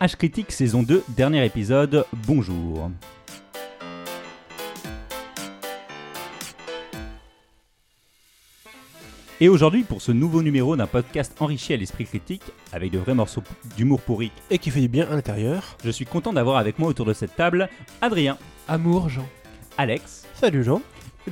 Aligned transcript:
H 0.00 0.16
Critique 0.16 0.52
saison 0.52 0.82
2, 0.82 1.04
dernier 1.16 1.44
épisode, 1.44 2.04
bonjour. 2.26 2.90
Et 9.40 9.48
aujourd'hui, 9.48 9.84
pour 9.84 10.02
ce 10.02 10.10
nouveau 10.10 10.42
numéro 10.42 10.74
d'un 10.76 10.88
podcast 10.88 11.32
enrichi 11.40 11.72
à 11.72 11.76
l'esprit 11.76 12.04
critique, 12.04 12.42
avec 12.72 12.90
de 12.90 12.98
vrais 12.98 13.14
morceaux 13.14 13.42
d'humour 13.76 14.00
pourri, 14.00 14.32
Et 14.50 14.58
qui 14.58 14.70
fait 14.70 14.80
du 14.80 14.88
bien 14.88 15.06
à 15.08 15.14
l'intérieur. 15.14 15.76
je 15.84 15.90
suis 15.90 16.06
content 16.06 16.32
d'avoir 16.32 16.56
avec 16.56 16.78
moi 16.78 16.88
autour 16.88 17.06
de 17.06 17.12
cette 17.12 17.36
table 17.36 17.68
Adrien, 18.00 18.36
Amour, 18.66 19.08
Jean. 19.08 19.28
Alex, 19.76 20.26
Salut 20.34 20.64
Jean. 20.64 20.82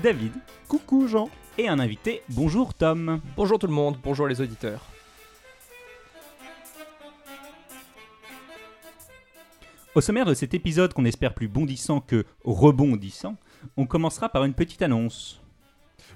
David 0.03 0.33
Coucou 0.69 1.09
Jean. 1.09 1.29
et 1.59 1.69
un 1.69 1.79
invité, 1.81 2.23
bonjour 2.29 2.75
Tom. 2.75 3.21
Bonjour 3.37 3.59
tout 3.59 3.67
le 3.67 3.73
monde, 3.73 3.97
bonjour 4.03 4.29
les 4.29 4.41
auditeurs. 4.41 4.85
Au 9.97 10.03
sommaire 10.03 10.27
de 10.27 10.35
cet 10.35 10.53
épisode 10.53 10.93
qu'on 10.93 11.07
espère 11.07 11.33
plus 11.33 11.49
bondissant 11.49 12.01
que 12.01 12.27
rebondissant, 12.45 13.35
on 13.79 13.87
commencera 13.87 14.29
par 14.29 14.45
une 14.45 14.53
petite 14.53 14.83
annonce. 14.83 15.41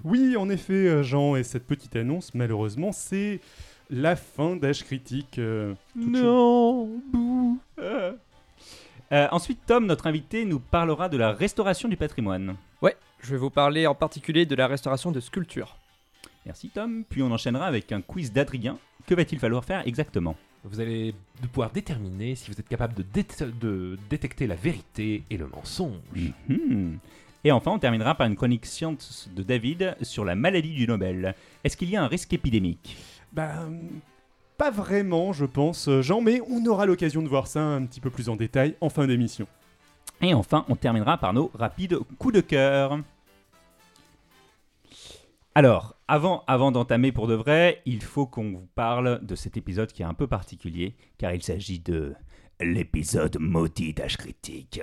Oui, 0.05 0.37
en 0.37 0.51
effet, 0.51 0.87
euh, 0.87 1.03
Jean, 1.03 1.35
et 1.35 1.43
cette 1.45 1.67
petite 1.67 1.97
annonce, 1.97 2.35
malheureusement, 2.35 2.93
c'est 2.93 3.41
la 3.89 4.17
fin 4.17 4.55
d'H 4.57 4.85
Critique. 4.85 5.39
euh, 5.39 5.73
Non, 5.97 6.91
bouh. 7.11 7.59
Euh, 7.79 8.13
ensuite, 9.11 9.61
Tom, 9.67 9.87
notre 9.87 10.07
invité, 10.07 10.45
nous 10.45 10.61
parlera 10.61 11.09
de 11.09 11.17
la 11.17 11.33
restauration 11.33 11.89
du 11.89 11.97
patrimoine. 11.97 12.57
Ouais, 12.83 12.99
je 13.23 13.31
vais 13.31 13.39
vous 13.39 13.49
parler 13.49 13.87
en 13.87 13.95
particulier 13.95 14.45
de 14.45 14.55
la 14.57 14.67
restauration 14.67 15.11
de 15.11 15.21
sculptures. 15.21 15.79
Merci 16.45 16.69
Tom. 16.69 17.05
Puis 17.09 17.23
on 17.23 17.33
enchaînera 17.33 17.65
avec 17.65 17.93
un 17.93 18.03
quiz 18.03 18.31
d'Adrien. 18.31 18.77
Que 19.07 19.15
va-t-il 19.15 19.39
falloir 19.39 19.65
faire 19.65 19.87
exactement? 19.89 20.37
Vous 20.65 20.81
allez 20.81 21.15
pouvoir 21.53 21.71
déterminer 21.71 22.35
si 22.35 22.51
vous 22.51 22.61
êtes 22.61 22.69
capable 22.69 22.95
de, 22.95 23.03
dé- 23.03 23.25
de 23.61 23.99
détecter 24.11 24.47
la 24.47 24.57
vérité 24.57 25.23
et 25.31 25.37
le 25.37 25.47
mensonge. 25.47 25.97
Mhm. 26.49 26.99
Et 27.45 27.53
enfin, 27.53 27.71
on 27.71 27.79
terminera 27.79 28.15
par 28.15 28.27
une 28.27 28.37
chronique 28.37 28.67
science 28.67 29.31
de 29.35 29.43
David 29.43 29.97
sur 30.03 30.27
la 30.27 30.35
maladie 30.35 30.75
du 30.75 30.87
Nobel. 30.87 31.35
Est-ce 31.65 31.77
qu'il 31.79 31.89
y 31.89 31.97
a 31.97 32.03
un 32.05 32.07
risque 32.09 32.33
épidémique? 32.35 32.99
Bah, 33.33 33.63
hum, 33.67 33.81
pas 34.59 34.71
vraiment, 34.71 35.33
je 35.33 35.47
pense, 35.47 35.89
euh, 35.89 36.03
Jean, 36.03 36.21
mais 36.21 36.43
on 36.51 36.67
aura 36.67 36.85
l'occasion 36.85 37.23
de 37.23 37.29
voir 37.29 37.47
ça 37.47 37.63
un 37.63 37.87
petit 37.87 38.01
peu 38.01 38.11
plus 38.11 38.29
en 38.29 38.37
détail 38.37 38.75
en 38.83 38.91
fin 38.91 39.07
d'émission. 39.07 39.47
Et 40.21 40.35
enfin, 40.35 40.67
on 40.69 40.77
terminera 40.77 41.17
par 41.17 41.33
nos 41.33 41.51
rapides 41.55 41.97
coups 42.19 42.35
de 42.35 42.41
cœur. 42.43 42.99
Alors, 45.57 45.97
avant, 46.07 46.45
avant 46.47 46.71
d'entamer 46.71 47.11
pour 47.11 47.27
de 47.27 47.35
vrai, 47.35 47.83
il 47.85 48.03
faut 48.03 48.25
qu'on 48.25 48.53
vous 48.53 48.69
parle 48.77 49.19
de 49.27 49.35
cet 49.35 49.57
épisode 49.57 49.91
qui 49.91 50.03
est 50.03 50.07
un 50.07 50.15
peu 50.15 50.29
particulier, 50.29 50.95
car 51.19 51.35
il 51.35 51.43
s'agit 51.43 51.81
de 51.81 52.15
l'épisode 52.61 53.37
maudit 53.41 53.93
d'H 53.93 54.17
Critique. 54.17 54.81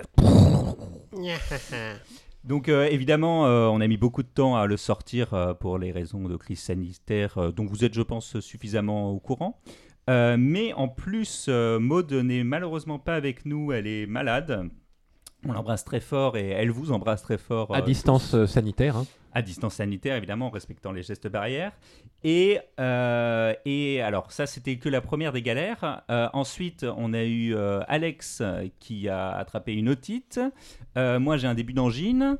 Donc 2.44 2.68
euh, 2.68 2.84
évidemment, 2.84 3.46
euh, 3.46 3.66
on 3.68 3.80
a 3.80 3.86
mis 3.86 3.96
beaucoup 3.96 4.22
de 4.22 4.28
temps 4.28 4.56
à 4.56 4.66
le 4.66 4.76
sortir 4.76 5.32
euh, 5.32 5.54
pour 5.54 5.78
les 5.78 5.90
raisons 5.90 6.28
de 6.28 6.36
crise 6.36 6.60
sanitaire, 6.60 7.52
dont 7.54 7.64
vous 7.64 7.86
êtes, 7.86 7.94
je 7.94 8.02
pense, 8.02 8.38
suffisamment 8.40 9.10
au 9.10 9.20
courant. 9.20 9.60
Mais 10.06 10.72
en 10.74 10.88
plus, 10.88 11.48
Maud 11.48 12.12
n'est 12.12 12.44
malheureusement 12.44 12.98
pas 12.98 13.14
avec 13.14 13.44
nous, 13.46 13.72
elle 13.72 13.86
est 13.86 14.06
malade. 14.06 14.70
On 15.48 15.52
l'embrasse 15.54 15.82
très 15.84 16.00
fort 16.00 16.36
et 16.36 16.50
elle 16.50 16.70
vous 16.70 16.92
embrasse 16.92 17.22
très 17.22 17.38
fort. 17.38 17.74
À 17.74 17.78
euh, 17.78 17.82
distance 17.82 18.34
euh, 18.34 18.46
sanitaire. 18.46 18.96
hein. 18.98 19.06
à 19.32 19.40
distance 19.40 19.76
sanitaire, 19.76 20.14
évidemment, 20.16 20.48
en 20.48 20.50
respectant 20.50 20.92
les 20.92 21.02
gestes 21.02 21.26
barrières. 21.28 21.72
Et, 22.22 22.58
euh, 22.78 23.54
et 23.64 24.02
alors, 24.02 24.30
ça, 24.30 24.44
c'était 24.46 24.76
que 24.76 24.88
la 24.90 25.00
première 25.00 25.32
des 25.32 25.40
galères. 25.42 26.02
Euh, 26.10 26.28
ensuite, 26.34 26.84
on 26.96 27.14
a 27.14 27.22
eu 27.22 27.54
euh, 27.54 27.80
Alex 27.88 28.42
qui 28.78 29.08
a 29.08 29.30
attrapé 29.30 29.72
une 29.72 29.88
otite. 29.88 30.38
Moi, 30.96 31.36
j'ai 31.38 31.46
un 31.46 31.54
début 31.54 31.72
d'angine. 31.72 32.36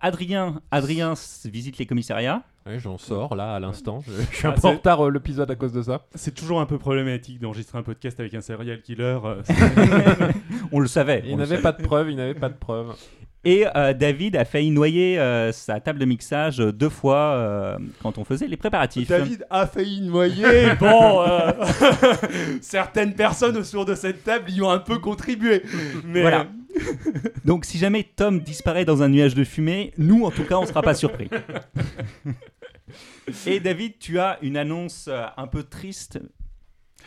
Adrien, 0.00 0.60
Adrien 0.70 1.14
visite 1.44 1.78
les 1.78 1.86
commissariats. 1.86 2.42
Ouais, 2.66 2.78
J'en 2.80 2.98
sors 2.98 3.36
là 3.36 3.54
à 3.54 3.60
l'instant. 3.60 4.02
Je, 4.06 4.12
je 4.30 4.36
suis 4.36 4.46
un 4.46 4.50
Ah, 4.50 4.54
peu 4.54 4.60
c'est- 4.60 4.66
en 4.66 4.72
retard 4.72 5.06
euh, 5.06 5.10
l'épisode 5.10 5.50
à 5.50 5.54
cause 5.54 5.72
de 5.72 5.82
ça. 5.82 6.02
C'est 6.14 6.34
toujours 6.34 6.60
un 6.60 6.66
peu 6.66 6.78
problématique 6.78 7.38
d'enregistrer 7.40 7.78
un 7.78 7.82
podcast 7.82 8.18
avec 8.18 8.34
un 8.34 8.40
serial 8.40 8.80
killer. 8.82 9.18
euh, 9.24 9.42
On 10.72 10.80
le 10.80 10.88
savait. 10.88 11.22
Il 11.24 11.34
on 11.34 11.36
le 11.36 11.42
n'avait 11.42 11.50
savait. 11.56 11.62
pas 11.62 11.72
de 11.72 11.82
preuves, 11.82 12.10
il 12.10 12.16
n'avait 12.16 12.34
pas 12.34 12.48
de 12.48 12.54
preuves. 12.56 12.94
Et 13.44 13.64
euh, 13.76 13.92
David 13.92 14.34
a 14.34 14.44
failli 14.44 14.70
noyer 14.72 15.20
euh, 15.20 15.52
sa 15.52 15.78
table 15.78 16.00
de 16.00 16.04
mixage 16.04 16.56
deux 16.56 16.88
fois 16.88 17.16
euh, 17.36 17.78
quand 18.02 18.18
on 18.18 18.24
faisait 18.24 18.48
les 18.48 18.56
préparatifs. 18.56 19.06
David 19.08 19.46
a 19.50 19.68
failli 19.68 20.00
noyer. 20.00 20.70
Bon, 20.80 21.22
euh, 21.22 21.52
certaines 22.60 23.14
personnes 23.14 23.56
autour 23.56 23.84
de 23.84 23.94
cette 23.94 24.24
table 24.24 24.50
y 24.50 24.60
ont 24.62 24.70
un 24.70 24.80
peu 24.80 24.98
contribué. 24.98 25.62
Mais 26.04 26.22
Voilà. 26.22 26.46
Donc 27.44 27.64
si 27.64 27.78
jamais 27.78 28.02
Tom 28.02 28.40
disparaît 28.40 28.84
dans 28.84 29.02
un 29.02 29.08
nuage 29.08 29.34
de 29.36 29.44
fumée, 29.44 29.92
nous 29.96 30.24
en 30.24 30.30
tout 30.32 30.44
cas 30.44 30.56
on 30.58 30.66
sera 30.66 30.82
pas 30.82 30.94
surpris. 30.94 31.30
Et 33.46 33.60
David, 33.60 33.98
tu 33.98 34.18
as 34.18 34.38
une 34.42 34.56
annonce 34.56 35.08
euh, 35.08 35.26
un 35.36 35.46
peu 35.46 35.62
triste 35.62 36.18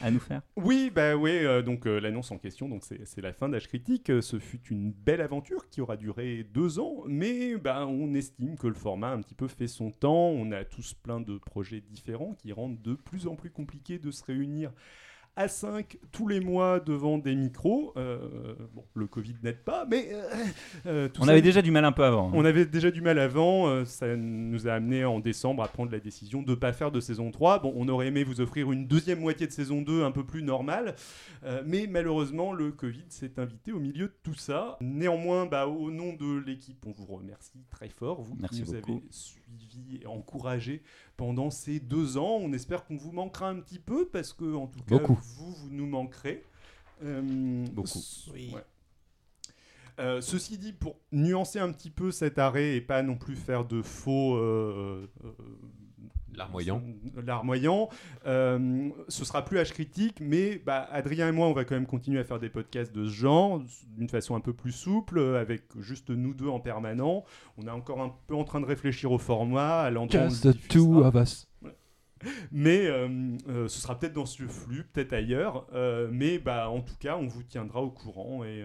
à 0.01 0.11
nous 0.11 0.19
faire? 0.19 0.41
Oui, 0.55 0.91
bah 0.93 1.15
oui, 1.15 1.31
euh, 1.31 1.61
donc 1.61 1.85
euh, 1.85 1.99
l'annonce 1.99 2.31
en 2.31 2.37
question, 2.37 2.69
donc 2.69 2.83
c'est 2.83 3.21
la 3.21 3.33
fin 3.33 3.49
d'H 3.49 3.67
Critique. 3.67 4.11
Ce 4.21 4.39
fut 4.39 4.61
une 4.69 4.91
belle 4.91 5.21
aventure 5.21 5.69
qui 5.69 5.81
aura 5.81 5.97
duré 5.97 6.43
deux 6.43 6.79
ans, 6.79 7.03
mais 7.07 7.57
bah, 7.57 7.85
on 7.85 8.13
estime 8.13 8.57
que 8.57 8.67
le 8.67 8.73
format 8.73 9.09
a 9.09 9.13
un 9.13 9.21
petit 9.21 9.35
peu 9.35 9.47
fait 9.47 9.67
son 9.67 9.91
temps. 9.91 10.29
On 10.29 10.51
a 10.51 10.63
tous 10.63 10.93
plein 10.93 11.19
de 11.19 11.37
projets 11.37 11.81
différents 11.81 12.33
qui 12.35 12.53
rendent 12.53 12.81
de 12.81 12.93
plus 12.93 13.27
en 13.27 13.35
plus 13.35 13.51
compliqué 13.51 13.99
de 13.99 14.11
se 14.11 14.23
réunir 14.23 14.71
à 15.39 15.47
5 15.47 15.97
tous 16.11 16.27
les 16.27 16.41
mois 16.41 16.81
devant 16.81 17.17
des 17.17 17.33
micros. 17.33 17.93
Euh, 17.95 18.55
bon, 18.73 18.83
le 18.93 19.07
Covid 19.07 19.35
n'aide 19.41 19.63
pas, 19.63 19.85
mais 19.89 20.09
euh, 20.11 20.23
euh, 20.85 21.07
tout 21.07 21.21
On 21.21 21.25
ça- 21.25 21.31
avait 21.31 21.41
déjà 21.41 21.61
du 21.61 21.71
mal 21.71 21.85
un 21.85 21.93
peu 21.93 22.03
avant. 22.03 22.27
hein. 22.27 22.31
on 22.35 22.43
avait 22.43 22.65
déjà 22.65 22.91
du 22.91 23.01
mal 23.01 23.17
avant, 23.19 23.85
ça 23.85 24.17
nous 24.17 24.67
a 24.67 24.73
amené 24.73 25.05
en 25.05 25.19
décembre 25.19 25.63
à 25.63 25.69
prendre 25.69 25.91
la 25.93 25.99
décision 26.01 26.41
de 26.41 26.49
ne 26.51 26.55
pas 26.55 26.73
faire 26.73 26.91
de 26.91 26.99
saison 26.99 27.31
3. 27.31 27.59
Bon, 27.59 27.71
on 27.77 27.87
aurait 27.87 28.07
aimé 28.07 28.25
vous 28.25 28.41
offrir 28.41 28.69
une 28.71 28.85
deuxième 28.85 29.21
moitié 29.21 29.47
de 29.47 29.51
saison 29.53 29.81
2 29.81 30.03
un 30.03 30.11
peu 30.11 30.25
plus 30.25 30.43
normale, 30.43 30.95
mais 31.65 31.87
malheureusement 31.87 32.51
le 32.51 32.71
Covid 32.71 33.05
s'est 33.07 33.39
invité 33.39 33.71
au 33.71 33.79
milieu 33.79 34.07
de 34.07 34.15
tout 34.23 34.33
ça. 34.35 34.77
Néanmoins, 34.81 35.45
bah, 35.45 35.67
au 35.67 35.89
nom 35.89 36.13
de 36.13 36.37
l'équipe, 36.45 36.85
on 36.85 36.91
vous 36.91 37.05
remercie 37.05 37.63
très 37.69 37.87
fort, 37.87 38.21
vous 38.21 38.35
Merci 38.39 38.61
nous 38.67 38.73
beaucoup. 38.73 38.91
avez 38.91 39.01
suivis 39.57 39.99
et 40.01 40.05
encouragés 40.05 40.83
pendant 41.17 41.49
ces 41.49 41.79
deux 41.79 42.17
ans. 42.17 42.37
On 42.41 42.53
espère 42.53 42.85
qu'on 42.85 42.97
vous 42.97 43.11
manquera 43.11 43.49
un 43.49 43.59
petit 43.59 43.79
peu 43.79 44.07
parce 44.07 44.33
que 44.33 44.55
en 44.55 44.67
tout 44.67 44.79
cas, 44.83 44.99
Beaucoup. 44.99 45.17
vous, 45.21 45.51
vous 45.53 45.69
nous 45.69 45.87
manquerez. 45.87 46.43
Euh, 47.03 47.65
Beaucoup. 47.71 47.99
ouais. 48.33 48.63
Euh, 49.99 50.21
ceci 50.21 50.57
dit, 50.57 50.71
pour 50.71 50.97
nuancer 51.11 51.59
un 51.59 51.71
petit 51.73 51.89
peu 51.89 52.11
cet 52.11 52.39
arrêt 52.39 52.75
et 52.75 52.81
pas 52.81 53.03
non 53.03 53.17
plus 53.17 53.35
faire 53.35 53.65
de 53.65 53.81
faux 53.81 54.35
euh, 54.37 55.09
euh, 55.25 55.31
Larmoyant. 56.35 56.81
larmoyant, 57.25 57.89
euh, 58.25 58.89
ce 59.07 59.25
sera 59.25 59.43
plus 59.43 59.57
H 59.57 59.71
critique, 59.71 60.17
mais 60.21 60.61
bah, 60.65 60.87
Adrien 60.91 61.29
et 61.29 61.31
moi, 61.31 61.47
on 61.47 61.53
va 61.53 61.65
quand 61.65 61.75
même 61.75 61.85
continuer 61.85 62.19
à 62.19 62.23
faire 62.23 62.39
des 62.39 62.49
podcasts 62.49 62.93
de 62.93 63.05
ce 63.05 63.11
genre, 63.11 63.61
d'une 63.97 64.09
façon 64.09 64.35
un 64.35 64.39
peu 64.39 64.53
plus 64.53 64.71
souple, 64.71 65.19
avec 65.19 65.63
juste 65.79 66.09
nous 66.09 66.33
deux 66.33 66.47
en 66.47 66.59
permanent. 66.59 67.23
On 67.57 67.67
est 67.67 67.71
encore 67.71 68.01
un 68.01 68.13
peu 68.27 68.35
en 68.35 68.43
train 68.43 68.61
de 68.61 68.65
réfléchir 68.65 69.11
au 69.11 69.17
format, 69.17 69.81
à 69.81 69.89
l'endroit 69.89 70.29
Just 70.29 70.43
the 70.43 70.67
two 70.67 71.03
of 71.03 71.15
us. 71.15 71.47
Mais 72.51 72.85
euh, 72.87 73.07
euh, 73.47 73.67
ce 73.67 73.79
sera 73.81 73.97
peut-être 73.97 74.13
dans 74.13 74.25
ce 74.25 74.43
flux, 74.43 74.83
peut-être 74.93 75.13
ailleurs. 75.13 75.65
euh, 75.73 76.09
mais 76.11 76.37
bah, 76.39 76.69
en 76.69 76.81
tout 76.81 76.95
cas, 76.99 77.15
on 77.17 77.27
vous 77.27 77.43
tiendra 77.43 77.81
au 77.81 77.89
courant. 77.89 78.43
Et, 78.43 78.63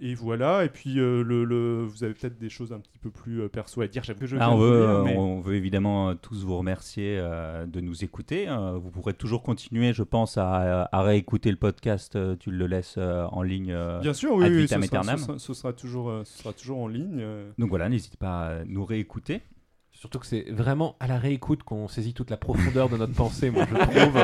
et 0.00 0.14
voilà. 0.14 0.64
Et 0.64 0.70
puis, 0.70 0.94
le, 0.94 1.22
le- 1.22 1.84
vous 1.84 2.02
avez 2.04 2.14
peut-être 2.14 2.38
des 2.38 2.48
choses 2.48 2.72
un 2.72 2.78
petit 2.80 2.98
peu 2.98 3.10
plus 3.10 3.46
perso 3.50 3.82
à 3.82 3.86
dire. 3.86 4.02
Que 4.18 4.26
je 4.26 4.36
Ah, 4.40 4.50
on, 4.50 4.56
veut, 4.56 4.80
lire, 4.86 5.04
mais- 5.04 5.16
on 5.16 5.40
veut 5.40 5.56
évidemment 5.56 6.14
tous 6.16 6.42
vous 6.44 6.56
remercier 6.56 7.18
de 7.18 7.80
nous 7.80 8.02
écouter. 8.02 8.48
Euh, 8.48 8.78
vous 8.78 8.90
pourrez 8.90 9.12
toujours 9.12 9.42
continuer, 9.42 9.92
je 9.92 10.02
pense, 10.04 10.38
à, 10.38 10.88
à 10.90 11.02
réécouter 11.02 11.50
le 11.50 11.58
podcast. 11.58 12.16
Tu 12.38 12.50
le 12.50 12.66
laisses 12.66 12.96
en 12.98 13.42
ligne. 13.42 13.76
Bien 14.00 14.14
sûr, 14.14 14.34
oui, 14.36 14.46
ad 14.46 14.52
oui, 14.52 14.62
ce, 14.62 14.68
sera, 14.68 14.84
aeternam. 14.84 15.18
ce 15.18 15.24
sera- 15.26 15.38
ce 15.38 15.54
sera 15.54 15.72
toujours, 15.74 16.20
ce 16.24 16.38
sera 16.38 16.52
toujours 16.54 16.78
en 16.78 16.88
ligne. 16.88 17.22
Donc 17.58 17.68
voilà, 17.68 17.88
n'hésitez 17.90 18.16
pas 18.16 18.46
à 18.60 18.64
nous 18.64 18.84
réécouter. 18.86 19.42
Surtout 20.00 20.20
que 20.20 20.26
c'est 20.26 20.44
vraiment 20.50 20.94
à 21.00 21.08
la 21.08 21.18
réécoute 21.18 21.64
qu'on 21.64 21.88
saisit 21.88 22.14
toute 22.14 22.30
la 22.30 22.36
profondeur 22.36 22.88
de 22.88 22.96
notre 22.96 23.14
pensée, 23.14 23.50
moi 23.50 23.64
je 23.68 23.74
trouve. 23.76 24.16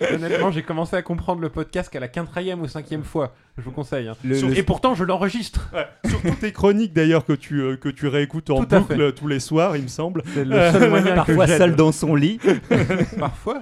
Honnêtement, 0.14 0.50
j'ai 0.50 0.62
commencé 0.62 0.96
à 0.96 1.02
comprendre 1.02 1.42
le 1.42 1.50
podcast 1.50 1.90
qu'à 1.92 2.00
la 2.00 2.08
quintrième 2.08 2.62
ou 2.62 2.66
cinquième 2.66 3.04
fois. 3.04 3.34
Je 3.58 3.62
vous 3.62 3.72
conseille. 3.72 4.08
hein. 4.08 4.14
Le- 4.24 4.36
Sur- 4.36 4.48
le- 4.48 4.56
Et 4.56 4.62
pourtant, 4.62 4.94
je 4.94 5.04
l'enregistre. 5.04 5.70
Ouais, 5.74 5.86
surtout 6.08 6.34
tes 6.40 6.52
chroniques 6.52 6.94
d'ailleurs 6.94 7.26
que 7.26 7.34
tu, 7.34 7.60
euh, 7.60 7.76
que 7.76 7.90
tu 7.90 8.06
réécoutes 8.08 8.48
en 8.48 8.62
boucle 8.62 9.12
tous 9.12 9.28
les 9.28 9.38
soirs, 9.38 9.76
il 9.76 9.82
me 9.82 9.88
semble. 9.88 10.22
C'est 10.32 10.46
le 10.46 10.52
seul 10.72 10.88
moyen 10.88 11.10
que 11.10 11.14
Parfois 11.16 11.46
seul 11.46 11.76
dans 11.76 11.92
son 11.92 12.14
lit. 12.14 12.40
Parfois. 13.18 13.60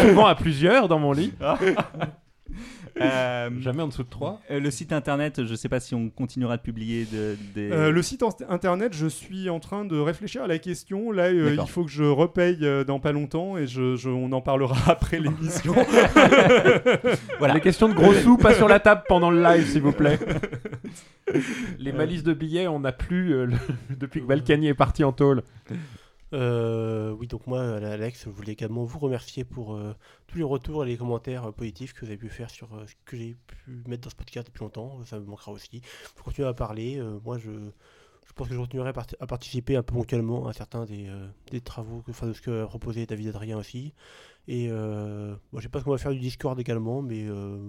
Souvent 0.00 0.24
à 0.24 0.34
plusieurs 0.34 0.88
dans 0.88 0.98
mon 0.98 1.12
lit. 1.12 1.34
Euh, 3.00 3.50
Jamais 3.60 3.82
en 3.82 3.88
dessous 3.88 4.04
de 4.04 4.08
3 4.08 4.40
euh, 4.50 4.60
le 4.60 4.70
site 4.70 4.92
internet, 4.92 5.44
je 5.44 5.50
ne 5.50 5.56
sais 5.56 5.68
pas 5.68 5.80
si 5.80 5.94
on 5.96 6.10
continuera 6.10 6.56
de 6.56 6.62
publier 6.62 7.06
de- 7.06 7.36
des. 7.54 7.70
Euh, 7.72 7.90
le 7.90 8.02
site 8.02 8.22
internet, 8.48 8.94
je 8.94 9.06
suis 9.08 9.50
en 9.50 9.58
train 9.58 9.84
de 9.84 9.98
réfléchir 9.98 10.44
à 10.44 10.46
la 10.46 10.58
question. 10.58 11.10
Là, 11.10 11.24
euh, 11.24 11.56
il 11.60 11.68
faut 11.68 11.84
que 11.84 11.90
je 11.90 12.04
repaye 12.04 12.58
euh, 12.62 12.84
dans 12.84 13.00
pas 13.00 13.10
longtemps 13.12 13.58
et 13.58 13.66
je, 13.66 13.96
je- 13.96 14.08
on 14.10 14.30
en 14.32 14.40
parlera 14.40 14.76
après 14.90 15.18
l'émission. 15.18 15.74
Voilà. 17.38 17.54
Les 17.54 17.60
questions 17.60 17.88
de 17.88 17.94
gros 17.94 18.14
sous, 18.14 18.36
pas 18.36 18.54
sur 18.54 18.68
la 18.68 18.80
table 18.80 19.02
pendant 19.08 19.30
le 19.30 19.42
live, 19.42 19.66
s'il 19.68 19.82
vous 19.82 19.92
plaît. 19.92 20.18
Les 21.78 21.92
malices 21.92 22.22
de 22.22 22.32
billets, 22.32 22.68
on 22.68 22.80
n'a 22.80 22.92
plus 22.92 23.32
euh, 23.34 23.46
le- 23.46 23.56
depuis 23.98 24.20
que 24.20 24.26
Balkany 24.26 24.68
est 24.68 24.74
parti 24.74 25.04
en 25.04 25.12
tôle. 25.12 25.42
Euh, 26.32 27.12
oui, 27.12 27.26
donc 27.28 27.46
moi, 27.46 27.60
Alex, 27.76 28.24
je 28.24 28.30
voulais 28.30 28.52
également 28.52 28.84
vous 28.84 28.98
remercier 28.98 29.44
pour 29.44 29.74
euh, 29.76 29.94
tous 30.26 30.38
les 30.38 30.44
retours 30.44 30.84
et 30.84 30.88
les 30.88 30.96
commentaires 30.96 31.44
euh, 31.46 31.52
positifs 31.52 31.92
que 31.92 32.00
vous 32.00 32.06
avez 32.06 32.16
pu 32.16 32.28
faire 32.28 32.50
sur 32.50 32.74
euh, 32.74 32.86
ce 32.86 32.94
que 33.04 33.16
j'ai 33.16 33.36
pu 33.46 33.82
mettre 33.86 34.02
dans 34.04 34.10
ce 34.10 34.16
podcast 34.16 34.46
depuis 34.48 34.60
longtemps. 34.62 35.04
Ça 35.04 35.20
me 35.20 35.26
manquera 35.26 35.52
aussi. 35.52 35.80
Faut 36.16 36.24
continuer 36.24 36.48
à 36.48 36.54
parler. 36.54 36.98
Euh, 36.98 37.18
moi, 37.24 37.38
je, 37.38 37.50
je 37.50 38.32
pense 38.34 38.48
que 38.48 38.54
je 38.54 38.58
continuerai 38.58 38.88
à, 38.88 38.92
parti- 38.92 39.16
à 39.20 39.26
participer 39.26 39.76
un 39.76 39.82
peu 39.82 39.94
ponctuellement 39.94 40.48
à 40.48 40.52
certains 40.52 40.84
des, 40.86 41.06
euh, 41.08 41.28
des 41.50 41.60
travaux, 41.60 42.02
enfin 42.08 42.26
de 42.26 42.32
ce 42.32 42.40
que 42.40 42.62
a 42.64 42.66
proposé 42.66 43.06
David 43.06 43.28
Adrien 43.28 43.58
aussi. 43.58 43.94
Et 44.48 44.68
euh, 44.70 45.36
moi, 45.52 45.60
je 45.60 45.62
sais 45.62 45.68
pas 45.68 45.78
ce 45.80 45.84
qu'on 45.84 45.92
va 45.92 45.98
faire 45.98 46.12
du 46.12 46.18
Discord 46.18 46.58
également, 46.58 47.00
mais 47.00 47.24
euh, 47.28 47.68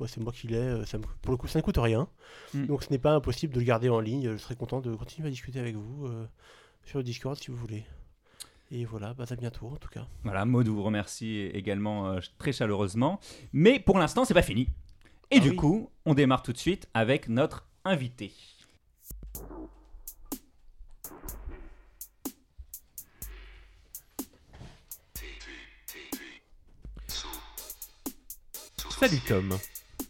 ouais, 0.00 0.08
c'est 0.08 0.20
moi 0.20 0.32
qui 0.32 0.46
l'ai. 0.48 0.56
euh, 0.56 0.84
ça 0.86 0.96
me- 0.98 1.04
pour 1.20 1.32
le 1.32 1.36
coup, 1.36 1.46
ça 1.46 1.58
ne 1.58 1.62
coûte 1.64 1.76
rien. 1.78 2.08
Mm. 2.54 2.66
Donc, 2.66 2.84
ce 2.84 2.90
n'est 2.90 2.98
pas 2.98 3.12
impossible 3.12 3.52
de 3.52 3.58
le 3.60 3.66
garder 3.66 3.88
en 3.90 4.00
ligne. 4.00 4.32
Je 4.32 4.36
serais 4.38 4.56
content 4.56 4.80
de 4.80 4.94
continuer 4.94 5.28
à 5.28 5.30
discuter 5.30 5.60
avec 5.60 5.76
vous 5.76 6.06
euh, 6.06 6.26
sur 6.88 6.98
le 6.98 7.04
Discord 7.04 7.36
si 7.38 7.50
vous 7.50 7.56
voulez. 7.56 7.84
Et 8.70 8.84
voilà, 8.84 9.14
bah, 9.14 9.24
à 9.28 9.36
bientôt 9.36 9.66
en 9.68 9.76
tout 9.76 9.88
cas. 9.88 10.06
Voilà, 10.24 10.44
Maud 10.44 10.66
vous 10.68 10.82
remercie 10.82 11.50
également 11.52 12.08
euh, 12.08 12.20
très 12.38 12.52
chaleureusement. 12.52 13.20
Mais 13.52 13.78
pour 13.78 13.98
l'instant, 13.98 14.24
c'est 14.24 14.34
pas 14.34 14.42
fini. 14.42 14.68
Et 15.30 15.36
Ah 15.36 15.40
du 15.40 15.50
oui. 15.50 15.56
coup, 15.56 15.90
on 16.06 16.14
démarre 16.14 16.42
tout 16.42 16.52
de 16.52 16.58
suite 16.58 16.88
avec 16.94 17.28
notre 17.28 17.66
invité. 17.84 18.32
Salut 28.98 29.20
Tom. 29.28 29.56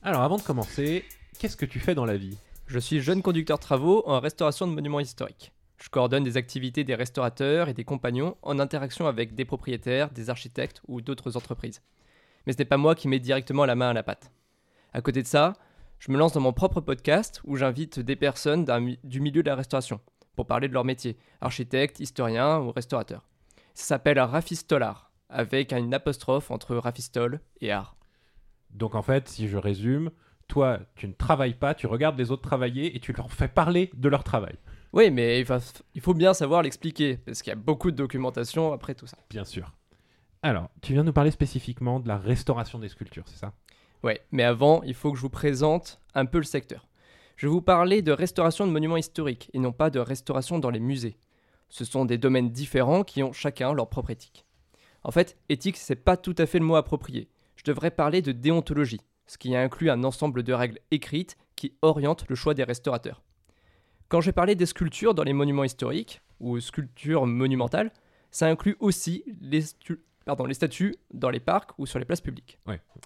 Alors 0.03 0.23
avant 0.23 0.37
de 0.39 0.43
commencer, 0.43 1.05
qu'est-ce 1.39 1.57
que 1.57 1.67
tu 1.67 1.79
fais 1.79 1.95
dans 1.95 2.07
la 2.07 2.17
vie? 2.17 2.39
Je 2.67 2.79
suis 2.79 3.01
jeune 3.01 3.23
conducteur 3.23 3.59
travaux 3.59 4.03
en 4.07 4.21
restauration 4.21 4.67
de 4.67 4.73
monuments 4.73 5.01
historiques. 5.01 5.53
Je 5.79 5.89
coordonne 5.89 6.25
des 6.25 6.37
activités 6.37 6.85
des 6.85 6.95
restaurateurs 6.95 7.69
et 7.69 7.75
des 7.75 7.85
compagnons 7.85 8.37
en 8.43 8.59
interaction 8.59 9.07
avec 9.07 9.35
des 9.35 9.45
propriétaires, 9.45 10.11
des 10.11 10.29
architectes 10.29 10.83
ou 10.89 11.01
d'autres 11.01 11.37
entreprises. 11.37 11.83
Mais 12.47 12.53
ce 12.53 12.59
n'est 12.59 12.65
pas 12.65 12.77
moi 12.77 12.95
qui 12.95 13.09
mets 13.09 13.21
directement 13.21 13.65
la 13.65 13.77
main 13.77 13.91
à 13.91 13.93
la 13.93 14.03
pâte. 14.03 14.33
À 14.93 15.01
côté 15.01 15.23
de 15.23 15.29
ça, 15.29 15.55
je 15.99 16.11
me 16.11 16.19
lance 16.19 16.33
dans 16.33 16.41
mon 16.41 16.53
propre 16.53 16.81
podcast 16.81 17.41
où 17.45 17.57
j'invite 17.57 18.01
des 18.01 18.17
personnes 18.17 18.67
du 19.05 19.21
milieu 19.21 19.43
de 19.43 19.49
la 19.49 19.57
restauration 19.57 20.01
pour 20.35 20.47
parler 20.47 20.69
de 20.69 20.75
leur 20.75 20.85
métier, 20.85 21.17
architecte, 21.41 22.01
historien 22.01 22.59
ou 22.61 22.71
restaurateur. 22.71 23.27
Ça 23.75 23.85
s'appelle 23.85 24.19
Rafistolar, 24.19 25.11
avec 25.29 25.73
une 25.73 25.95
apostrophe 25.95 26.51
entre 26.51 26.77
rafistol 26.77 27.41
et 27.61 27.71
art. 27.71 27.97
Donc 28.71 28.95
en 28.95 29.03
fait, 29.03 29.29
si 29.29 29.49
je 29.49 29.57
résume, 29.57 30.11
toi, 30.47 30.79
tu 30.95 31.07
ne 31.09 31.13
travailles 31.13 31.55
pas, 31.55 31.75
tu 31.75 31.87
regardes 31.87 32.19
les 32.19 32.31
autres 32.31 32.43
travailler 32.43 32.97
et 32.97 33.01
tu 33.01 33.13
leur 33.13 33.33
fais 33.33 33.49
parler 33.49 33.91
de 33.95 34.09
leur 34.09 34.25
travail. 34.25 34.57
Oui, 34.93 35.11
mais 35.11 35.44
il 35.94 36.00
faut 36.00 36.14
bien 36.14 36.32
savoir 36.35 36.62
l'expliquer, 36.62 37.19
parce 37.19 37.43
qu'il 37.43 37.50
y 37.50 37.52
a 37.52 37.56
beaucoup 37.56 37.90
de 37.90 37.96
documentation 37.96 38.73
après 38.73 38.94
tout 38.94 39.06
ça. 39.06 39.19
Bien 39.29 39.44
sûr. 39.44 39.73
Alors, 40.43 40.70
tu 40.81 40.93
viens 40.93 41.02
nous 41.02 41.12
parler 41.12 41.31
spécifiquement 41.31 42.00
de 42.00 42.08
la 42.08 42.17
restauration 42.17 42.79
des 42.79 42.88
sculptures, 42.88 43.25
c'est 43.26 43.38
ça? 43.38 43.52
Ouais, 44.02 44.23
mais 44.31 44.44
avant, 44.44 44.82
il 44.85 44.94
faut 44.94 45.11
que 45.11 45.17
je 45.17 45.23
vous 45.23 45.29
présente 45.29 46.00
un 46.14 46.25
peu 46.25 46.38
le 46.38 46.44
secteur. 46.44 46.87
Je 47.37 47.46
vais 47.46 47.52
vous 47.52 47.62
parler 47.62 48.02
de 48.02 48.12
restauration 48.12 48.67
de 48.67 48.73
monuments 48.73 48.96
historiques 48.96 49.50
et 49.52 49.58
non 49.58 49.73
pas 49.73 49.90
de 49.90 49.99
restauration 49.99 50.58
dans 50.58 50.70
les 50.70 50.81
musées. 50.81 51.19
Ce 51.69 51.84
sont 51.84 52.05
des 52.05 52.19
domaines 52.19 52.50
différents 52.50 53.05
qui 53.05 53.23
ont 53.23 53.32
chacun 53.32 53.73
leur 53.75 53.91
propre 53.91 54.11
éthique. 54.11 54.46
En 55.05 55.11
fait, 55.11 55.37
éthique, 55.49 55.76
c'est 55.76 55.96
pas 55.96 56.17
tout 56.17 56.34
à 56.38 56.46
fait 56.46 56.58
le 56.58 56.64
mot 56.64 56.76
approprié. 56.76 57.29
Je 57.56 57.64
devrais 57.64 57.91
parler 57.91 58.23
de 58.23 58.32
déontologie, 58.32 59.00
ce 59.26 59.38
qui 59.38 59.55
inclut 59.55 59.91
un 59.91 60.02
ensemble 60.05 60.43
de 60.43 60.52
règles 60.52 60.79
écrites 60.91 61.37
qui 61.56 61.75
orientent 61.82 62.29
le 62.29 62.37
choix 62.37 62.55
des 62.55 62.64
restaurateurs. 62.64 63.23
Quand 64.08 64.22
j'ai 64.22 64.32
parlé 64.32 64.55
des 64.55 64.66
sculptures 64.66 65.14
dans 65.14 65.22
les 65.22 65.34
monuments 65.34 65.64
historiques, 65.64 66.22
ou 66.40 66.58
sculptures 66.60 67.26
monumentales, 67.26 67.90
ça 68.31 68.46
inclut 68.46 68.76
aussi 68.81 69.25
les, 69.40 69.62
statues 70.52 70.94
dans 71.12 71.31
les 71.31 71.40
parcs 71.40 71.70
ou 71.78 71.87
sur 71.87 71.99
les 71.99 72.05
places 72.05 72.20
publiques. 72.20 72.58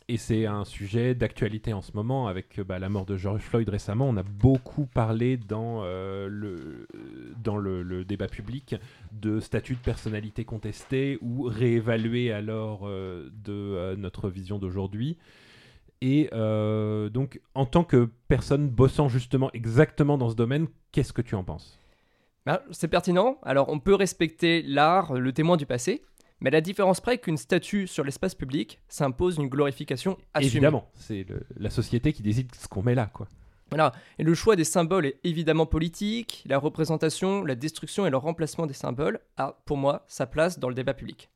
Et 0.09 0.17
c'est 0.17 0.47
un 0.47 0.65
sujet 0.65 1.15
d'actualité 1.15 1.73
en 1.73 1.83
ce 1.83 1.93
moment 1.95 2.29
avec 2.29 2.59
euh, 2.59 2.65
bah, 2.65 2.79
la 2.79 2.89
mort 2.89 3.07
de 3.07 3.17
George 3.17 3.41
Floyd 3.41 3.69
récemment. 3.69 4.09
On 4.09 4.17
a 4.17 4.23
beaucoup 4.23 4.87
parlé 4.87 5.37
dans, 5.37 5.83
euh, 5.85 6.29
le, 6.29 6.87
dans 7.43 7.57
le, 7.57 8.05
débat 8.05 8.29
public 8.29 8.77
de 9.13 9.41
statut 9.41 9.75
de 9.75 9.81
personnalité 9.81 10.45
contestée 10.45 11.19
ou 11.21 11.45
réévalué 11.45 12.33
alors 12.33 12.83
euh, 12.85 13.29
de 13.45 13.95
notre 13.97 14.29
vision 14.29 14.59
d'aujourd'hui. 14.59 15.17
Et 16.05 16.29
euh, 16.33 17.09
donc, 17.11 17.41
en 17.55 17.65
tant 17.65 17.85
que 17.85 18.11
personne 18.27 18.69
bossant 18.69 19.09
justement 19.09 19.51
exactement 19.53 20.19
dans 20.19 20.31
ce 20.31 20.35
domaine, 20.35 20.67
qu'est-ce 20.91 21.13
que 21.13 21.23
tu 21.23 21.37
en 21.37 21.45
penses? 21.45 21.79
Ben, 22.45 22.59
c'est 22.73 22.89
pertinent. 22.89 23.39
Alors, 23.45 23.69
on 23.69 23.79
peut 23.79 23.95
respecter 23.95 24.63
l'art, 24.63 25.15
le 25.15 25.33
témoin 25.33 25.57
du 25.57 25.65
passé, 25.65 26.03
mais 26.41 26.51
la 26.51 26.61
différence 26.61 27.01
près 27.01 27.19
qu'une 27.19 27.37
statue 27.37 27.87
sur 27.87 28.03
l'espace 28.03 28.35
public 28.35 28.81
s'impose 28.89 29.37
une 29.37 29.47
glorification 29.47 30.19
assumée. 30.35 30.51
Évidemment, 30.51 30.91
c'est 30.95 31.25
la 31.57 31.71
société 31.71 32.13
qui 32.13 32.25
décide 32.25 32.53
ce 32.53 32.67
qu'on 32.67 32.83
met 32.83 32.97
là, 32.97 33.07
quoi. 33.07 33.29
Voilà. 33.71 33.93
Et 34.19 34.25
le 34.25 34.35
choix 34.35 34.57
des 34.57 34.65
symboles 34.65 35.07
est 35.07 35.21
évidemment 35.23 35.67
politique. 35.67 36.43
La 36.47 36.59
représentation, 36.59 37.45
la 37.45 37.55
destruction 37.55 38.07
et 38.07 38.11
le 38.11 38.17
remplacement 38.17 38.67
des 38.67 38.75
symboles 38.75 39.21
a, 39.37 39.63
pour 39.67 39.77
moi, 39.77 40.05
sa 40.09 40.27
place 40.27 40.59
dans 40.59 40.69
le 40.69 40.75
débat 40.75 40.95
public. 40.95 41.31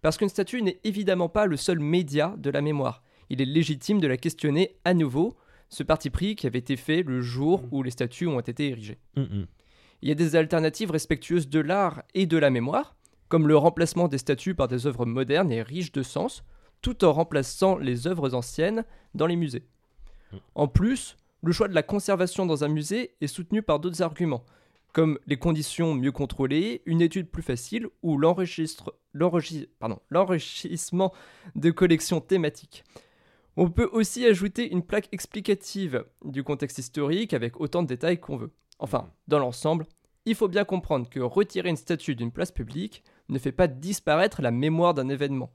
Parce 0.00 0.16
qu'une 0.16 0.28
statue 0.28 0.62
n'est 0.62 0.78
évidemment 0.84 1.28
pas 1.28 1.46
le 1.46 1.56
seul 1.56 1.80
média 1.80 2.34
de 2.38 2.50
la 2.50 2.60
mémoire. 2.60 3.02
Il 3.32 3.40
est 3.40 3.46
légitime 3.46 3.98
de 3.98 4.06
la 4.06 4.18
questionner 4.18 4.76
à 4.84 4.92
nouveau, 4.92 5.34
ce 5.70 5.82
parti 5.82 6.10
pris 6.10 6.36
qui 6.36 6.46
avait 6.46 6.58
été 6.58 6.76
fait 6.76 7.02
le 7.02 7.22
jour 7.22 7.64
où 7.70 7.82
les 7.82 7.90
statues 7.90 8.26
ont 8.26 8.40
été 8.40 8.68
érigées. 8.68 8.98
Hum, 9.16 9.26
hum. 9.32 9.46
Il 10.02 10.10
y 10.10 10.12
a 10.12 10.14
des 10.14 10.36
alternatives 10.36 10.90
respectueuses 10.90 11.48
de 11.48 11.58
l'art 11.58 12.02
et 12.12 12.26
de 12.26 12.36
la 12.36 12.50
mémoire, 12.50 12.94
comme 13.30 13.48
le 13.48 13.56
remplacement 13.56 14.06
des 14.06 14.18
statues 14.18 14.54
par 14.54 14.68
des 14.68 14.86
œuvres 14.86 15.06
modernes 15.06 15.50
et 15.50 15.62
riches 15.62 15.92
de 15.92 16.02
sens, 16.02 16.44
tout 16.82 17.06
en 17.06 17.14
remplaçant 17.14 17.78
les 17.78 18.06
œuvres 18.06 18.34
anciennes 18.34 18.84
dans 19.14 19.26
les 19.26 19.36
musées. 19.36 19.64
Mm. 20.32 20.36
En 20.54 20.68
plus, 20.68 21.16
le 21.42 21.52
choix 21.52 21.68
de 21.68 21.74
la 21.74 21.82
conservation 21.82 22.44
dans 22.44 22.64
un 22.64 22.68
musée 22.68 23.14
est 23.22 23.28
soutenu 23.28 23.62
par 23.62 23.80
d'autres 23.80 24.02
arguments, 24.02 24.44
comme 24.92 25.18
les 25.26 25.38
conditions 25.38 25.94
mieux 25.94 26.12
contrôlées, 26.12 26.82
une 26.84 27.00
étude 27.00 27.30
plus 27.30 27.42
facile 27.42 27.88
ou 28.02 28.18
l'enrichissement 28.18 31.14
de 31.54 31.70
collections 31.70 32.20
thématiques. 32.20 32.84
On 33.56 33.70
peut 33.70 33.88
aussi 33.92 34.24
ajouter 34.24 34.72
une 34.72 34.82
plaque 34.82 35.08
explicative 35.12 36.04
du 36.24 36.42
contexte 36.42 36.78
historique 36.78 37.34
avec 37.34 37.60
autant 37.60 37.82
de 37.82 37.88
détails 37.88 38.18
qu'on 38.18 38.36
veut. 38.36 38.52
Enfin, 38.78 39.10
dans 39.28 39.38
l'ensemble, 39.38 39.86
il 40.24 40.34
faut 40.34 40.48
bien 40.48 40.64
comprendre 40.64 41.08
que 41.10 41.20
retirer 41.20 41.68
une 41.68 41.76
statue 41.76 42.14
d'une 42.14 42.32
place 42.32 42.50
publique 42.50 43.04
ne 43.28 43.38
fait 43.38 43.52
pas 43.52 43.68
disparaître 43.68 44.40
la 44.40 44.50
mémoire 44.50 44.94
d'un 44.94 45.08
événement. 45.08 45.52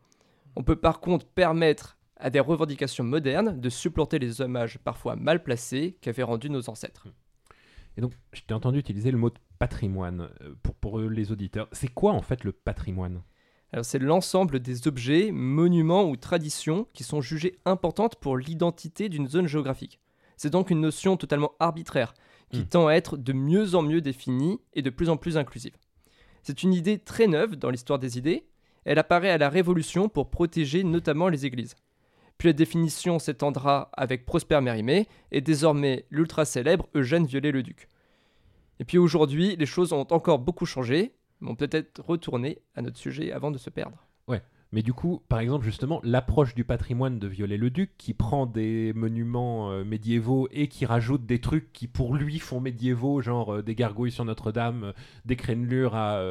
On 0.55 0.63
peut 0.63 0.75
par 0.75 0.99
contre 0.99 1.25
permettre 1.25 1.97
à 2.17 2.29
des 2.29 2.39
revendications 2.39 3.03
modernes 3.03 3.59
de 3.59 3.69
supplanter 3.69 4.19
les 4.19 4.41
hommages 4.41 4.77
parfois 4.79 5.15
mal 5.15 5.41
placés 5.41 5.97
qu'avaient 6.01 6.23
rendus 6.23 6.49
nos 6.49 6.69
ancêtres. 6.69 7.07
Et 7.95 8.01
donc, 8.01 8.13
je 8.31 8.41
t'ai 8.41 8.53
entendu 8.53 8.77
utiliser 8.77 9.09
le 9.09 9.17
mot 9.17 9.31
de 9.31 9.39
patrimoine 9.57 10.29
euh, 10.41 10.53
pour, 10.61 10.75
pour 10.75 10.99
les 10.99 11.31
auditeurs. 11.31 11.67
C'est 11.71 11.87
quoi 11.87 12.13
en 12.13 12.21
fait 12.21 12.43
le 12.43 12.51
patrimoine? 12.51 13.23
C'est 13.81 13.99
l'ensemble 13.99 14.59
des 14.59 14.87
objets, 14.87 15.31
monuments 15.31 16.09
ou 16.09 16.15
traditions 16.15 16.87
qui 16.93 17.03
sont 17.03 17.21
jugées 17.21 17.55
importantes 17.65 18.15
pour 18.15 18.37
l'identité 18.37 19.09
d'une 19.09 19.27
zone 19.27 19.47
géographique. 19.47 19.99
C'est 20.37 20.49
donc 20.51 20.69
une 20.69 20.81
notion 20.81 21.17
totalement 21.17 21.53
arbitraire 21.59 22.13
qui 22.51 22.59
Hmm. 22.59 22.65
tend 22.65 22.87
à 22.87 22.93
être 22.93 23.17
de 23.17 23.33
mieux 23.33 23.75
en 23.75 23.81
mieux 23.81 24.01
définie 24.01 24.59
et 24.73 24.81
de 24.81 24.89
plus 24.89 25.09
en 25.09 25.17
plus 25.17 25.37
inclusive. 25.37 25.75
C'est 26.43 26.63
une 26.63 26.73
idée 26.73 26.97
très 26.97 27.27
neuve 27.27 27.57
dans 27.57 27.69
l'histoire 27.69 27.99
des 27.99 28.17
idées. 28.17 28.47
Elle 28.85 28.99
apparaît 28.99 29.31
à 29.31 29.37
la 29.37 29.49
Révolution 29.49 30.07
pour 30.07 30.29
protéger 30.29 30.83
notamment 30.83 31.27
les 31.27 31.45
églises. 31.45 31.75
Puis 32.37 32.47
la 32.47 32.53
définition 32.53 33.19
s'étendra 33.19 33.89
avec 33.93 34.25
Prosper 34.25 34.61
Mérimée 34.61 35.07
et 35.31 35.41
désormais 35.41 36.05
l'ultra 36.09 36.45
célèbre 36.45 36.87
Eugène 36.95 37.25
Viollet-le-Duc. 37.25 37.89
Et 38.79 38.85
puis 38.85 38.97
aujourd'hui, 38.97 39.55
les 39.57 39.65
choses 39.65 39.91
ont 39.91 40.07
encore 40.11 40.39
beaucoup 40.39 40.67
changé, 40.67 41.15
mais 41.41 41.49
on 41.49 41.55
peut 41.55 41.67
peut-être 41.67 42.01
retourner 42.01 42.59
à 42.75 42.81
notre 42.81 42.97
sujet 42.97 43.31
avant 43.31 43.51
de 43.51 43.57
se 43.57 43.69
perdre. 43.69 43.97
Mais 44.73 44.81
du 44.81 44.91
coup, 44.93 45.23
par 45.29 45.39
exemple, 45.39 45.63
justement, 45.63 46.01
l'approche 46.03 46.53
du 46.53 46.65
patrimoine 46.65 47.19
de 47.19 47.27
Viollet-le-Duc, 47.29 47.91
qui 47.97 48.13
prend 48.13 48.45
des 48.45 48.91
monuments 48.93 49.71
euh, 49.71 49.85
médiévaux 49.85 50.49
et 50.51 50.67
qui 50.67 50.85
rajoute 50.85 51.25
des 51.25 51.39
trucs 51.39 51.71
qui, 51.71 51.87
pour 51.87 52.13
lui, 52.13 52.37
font 52.37 52.59
médiévaux, 52.59 53.21
genre 53.21 53.55
euh, 53.55 53.63
des 53.63 53.75
gargouilles 53.75 54.11
sur 54.11 54.25
Notre-Dame, 54.25 54.83
euh, 54.83 54.91
des 55.23 55.37
crénelures 55.37 55.95
à, 55.95 56.21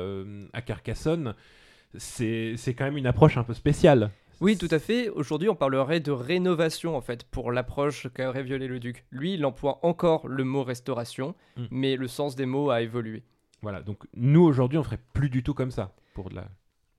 à 0.52 0.60
Carcassonne, 0.60 1.34
c'est 1.96 2.56
quand 2.76 2.84
même 2.84 2.98
une 2.98 3.06
approche 3.06 3.38
un 3.38 3.42
peu 3.42 3.54
spéciale. 3.54 4.10
Oui, 4.42 4.58
tout 4.58 4.68
à 4.70 4.78
fait. 4.78 5.08
Aujourd'hui, 5.08 5.48
on 5.48 5.54
parlerait 5.54 6.00
de 6.00 6.10
rénovation 6.10 6.94
en 6.94 7.00
fait 7.00 7.24
pour 7.24 7.52
l'approche 7.52 8.06
qu'aurait 8.14 8.42
violé 8.42 8.66
le 8.68 8.78
duc. 8.78 9.06
Lui, 9.10 9.32
il 9.32 9.46
emploie 9.46 9.78
encore 9.82 10.28
le 10.28 10.44
mot 10.44 10.62
restauration, 10.62 11.34
Hmm. 11.56 11.64
mais 11.70 11.96
le 11.96 12.06
sens 12.06 12.36
des 12.36 12.44
mots 12.44 12.68
a 12.68 12.82
évolué. 12.82 13.22
Voilà, 13.62 13.82
donc 13.82 14.04
nous 14.14 14.42
aujourd'hui 14.42 14.78
on 14.78 14.82
ferait 14.82 15.00
plus 15.12 15.30
du 15.30 15.42
tout 15.42 15.54
comme 15.54 15.70
ça 15.70 15.94
pour 16.14 16.30
de 16.30 16.36
la. 16.36 16.48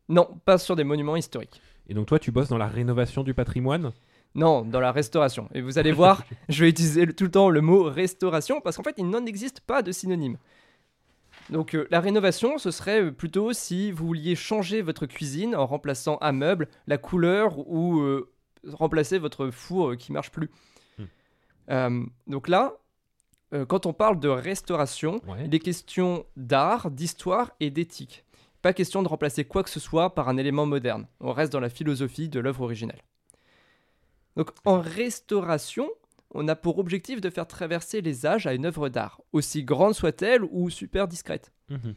Non, 0.09 0.39
pas 0.45 0.57
sur 0.57 0.75
des 0.75 0.83
monuments 0.83 1.15
historiques. 1.15 1.61
Et 1.87 1.93
donc 1.93 2.07
toi 2.07 2.19
tu 2.19 2.31
bosses 2.31 2.49
dans 2.49 2.57
la 2.57 2.67
rénovation 2.67 3.23
du 3.23 3.33
patrimoine? 3.33 3.91
Non, 4.35 4.63
dans 4.63 4.79
la 4.79 4.91
restauration. 4.91 5.49
Et 5.53 5.61
vous 5.61 5.79
allez 5.79 5.91
voir, 5.91 6.23
je 6.49 6.63
vais 6.63 6.69
utiliser 6.69 7.07
tout 7.07 7.23
le 7.23 7.31
temps 7.31 7.49
le 7.49 7.61
mot 7.61 7.83
restauration 7.83 8.61
parce 8.61 8.77
qu'en 8.77 8.83
fait, 8.83 8.95
il 8.97 9.09
n'en 9.09 9.25
existe 9.25 9.61
pas 9.61 9.81
de 9.81 9.91
synonyme. 9.91 10.37
Donc 11.49 11.73
euh, 11.73 11.87
la 11.91 11.99
rénovation, 11.99 12.57
ce 12.57 12.71
serait 12.71 13.01
euh, 13.03 13.11
plutôt 13.11 13.53
si 13.53 13.91
vous 13.91 14.07
vouliez 14.07 14.35
changer 14.35 14.81
votre 14.81 15.05
cuisine 15.05 15.55
en 15.55 15.65
remplaçant 15.65 16.17
un 16.21 16.33
meuble, 16.33 16.67
la 16.87 16.97
couleur 16.97 17.57
ou 17.67 17.99
euh, 17.99 18.29
remplacer 18.73 19.17
votre 19.17 19.49
four 19.49 19.91
euh, 19.91 19.95
qui 19.95 20.11
marche 20.11 20.31
plus. 20.31 20.49
Hmm. 21.69 22.05
Donc 22.27 22.47
là, 22.47 22.73
euh, 23.53 23.65
quand 23.65 23.85
on 23.85 23.93
parle 23.93 24.19
de 24.19 24.27
restauration, 24.29 25.21
Ouais. 25.27 25.45
il 25.45 25.55
est 25.55 25.59
question 25.59 26.25
d'art, 26.35 26.91
d'histoire 26.91 27.51
et 27.59 27.69
d'éthique. 27.69 28.25
Pas 28.61 28.73
question 28.73 29.03
de 29.03 29.07
remplacer 29.07 29.45
quoi 29.45 29.63
que 29.63 29.69
ce 29.69 29.79
soit 29.79 30.13
par 30.15 30.27
un 30.29 30.37
élément 30.37 30.65
moderne. 30.65 31.07
On 31.19 31.31
reste 31.31 31.53
dans 31.53 31.59
la 31.59 31.69
philosophie 31.69 32.27
de 32.29 32.39
l'œuvre 32.39 32.61
originelle. 32.63 33.01
Donc 34.35 34.51
en 34.65 34.79
restauration, 34.81 35.89
on 36.33 36.47
a 36.47 36.55
pour 36.55 36.77
objectif 36.79 37.21
de 37.21 37.29
faire 37.29 37.47
traverser 37.47 38.01
les 38.01 38.25
âges 38.25 38.45
à 38.47 38.53
une 38.53 38.65
œuvre 38.65 38.89
d'art, 38.89 39.21
aussi 39.33 39.63
grande 39.63 39.93
soit-elle 39.93 40.43
ou 40.51 40.69
super 40.69 41.07
discrète. 41.07 41.51
Mhm. 41.69 41.95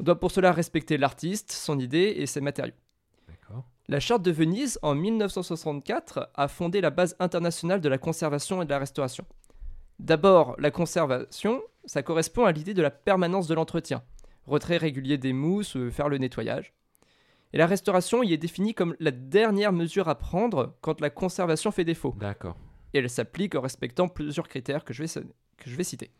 On 0.00 0.04
doit 0.04 0.18
pour 0.18 0.30
cela 0.30 0.52
respecter 0.52 0.96
l'artiste, 0.98 1.52
son 1.52 1.78
idée 1.78 2.14
et 2.16 2.26
ses 2.26 2.40
matériaux. 2.40 2.74
La 3.88 4.00
Charte 4.00 4.22
de 4.22 4.32
Venise, 4.32 4.80
en 4.82 4.96
1964, 4.96 6.30
a 6.34 6.48
fondé 6.48 6.80
la 6.80 6.90
base 6.90 7.14
internationale 7.20 7.80
de 7.80 7.88
la 7.88 7.98
conservation 7.98 8.60
et 8.60 8.64
de 8.64 8.70
la 8.70 8.80
restauration. 8.80 9.24
D'abord, 9.98 10.56
la 10.58 10.70
conservation, 10.70 11.62
ça 11.84 12.02
correspond 12.02 12.44
à 12.44 12.52
l'idée 12.52 12.74
de 12.74 12.82
la 12.82 12.90
permanence 12.90 13.48
de 13.48 13.54
l'entretien. 13.54 14.02
Retrait 14.46 14.76
régulier 14.76 15.18
des 15.18 15.32
mousses, 15.32 15.76
euh, 15.76 15.90
faire 15.90 16.08
le 16.08 16.18
nettoyage. 16.18 16.74
Et 17.52 17.58
la 17.58 17.66
restauration 17.66 18.22
y 18.22 18.32
est 18.32 18.38
définie 18.38 18.74
comme 18.74 18.96
la 19.00 19.10
dernière 19.10 19.72
mesure 19.72 20.08
à 20.08 20.16
prendre 20.16 20.76
quand 20.82 21.00
la 21.00 21.10
conservation 21.10 21.70
fait 21.70 21.84
défaut. 21.84 22.14
D'accord. 22.18 22.56
Et 22.92 22.98
elle 22.98 23.10
s'applique 23.10 23.54
en 23.54 23.60
respectant 23.60 24.08
plusieurs 24.08 24.48
critères 24.48 24.84
que 24.84 24.92
je 24.92 25.02
vais, 25.02 25.22
que 25.56 25.70
je 25.70 25.76
vais 25.76 25.84
citer. 25.84 26.10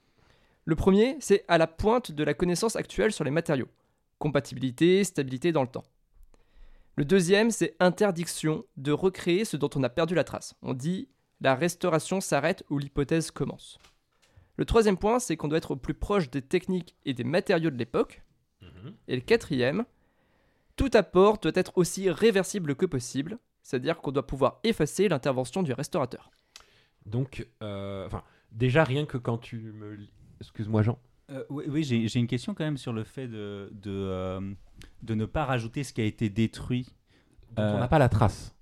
Le 0.64 0.74
premier, 0.74 1.16
c'est 1.20 1.44
à 1.46 1.58
la 1.58 1.66
pointe 1.66 2.10
de 2.10 2.24
la 2.24 2.34
connaissance 2.34 2.76
actuelle 2.76 3.12
sur 3.12 3.24
les 3.24 3.30
matériaux. 3.30 3.68
Compatibilité, 4.18 5.04
stabilité 5.04 5.52
dans 5.52 5.62
le 5.62 5.68
temps. 5.68 5.84
Le 6.96 7.04
deuxième, 7.04 7.50
c'est 7.50 7.76
interdiction 7.78 8.64
de 8.78 8.90
recréer 8.90 9.44
ce 9.44 9.58
dont 9.58 9.68
on 9.76 9.82
a 9.82 9.90
perdu 9.90 10.14
la 10.14 10.24
trace. 10.24 10.54
On 10.62 10.72
dit 10.72 11.08
la 11.40 11.54
restauration 11.54 12.20
s'arrête 12.20 12.64
où 12.70 12.78
l'hypothèse 12.78 13.30
commence. 13.30 13.78
Le 14.56 14.64
troisième 14.64 14.96
point, 14.96 15.18
c'est 15.18 15.36
qu'on 15.36 15.48
doit 15.48 15.58
être 15.58 15.72
au 15.72 15.76
plus 15.76 15.94
proche 15.94 16.30
des 16.30 16.40
techniques 16.42 16.94
et 17.04 17.12
des 17.14 17.24
matériaux 17.24 17.70
de 17.70 17.76
l'époque. 17.76 18.22
Et 19.08 19.14
le 19.16 19.20
quatrième, 19.22 19.84
tout 20.76 20.90
apport 20.94 21.38
doit 21.38 21.52
être 21.54 21.72
aussi 21.76 22.10
réversible 22.10 22.74
que 22.74 22.86
possible, 22.86 23.38
c'est-à-dire 23.62 23.98
qu'on 24.00 24.12
doit 24.12 24.26
pouvoir 24.26 24.60
effacer 24.64 25.08
l'intervention 25.08 25.62
du 25.62 25.72
restaurateur. 25.72 26.30
Donc, 27.04 27.46
euh, 27.62 28.06
enfin, 28.06 28.22
déjà 28.52 28.82
rien 28.84 29.04
que 29.06 29.18
quand 29.18 29.38
tu 29.38 29.56
me. 29.72 29.94
lis- 29.94 30.10
Excuse-moi 30.40 30.82
Jean. 30.82 30.98
Euh, 31.30 31.44
oui, 31.50 31.64
oui, 31.68 31.82
j'ai 31.84 32.08
j'ai 32.08 32.18
une 32.18 32.26
question 32.26 32.54
quand 32.54 32.64
même 32.64 32.76
sur 32.78 32.92
le 32.92 33.04
fait 33.04 33.26
de, 33.28 33.70
de, 33.72 33.90
euh, 33.90 34.40
de 35.02 35.14
ne 35.14 35.24
pas 35.26 35.44
rajouter 35.44 35.82
ce 35.84 35.92
qui 35.92 36.00
a 36.00 36.04
été 36.04 36.28
détruit. 36.30 36.88
Donc, 37.50 37.58
Euh, 37.60 37.74
On 37.74 37.78
n'a 37.78 37.88
pas 37.88 37.98
la 37.98 38.08
trace. 38.08 38.54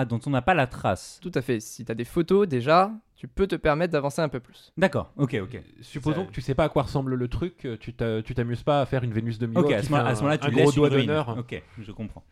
Ah, 0.00 0.04
dont 0.04 0.20
on 0.26 0.30
n'a 0.30 0.42
pas 0.42 0.54
la 0.54 0.68
trace. 0.68 1.18
Tout 1.20 1.32
à 1.34 1.42
fait. 1.42 1.58
Si 1.58 1.84
tu 1.84 1.90
as 1.90 1.94
des 1.96 2.04
photos, 2.04 2.46
déjà, 2.46 2.92
tu 3.16 3.26
peux 3.26 3.48
te 3.48 3.56
permettre 3.56 3.92
d'avancer 3.92 4.22
un 4.22 4.28
peu 4.28 4.38
plus. 4.38 4.72
D'accord, 4.76 5.12
ok, 5.16 5.36
ok. 5.42 5.60
Supposons 5.80 6.20
Ça- 6.20 6.26
que 6.26 6.32
tu 6.32 6.40
sais 6.40 6.54
pas 6.54 6.64
à 6.64 6.68
quoi 6.68 6.82
ressemble 6.84 7.14
le 7.16 7.26
truc, 7.28 7.64
euh, 7.64 7.76
tu 7.80 7.92
t'a- 7.94 8.22
tu 8.22 8.32
t'amuses 8.34 8.62
pas 8.62 8.80
à 8.82 8.86
faire 8.86 9.02
une 9.02 9.12
Vénus 9.12 9.38
de 9.40 9.46
Milo 9.48 9.62
Ok, 9.62 9.72
à 9.72 9.80
qui 9.80 9.86
ce 9.86 9.90
moment- 9.90 10.04
fait 10.04 10.10
à 10.10 10.14
ce 10.14 10.20
moment-là, 10.20 10.34
un, 10.36 10.38
tu 10.38 10.46
un 10.46 10.50
gros 10.52 10.60
laisses 10.66 10.74
doigt 10.76 10.88
une 10.88 10.94
ruine. 10.94 11.06
d'honneur. 11.06 11.36
Ok, 11.38 11.62
je 11.80 11.90
comprends. 11.92 12.22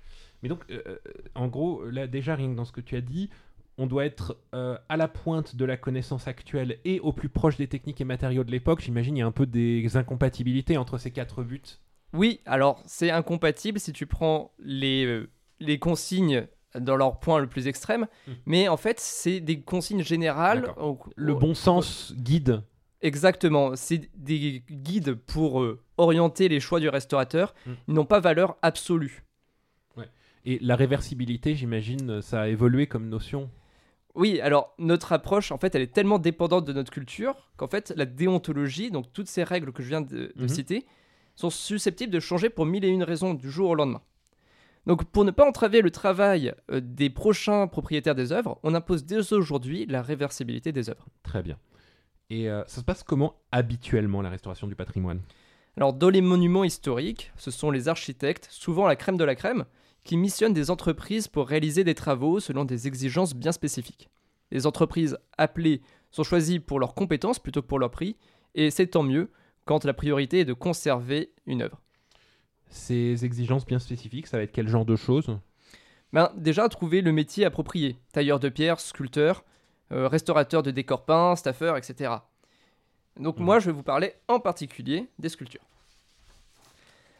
Mais 0.42 0.48
donc, 0.48 0.60
euh, 0.70 0.80
euh, 0.86 0.96
en 1.34 1.48
gros, 1.48 1.84
là 1.90 2.06
déjà 2.06 2.36
rien 2.36 2.50
que 2.50 2.54
dans 2.56 2.64
ce 2.64 2.70
que 2.72 2.80
tu 2.80 2.94
as 2.94 3.00
dit, 3.00 3.30
on 3.78 3.86
doit 3.88 4.04
être 4.06 4.36
euh, 4.54 4.78
à 4.88 4.96
la 4.96 5.08
pointe 5.08 5.56
de 5.56 5.64
la 5.64 5.76
connaissance 5.76 6.28
actuelle 6.28 6.78
et 6.84 7.00
au 7.00 7.12
plus 7.12 7.28
proche 7.28 7.56
des 7.56 7.66
techniques 7.66 8.00
et 8.00 8.04
matériaux 8.04 8.44
de 8.44 8.50
l'époque. 8.52 8.80
J'imagine 8.80 9.16
il 9.16 9.20
y 9.20 9.22
a 9.22 9.26
un 9.26 9.32
peu 9.32 9.44
des 9.46 9.96
incompatibilités 9.96 10.76
entre 10.76 10.98
ces 10.98 11.10
quatre 11.10 11.42
buts. 11.42 11.60
Oui, 12.12 12.40
alors 12.46 12.80
c'est 12.86 13.10
incompatible 13.10 13.80
si 13.80 13.92
tu 13.92 14.06
prends 14.06 14.52
les, 14.60 15.04
euh, 15.04 15.28
les 15.58 15.78
consignes 15.78 16.46
dans 16.80 16.96
leur 16.96 17.18
point 17.20 17.38
le 17.40 17.46
plus 17.46 17.66
extrême, 17.66 18.06
Hmm. 18.26 18.32
mais 18.46 18.68
en 18.68 18.76
fait, 18.76 18.98
c'est 19.00 19.40
des 19.40 19.60
consignes 19.60 20.02
générales. 20.02 20.72
Au- 20.78 20.98
Le 21.16 21.32
au- 21.34 21.38
bon 21.38 21.54
sens 21.54 22.12
guide. 22.16 22.62
Exactement, 23.02 23.76
c'est 23.76 24.08
des 24.16 24.62
guides 24.70 25.14
pour 25.14 25.62
euh, 25.62 25.80
orienter 25.98 26.48
les 26.48 26.60
choix 26.60 26.80
du 26.80 26.88
restaurateur. 26.88 27.54
Hmm. 27.66 27.72
Ils 27.88 27.94
n'ont 27.94 28.04
pas 28.06 28.20
valeur 28.20 28.56
absolue. 28.62 29.22
Et 30.48 30.60
la 30.62 30.76
réversibilité, 30.76 31.56
j'imagine, 31.56 32.22
ça 32.22 32.42
a 32.42 32.46
évolué 32.48 32.86
comme 32.86 33.08
notion. 33.08 33.50
Oui, 34.14 34.40
alors 34.40 34.74
notre 34.78 35.12
approche, 35.12 35.50
en 35.50 35.58
fait, 35.58 35.74
elle 35.74 35.82
est 35.82 35.92
tellement 35.92 36.20
dépendante 36.20 36.64
de 36.64 36.72
notre 36.72 36.92
culture 36.92 37.34
qu'en 37.56 37.66
fait, 37.66 37.92
la 37.96 38.04
déontologie, 38.06 38.92
donc 38.92 39.12
toutes 39.12 39.26
ces 39.26 39.42
règles 39.42 39.72
que 39.72 39.82
je 39.82 39.88
viens 39.88 40.02
de, 40.02 40.32
de 40.36 40.42
Mhm. 40.42 40.48
citer, 40.48 40.86
sont 41.34 41.50
susceptibles 41.50 42.12
de 42.12 42.20
changer 42.20 42.48
pour 42.48 42.64
mille 42.64 42.84
et 42.84 42.88
une 42.88 43.02
raisons 43.02 43.34
du 43.34 43.50
jour 43.50 43.70
au 43.70 43.74
lendemain. 43.74 44.02
Donc, 44.86 45.04
pour 45.04 45.24
ne 45.24 45.32
pas 45.32 45.46
entraver 45.46 45.82
le 45.82 45.90
travail 45.90 46.54
euh, 46.70 46.80
des 46.80 47.10
prochains 47.10 47.66
propriétaires 47.66 48.14
des 48.14 48.32
œuvres, 48.32 48.58
on 48.62 48.74
impose 48.74 49.04
dès 49.04 49.32
aujourd'hui 49.32 49.84
la 49.86 50.00
réversibilité 50.00 50.70
des 50.72 50.88
œuvres. 50.88 51.06
Très 51.22 51.42
bien. 51.42 51.58
Et 52.30 52.48
euh, 52.48 52.62
ça 52.66 52.80
se 52.80 52.84
passe 52.84 53.02
comment 53.02 53.34
habituellement 53.52 54.22
la 54.22 54.30
restauration 54.30 54.66
du 54.66 54.76
patrimoine? 54.76 55.20
Alors, 55.76 55.92
dans 55.92 56.08
les 56.08 56.20
monuments 56.20 56.64
historiques, 56.64 57.32
ce 57.36 57.50
sont 57.50 57.70
les 57.70 57.88
architectes, 57.88 58.48
souvent 58.50 58.86
la 58.86 58.96
crème 58.96 59.16
de 59.16 59.24
la 59.24 59.34
crème, 59.34 59.64
qui 60.04 60.16
missionnent 60.16 60.54
des 60.54 60.70
entreprises 60.70 61.26
pour 61.26 61.48
réaliser 61.48 61.82
des 61.82 61.94
travaux 61.94 62.38
selon 62.38 62.64
des 62.64 62.86
exigences 62.86 63.34
bien 63.34 63.52
spécifiques. 63.52 64.08
Les 64.52 64.66
entreprises 64.66 65.18
appelées 65.36 65.82
sont 66.12 66.22
choisies 66.22 66.60
pour 66.60 66.78
leurs 66.78 66.94
compétences 66.94 67.40
plutôt 67.40 67.60
que 67.60 67.66
pour 67.66 67.80
leur 67.80 67.90
prix, 67.90 68.16
et 68.54 68.70
c'est 68.70 68.86
tant 68.86 69.02
mieux 69.02 69.30
quand 69.64 69.84
la 69.84 69.92
priorité 69.92 70.40
est 70.40 70.44
de 70.44 70.52
conserver 70.52 71.32
une 71.44 71.62
œuvre. 71.62 71.82
Ces 72.68 73.24
exigences 73.24 73.64
bien 73.66 73.78
spécifiques, 73.78 74.26
ça 74.26 74.36
va 74.36 74.42
être 74.42 74.52
quel 74.52 74.68
genre 74.68 74.84
de 74.84 74.96
choses? 74.96 75.38
Ben, 76.12 76.30
déjà, 76.36 76.68
trouver 76.68 77.00
le 77.00 77.12
métier 77.12 77.44
approprié. 77.44 77.96
Tailleur 78.12 78.40
de 78.40 78.48
pierre, 78.48 78.80
sculpteur, 78.80 79.44
euh, 79.92 80.08
restaurateur 80.08 80.62
de 80.62 80.70
décors 80.70 81.04
peints, 81.04 81.36
staffeur, 81.36 81.76
etc. 81.76 82.12
Donc 83.18 83.38
Mhm. 83.38 83.44
moi, 83.44 83.58
je 83.60 83.66
vais 83.66 83.72
vous 83.72 83.82
parler 83.82 84.14
en 84.28 84.40
particulier 84.40 85.06
des 85.18 85.28
sculptures. 85.28 85.62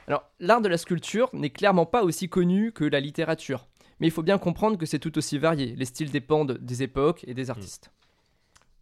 Alors, 0.09 0.25
l'art 0.41 0.61
de 0.61 0.69
la 0.69 0.79
sculpture 0.79 1.29
n'est 1.33 1.51
clairement 1.51 1.87
pas 1.87 2.05
aussi 2.05 2.29
connu 2.29 2.71
que 2.73 2.85
la 2.85 3.01
littérature. 3.01 3.67
Mais 3.99 4.07
il 4.07 4.11
faut 4.11 4.23
bien 4.23 4.39
comprendre 4.39 4.77
que 4.77 4.87
c'est 4.87 4.99
tout 4.99 5.17
aussi 5.19 5.39
varié. 5.39 5.75
Les 5.75 5.85
styles 5.87 6.11
dépendent 6.11 6.59
des 6.61 6.83
époques 6.83 7.25
et 7.27 7.35
des 7.35 7.51
artistes. 7.51 7.91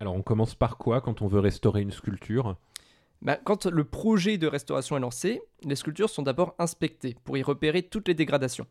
Alors 0.00 0.14
on 0.14 0.22
commence 0.22 0.54
par 0.54 0.76
quoi 0.76 1.00
quand 1.00 1.22
on 1.22 1.28
veut 1.28 1.38
restaurer 1.40 1.80
une 1.82 1.92
sculpture? 1.92 2.56
Ben, 3.24 3.38
quand 3.42 3.64
le 3.64 3.84
projet 3.84 4.36
de 4.36 4.46
restauration 4.46 4.98
est 4.98 5.00
lancé, 5.00 5.40
les 5.62 5.76
sculptures 5.76 6.10
sont 6.10 6.22
d'abord 6.22 6.54
inspectées 6.58 7.16
pour 7.24 7.38
y 7.38 7.42
repérer 7.42 7.82
toutes 7.82 8.06
les 8.06 8.14
dégradations. 8.14 8.66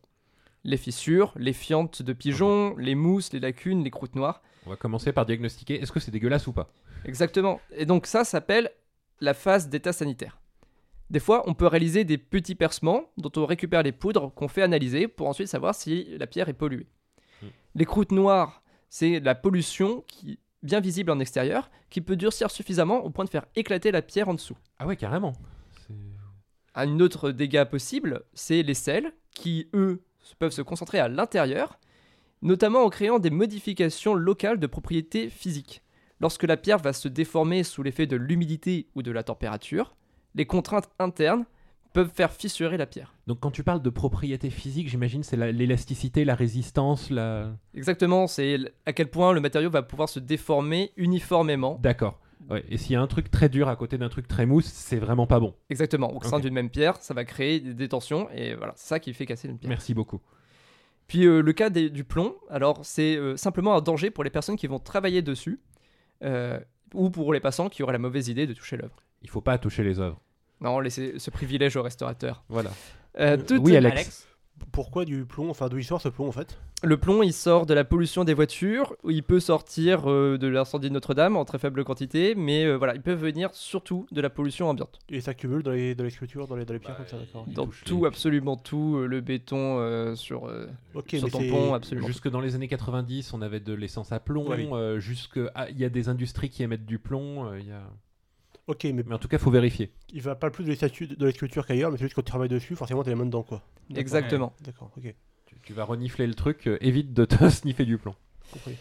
Les 0.64 0.78
fissures, 0.78 1.34
les 1.36 1.54
fientes 1.54 2.04
de 2.04 2.14
pigeons, 2.14 2.76
les 2.78 2.94
mousses, 2.94 3.34
les 3.34 3.40
lacunes, 3.40 3.84
les 3.84 3.90
croûtes 3.90 4.16
noires. 4.16 4.42
On 4.68 4.70
va 4.70 4.76
commencer 4.76 5.12
par 5.12 5.26
diagnostiquer 5.26 5.82
est-ce 5.82 5.92
que 5.92 6.00
c'est 6.00 6.12
dégueulasse 6.12 6.46
ou 6.46 6.54
pas? 6.54 6.72
Exactement. 7.04 7.60
Et 7.76 7.86
donc 7.86 8.06
ça 8.06 8.24
s'appelle 8.24 8.70
la 9.20 9.34
phase 9.34 9.70
d'état 9.70 9.92
sanitaire. 9.92 10.40
Des 11.10 11.20
fois, 11.20 11.44
on 11.48 11.54
peut 11.54 11.68
réaliser 11.68 12.06
des 12.06 12.18
petits 12.18 12.56
percements 12.56 13.12
dont 13.18 13.32
on 13.36 13.46
récupère 13.46 13.84
les 13.84 13.92
poudres 13.92 14.34
qu'on 14.34 14.48
fait 14.48 14.62
analyser 14.62 15.08
pour 15.08 15.28
ensuite 15.28 15.48
savoir 15.48 15.76
si 15.76 16.16
la 16.18 16.28
pierre 16.28 16.48
est 16.48 16.54
polluée. 16.54 16.88
Hmm. 17.42 17.48
Les 17.76 17.86
croûtes 17.86 18.12
noires, 18.12 18.64
c'est 18.90 19.20
la 19.20 19.36
pollution 19.36 20.04
qui 20.08 20.40
bien 20.64 20.80
visible 20.80 21.12
en 21.12 21.20
extérieur, 21.20 21.70
qui 21.90 22.02
peut 22.02 22.16
durcir 22.16 22.50
suffisamment 22.50 23.04
au 23.04 23.10
point 23.10 23.26
de 23.26 23.30
faire 23.30 23.46
éclater 23.56 23.92
la 23.92 24.02
pierre 24.02 24.30
en 24.30 24.34
dessous. 24.34 24.58
Ah 24.80 24.88
ouais, 24.88 24.96
carrément. 24.96 25.34
Un 26.74 27.00
autre 27.00 27.32
dégât 27.32 27.66
possible, 27.66 28.24
c'est 28.34 28.64
les 28.64 28.74
sels 28.74 29.14
qui, 29.32 29.70
eux, 29.76 30.02
peuvent 30.40 30.52
se 30.52 30.62
concentrer 30.62 31.00
à 31.00 31.08
l'intérieur, 31.08 31.80
notamment 32.42 32.84
en 32.84 32.90
créant 32.90 33.20
des 33.20 33.30
modifications 33.30 34.16
locales 34.16 34.60
de 34.60 34.68
propriétés 34.68 35.30
physiques. 35.30 35.84
Lorsque 36.20 36.44
la 36.44 36.58
pierre 36.58 36.80
va 36.80 36.94
se 36.94 37.08
déformer 37.08 37.64
sous 37.64 37.84
l'effet 37.84 38.08
de 38.08 38.16
l'humidité 38.16 38.88
ou 38.96 39.04
de 39.04 39.12
la 39.12 39.24
température, 39.24 39.96
les 40.36 40.46
contraintes 40.46 40.90
internes 40.98 41.46
peuvent 41.94 42.12
faire 42.14 42.32
fissurer 42.32 42.76
la 42.78 42.86
pierre. 42.86 43.14
Donc 43.28 43.40
quand 43.40 43.52
tu 43.52 43.64
parles 43.64 43.82
de 43.82 43.90
propriété 43.90 44.50
physique, 44.50 44.90
j'imagine 44.90 45.24
c'est 45.24 45.38
la- 45.38 45.52
l'élasticité, 45.52 46.26
la 46.26 46.36
résistance, 46.36 47.10
la... 47.10 47.52
Exactement, 47.76 48.28
c'est 48.28 48.58
à 48.86 48.94
quel 48.94 49.10
point 49.10 49.32
le 49.32 49.40
matériau 49.40 49.70
va 49.70 49.84
pouvoir 49.84 50.10
se 50.10 50.20
déformer 50.20 50.92
uniformément. 50.98 51.80
D'accord. 51.82 52.20
Ouais. 52.50 52.66
Et 52.68 52.78
s'il 52.78 52.92
y 52.92 52.96
a 52.96 53.02
un 53.02 53.08
truc 53.08 53.32
très 53.32 53.48
dur 53.48 53.70
à 53.70 53.76
côté 53.78 53.98
d'un 53.98 54.10
truc 54.10 54.28
très 54.28 54.46
mousse, 54.46 54.66
c'est 54.66 54.98
vraiment 54.98 55.28
pas 55.28 55.40
bon. 55.40 55.56
Exactement, 55.70 56.14
au 56.14 56.22
sein 56.24 56.40
d'une 56.40 56.54
même 56.54 56.70
pierre, 56.70 56.98
ça 56.98 57.14
va 57.14 57.24
créer 57.24 57.60
des 57.62 57.74
détentions 57.74 58.28
et 58.32 58.56
voilà, 58.56 58.74
c'est 58.76 58.88
ça 58.90 59.00
qui 59.00 59.14
fait 59.14 59.26
casser 59.26 59.48
une 59.48 59.58
pierre. 59.58 59.70
Merci 59.70 59.94
beaucoup. 59.94 60.20
Puis 61.08 61.26
euh, 61.26 61.42
le 61.42 61.54
cas 61.54 61.70
des- 61.70 61.90
du 61.90 62.04
plomb, 62.04 62.36
alors 62.50 62.80
c'est 62.84 63.16
euh, 63.16 63.38
simplement 63.38 63.76
un 63.76 63.82
danger 63.82 64.10
pour 64.10 64.24
les 64.24 64.30
personnes 64.30 64.58
qui 64.58 64.68
vont 64.68 64.80
travailler 64.80 65.22
dessus 65.22 65.60
euh, 66.24 66.60
ou 66.94 67.10
pour 67.10 67.34
les 67.34 67.40
passants 67.40 67.70
qui 67.70 67.84
auraient 67.84 67.94
la 67.94 68.00
mauvaise 68.00 68.28
idée 68.30 68.48
de 68.48 68.54
toucher 68.54 68.78
l'œuvre. 68.78 68.96
Il 69.22 69.30
faut 69.30 69.42
pas 69.42 69.58
toucher 69.58 69.84
les 69.84 70.00
œuvres. 70.00 70.20
Non, 70.64 70.80
laissez 70.80 71.20
ce 71.20 71.30
privilège 71.30 71.76
aux 71.76 71.84
restaurateurs. 71.84 72.44
Voilà. 72.50 72.72
Euh, 73.20 73.38
Euh, 73.52 73.58
oui, 73.60 73.76
Alex. 73.78 74.28
Pourquoi 74.72 75.04
du 75.04 75.26
plomb 75.26 75.50
Enfin, 75.50 75.68
d'où 75.68 75.78
il 75.78 75.84
sort 75.84 76.00
ce 76.02 76.10
plomb 76.10 76.28
en 76.28 76.32
fait? 76.32 76.58
Le 76.84 76.98
plomb, 76.98 77.22
il 77.24 77.34
sort 77.34 77.66
de 77.66 77.74
la 77.74 77.84
pollution 77.84 78.24
des 78.24 78.34
voitures, 78.34 78.96
il 79.08 79.24
peut 79.24 79.40
sortir 79.40 80.10
euh, 80.10 80.38
de 80.38 80.48
l'incendie 80.48 80.90
de 80.90 80.94
Notre-Dame 80.94 81.36
en 81.38 81.46
très 81.46 81.58
faible 81.60 81.84
quantité, 81.84 82.34
mais 82.36 82.66
euh, 82.66 82.76
voilà, 82.76 82.94
il 82.96 83.02
peut 83.02 83.14
venir 83.14 83.50
surtout 83.54 84.06
de 84.12 84.20
la 84.22 84.30
pollution 84.30 84.70
ambiante. 84.70 85.00
Et 85.10 85.22
ça 85.22 85.34
cumule 85.34 85.64
dans 85.64 85.72
les, 85.72 85.96
dans 85.96 86.04
les 86.04 86.10
sculptures, 86.10 86.48
dans 86.48 86.56
les, 86.56 86.66
dans 86.66 86.74
les 86.74 86.80
pierres 86.80 86.98
Bah, 86.98 87.06
comme 87.10 87.20
ça, 87.20 87.26
d'accord. 87.26 87.46
Dans 87.48 87.68
tout, 87.86 88.02
les- 88.02 88.08
absolument 88.08 88.56
tout, 88.58 88.98
euh, 88.98 89.06
le 89.08 89.22
béton 89.22 89.80
euh, 89.80 90.16
sur, 90.16 90.48
euh, 90.48 90.68
Ok, 90.94 91.10
sur 91.18 91.30
ton 91.30 91.48
pont, 91.50 91.74
absolument. 91.74 92.08
Jusque 92.08 92.30
dans 92.30 92.42
les 92.42 92.56
années 92.56 92.68
90, 92.68 93.34
on 93.34 93.42
avait 93.42 93.60
de 93.60 93.74
l'essence 93.74 94.12
à 94.12 94.20
plomb. 94.20 94.48
Ouais, 94.50 94.58
oui. 94.58 94.70
euh, 94.74 95.00
jusque 95.00 95.40
ah, 95.56 95.70
il 95.70 95.78
y 95.80 95.86
a 95.86 95.90
des 95.90 96.10
industries 96.10 96.50
qui 96.50 96.64
émettent 96.64 96.86
du 96.86 97.00
plomb. 97.00 97.48
euh, 97.48 97.60
il 97.60 97.68
y 97.68 97.72
a... 97.72 97.82
Ok, 98.68 98.86
mais 98.86 99.04
Mais 99.06 99.14
en 99.14 99.18
tout 99.20 99.28
cas, 99.28 99.38
faut 99.38 99.52
vérifier. 99.52 99.92
il 100.14 100.22
va 100.22 100.36
pas 100.36 100.50
plus 100.50 100.64
de 100.64 100.70
les, 100.70 100.76
statues, 100.76 101.08
de 101.08 101.32
qu'ailleurs, 101.62 101.92
mais 101.92 101.98
c'est 101.98 102.06
juste 102.06 102.16
quand 102.16 102.22
tu 102.22 102.30
travailles 102.30 102.50
dessus, 102.50 102.76
forcément 102.76 103.04
t'as 103.04 103.10
les 103.10 103.16
mains 103.16 103.26
dedans 103.26 103.44
quoi. 103.44 103.62
Exactement. 103.96 104.54
D'accord, 104.62 104.92
ok. 104.98 105.14
Tu, 105.46 105.56
tu 105.62 105.74
vas 105.74 105.84
renifler 105.84 106.28
le 106.28 106.34
truc. 106.34 106.68
euh, 106.68 106.78
évite 106.82 107.14
de 107.14 107.26
te 107.26 107.50
sniffer 107.50 107.86
du 107.86 107.98
plomb. 107.98 108.16
Compris. 108.52 108.76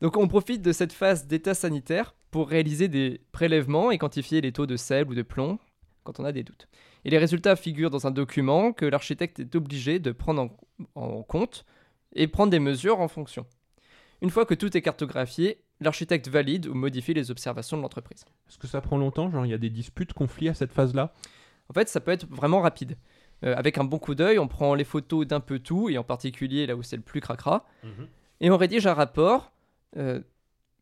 Donc 0.00 0.16
on 0.16 0.28
profite 0.28 0.62
de 0.62 0.72
cette 0.72 0.92
phase 0.92 1.26
d'état 1.26 1.54
sanitaire 1.54 2.14
pour 2.30 2.48
réaliser 2.48 2.88
des 2.88 3.20
prélèvements 3.32 3.90
et 3.90 3.98
quantifier 3.98 4.40
les 4.40 4.52
taux 4.52 4.66
de 4.66 4.76
sel 4.76 5.08
ou 5.08 5.14
de 5.14 5.22
plomb 5.22 5.58
quand 6.04 6.20
on 6.20 6.24
a 6.24 6.32
des 6.32 6.42
doutes. 6.42 6.68
Et 7.04 7.10
les 7.10 7.18
résultats 7.18 7.56
figurent 7.56 7.90
dans 7.90 8.06
un 8.06 8.10
document 8.10 8.72
que 8.72 8.84
l'architecte 8.84 9.40
est 9.40 9.54
obligé 9.54 9.98
de 9.98 10.12
prendre 10.12 10.42
en, 10.42 11.00
en 11.00 11.22
compte 11.22 11.64
et 12.14 12.26
prendre 12.28 12.50
des 12.50 12.60
mesures 12.60 13.00
en 13.00 13.08
fonction. 13.08 13.46
Une 14.20 14.30
fois 14.30 14.46
que 14.46 14.54
tout 14.54 14.76
est 14.76 14.82
cartographié, 14.82 15.62
l'architecte 15.80 16.28
valide 16.28 16.66
ou 16.66 16.74
modifie 16.74 17.14
les 17.14 17.30
observations 17.30 17.76
de 17.76 17.82
l'entreprise. 17.82 18.24
Est-ce 18.48 18.58
que 18.58 18.66
ça 18.66 18.80
prend 18.80 18.96
longtemps 18.96 19.30
Genre, 19.30 19.46
il 19.46 19.50
y 19.50 19.54
a 19.54 19.58
des 19.58 19.70
disputes, 19.70 20.12
conflits 20.12 20.48
à 20.48 20.54
cette 20.54 20.72
phase-là? 20.72 21.12
En 21.68 21.74
fait, 21.74 21.88
ça 21.88 22.00
peut 22.00 22.10
être 22.10 22.26
vraiment 22.28 22.60
rapide. 22.60 22.96
Euh, 23.44 23.54
avec 23.56 23.78
un 23.78 23.84
bon 23.84 23.98
coup 23.98 24.14
d'œil, 24.14 24.38
on 24.38 24.48
prend 24.48 24.74
les 24.74 24.84
photos 24.84 25.26
d'un 25.26 25.40
peu 25.40 25.58
tout, 25.58 25.88
et 25.88 25.98
en 25.98 26.04
particulier 26.04 26.66
là 26.66 26.74
où 26.74 26.82
c'est 26.82 26.96
le 26.96 27.02
plus 27.02 27.20
cracra, 27.20 27.66
et 28.40 28.50
on 28.50 28.56
rédige 28.56 28.86
un 28.86 28.94
rapport 28.94 29.52
euh, 29.96 30.20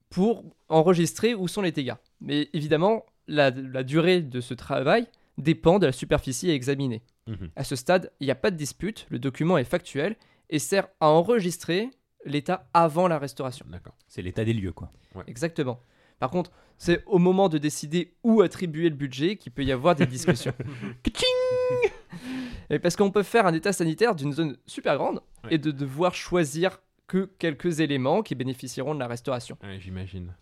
pour 0.09 0.45
enregistrer 0.69 1.35
où 1.35 1.49
sont 1.49 1.62
les 1.62 1.73
dégâts. 1.73 1.95
Mais 2.21 2.49
évidemment, 2.53 3.05
la, 3.29 3.50
la 3.50 3.83
durée 3.83 4.23
de 4.23 4.41
ce 4.41 4.55
travail 4.55 5.07
dépend 5.37 5.79
de 5.79 5.87
la 5.87 5.93
superficie 5.93 6.50
à 6.50 6.55
examiner. 6.55 7.03
Mhm. 7.26 7.50
À 7.57 7.65
ce 7.65 7.76
stade, 7.76 8.11
il 8.21 8.26
n'y 8.26 8.31
a 8.31 8.37
pas 8.37 8.50
de 8.50 8.57
dispute, 8.57 9.07
le 9.11 9.19
document 9.19 9.59
est 9.59 9.65
factuel 9.65 10.17
et 10.49 10.59
sert 10.59 10.88
à 11.00 11.09
enregistrer 11.09 11.91
l'état 12.26 12.68
avant 12.75 13.09
la 13.09 13.18
restauration. 13.18 13.64
D'accord. 13.68 13.95
C'est 14.09 14.23
l'état 14.23 14.45
des 14.45 14.52
lieux, 14.52 14.73
quoi. 14.73 14.92
Exactement. 15.26 15.80
Par 16.18 16.30
contre, 16.30 16.50
c'est 16.78 17.02
au 17.06 17.18
moment 17.18 17.49
de 17.49 17.59
décider 17.59 18.14
où 18.23 18.40
attribuer 18.42 18.88
le 18.88 18.97
budget 18.97 19.37
qu'il 19.37 19.52
peut 19.52 19.64
y 19.64 19.73
avoir 19.73 19.95
des 19.95 20.06
discussions. 20.06 20.54
et 22.71 22.78
parce 22.78 22.97
qu'on 22.97 23.11
peut 23.11 23.23
faire 23.23 23.47
un 23.47 23.54
état 23.54 23.73
sanitaire 23.73 24.14
d'une 24.14 24.33
zone 24.33 24.56
super 24.66 24.97
grande 24.97 25.21
Ouais. 25.45 25.54
et 25.54 25.59
de 25.59 25.71
devoir 25.71 26.14
choisir 26.14 26.80
que 27.06 27.30
quelques 27.38 27.80
éléments 27.80 28.23
qui 28.23 28.35
bénéficieront 28.35 28.95
de 28.95 28.99
la 29.00 29.06
restauration. 29.06 29.56
Ouais, 29.62 29.78
J'imagine. 29.78 30.35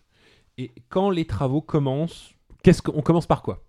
Et 0.57 0.71
quand 0.89 1.09
les 1.09 1.25
travaux 1.25 1.61
commencent, 1.61 2.33
qu'est-ce 2.63 2.81
qu'on 2.81 3.01
commence 3.01 3.27
par 3.27 3.43
quoi? 3.43 3.63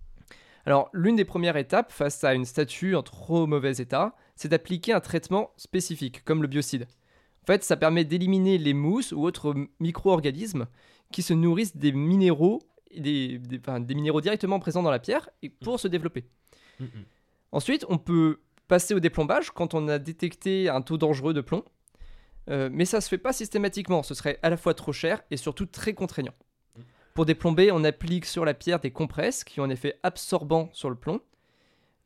Alors, 0.64 0.88
l'une 0.92 1.16
des 1.16 1.24
premières 1.24 1.56
étapes 1.56 1.92
face 1.92 2.24
à 2.24 2.34
une 2.34 2.44
statue 2.44 2.94
en 2.96 3.02
trop 3.02 3.46
mauvais 3.46 3.76
état, 3.76 4.14
c'est 4.34 4.48
d'appliquer 4.48 4.92
un 4.92 5.00
traitement 5.00 5.50
spécifique, 5.56 6.24
comme 6.24 6.42
le 6.42 6.48
biocide. 6.48 6.86
En 7.48 7.52
fait, 7.52 7.62
ça 7.62 7.76
permet 7.76 8.04
d'éliminer 8.04 8.58
les 8.58 8.74
mousses 8.74 9.12
ou 9.12 9.22
autres 9.24 9.54
micro-organismes 9.78 10.66
qui 11.12 11.22
se 11.22 11.32
nourrissent 11.32 11.76
des 11.76 11.92
minéraux, 11.92 12.60
des, 12.96 13.38
des- 13.38 13.58
enfin, 13.60 13.78
des 13.78 13.94
minéraux 13.94 14.20
directement 14.20 14.58
présents 14.58 14.82
dans 14.82 14.90
la 14.90 14.98
pierre 14.98 15.28
et 15.42 15.48
pour 15.48 15.78
se 15.78 15.86
développer. 15.86 16.24
Ensuite, 17.52 17.86
on 17.88 17.98
peut 17.98 18.40
passer 18.66 18.94
au 18.94 19.00
déplombage 19.00 19.50
quand 19.52 19.74
on 19.74 19.86
a 19.86 19.98
détecté 19.98 20.68
un 20.68 20.82
taux 20.82 20.98
dangereux 20.98 21.32
de 21.34 21.40
plomb. 21.40 21.64
Euh, 22.50 22.68
mais 22.72 22.84
ça 22.84 23.00
se 23.00 23.08
fait 23.08 23.18
pas 23.18 23.32
systématiquement, 23.32 24.02
ce 24.02 24.14
serait 24.14 24.38
à 24.42 24.50
la 24.50 24.56
fois 24.56 24.74
trop 24.74 24.92
cher 24.92 25.22
et 25.30 25.36
surtout 25.36 25.66
très 25.66 25.94
contraignant. 25.94 26.34
Pour 27.14 27.26
déplomber, 27.26 27.72
on 27.72 27.82
applique 27.84 28.24
sur 28.26 28.44
la 28.44 28.54
pierre 28.54 28.78
des 28.80 28.90
compresses 28.90 29.42
qui 29.42 29.60
ont 29.60 29.64
un 29.64 29.70
effet 29.70 29.98
absorbant 30.02 30.68
sur 30.72 30.90
le 30.90 30.96
plomb. 30.96 31.20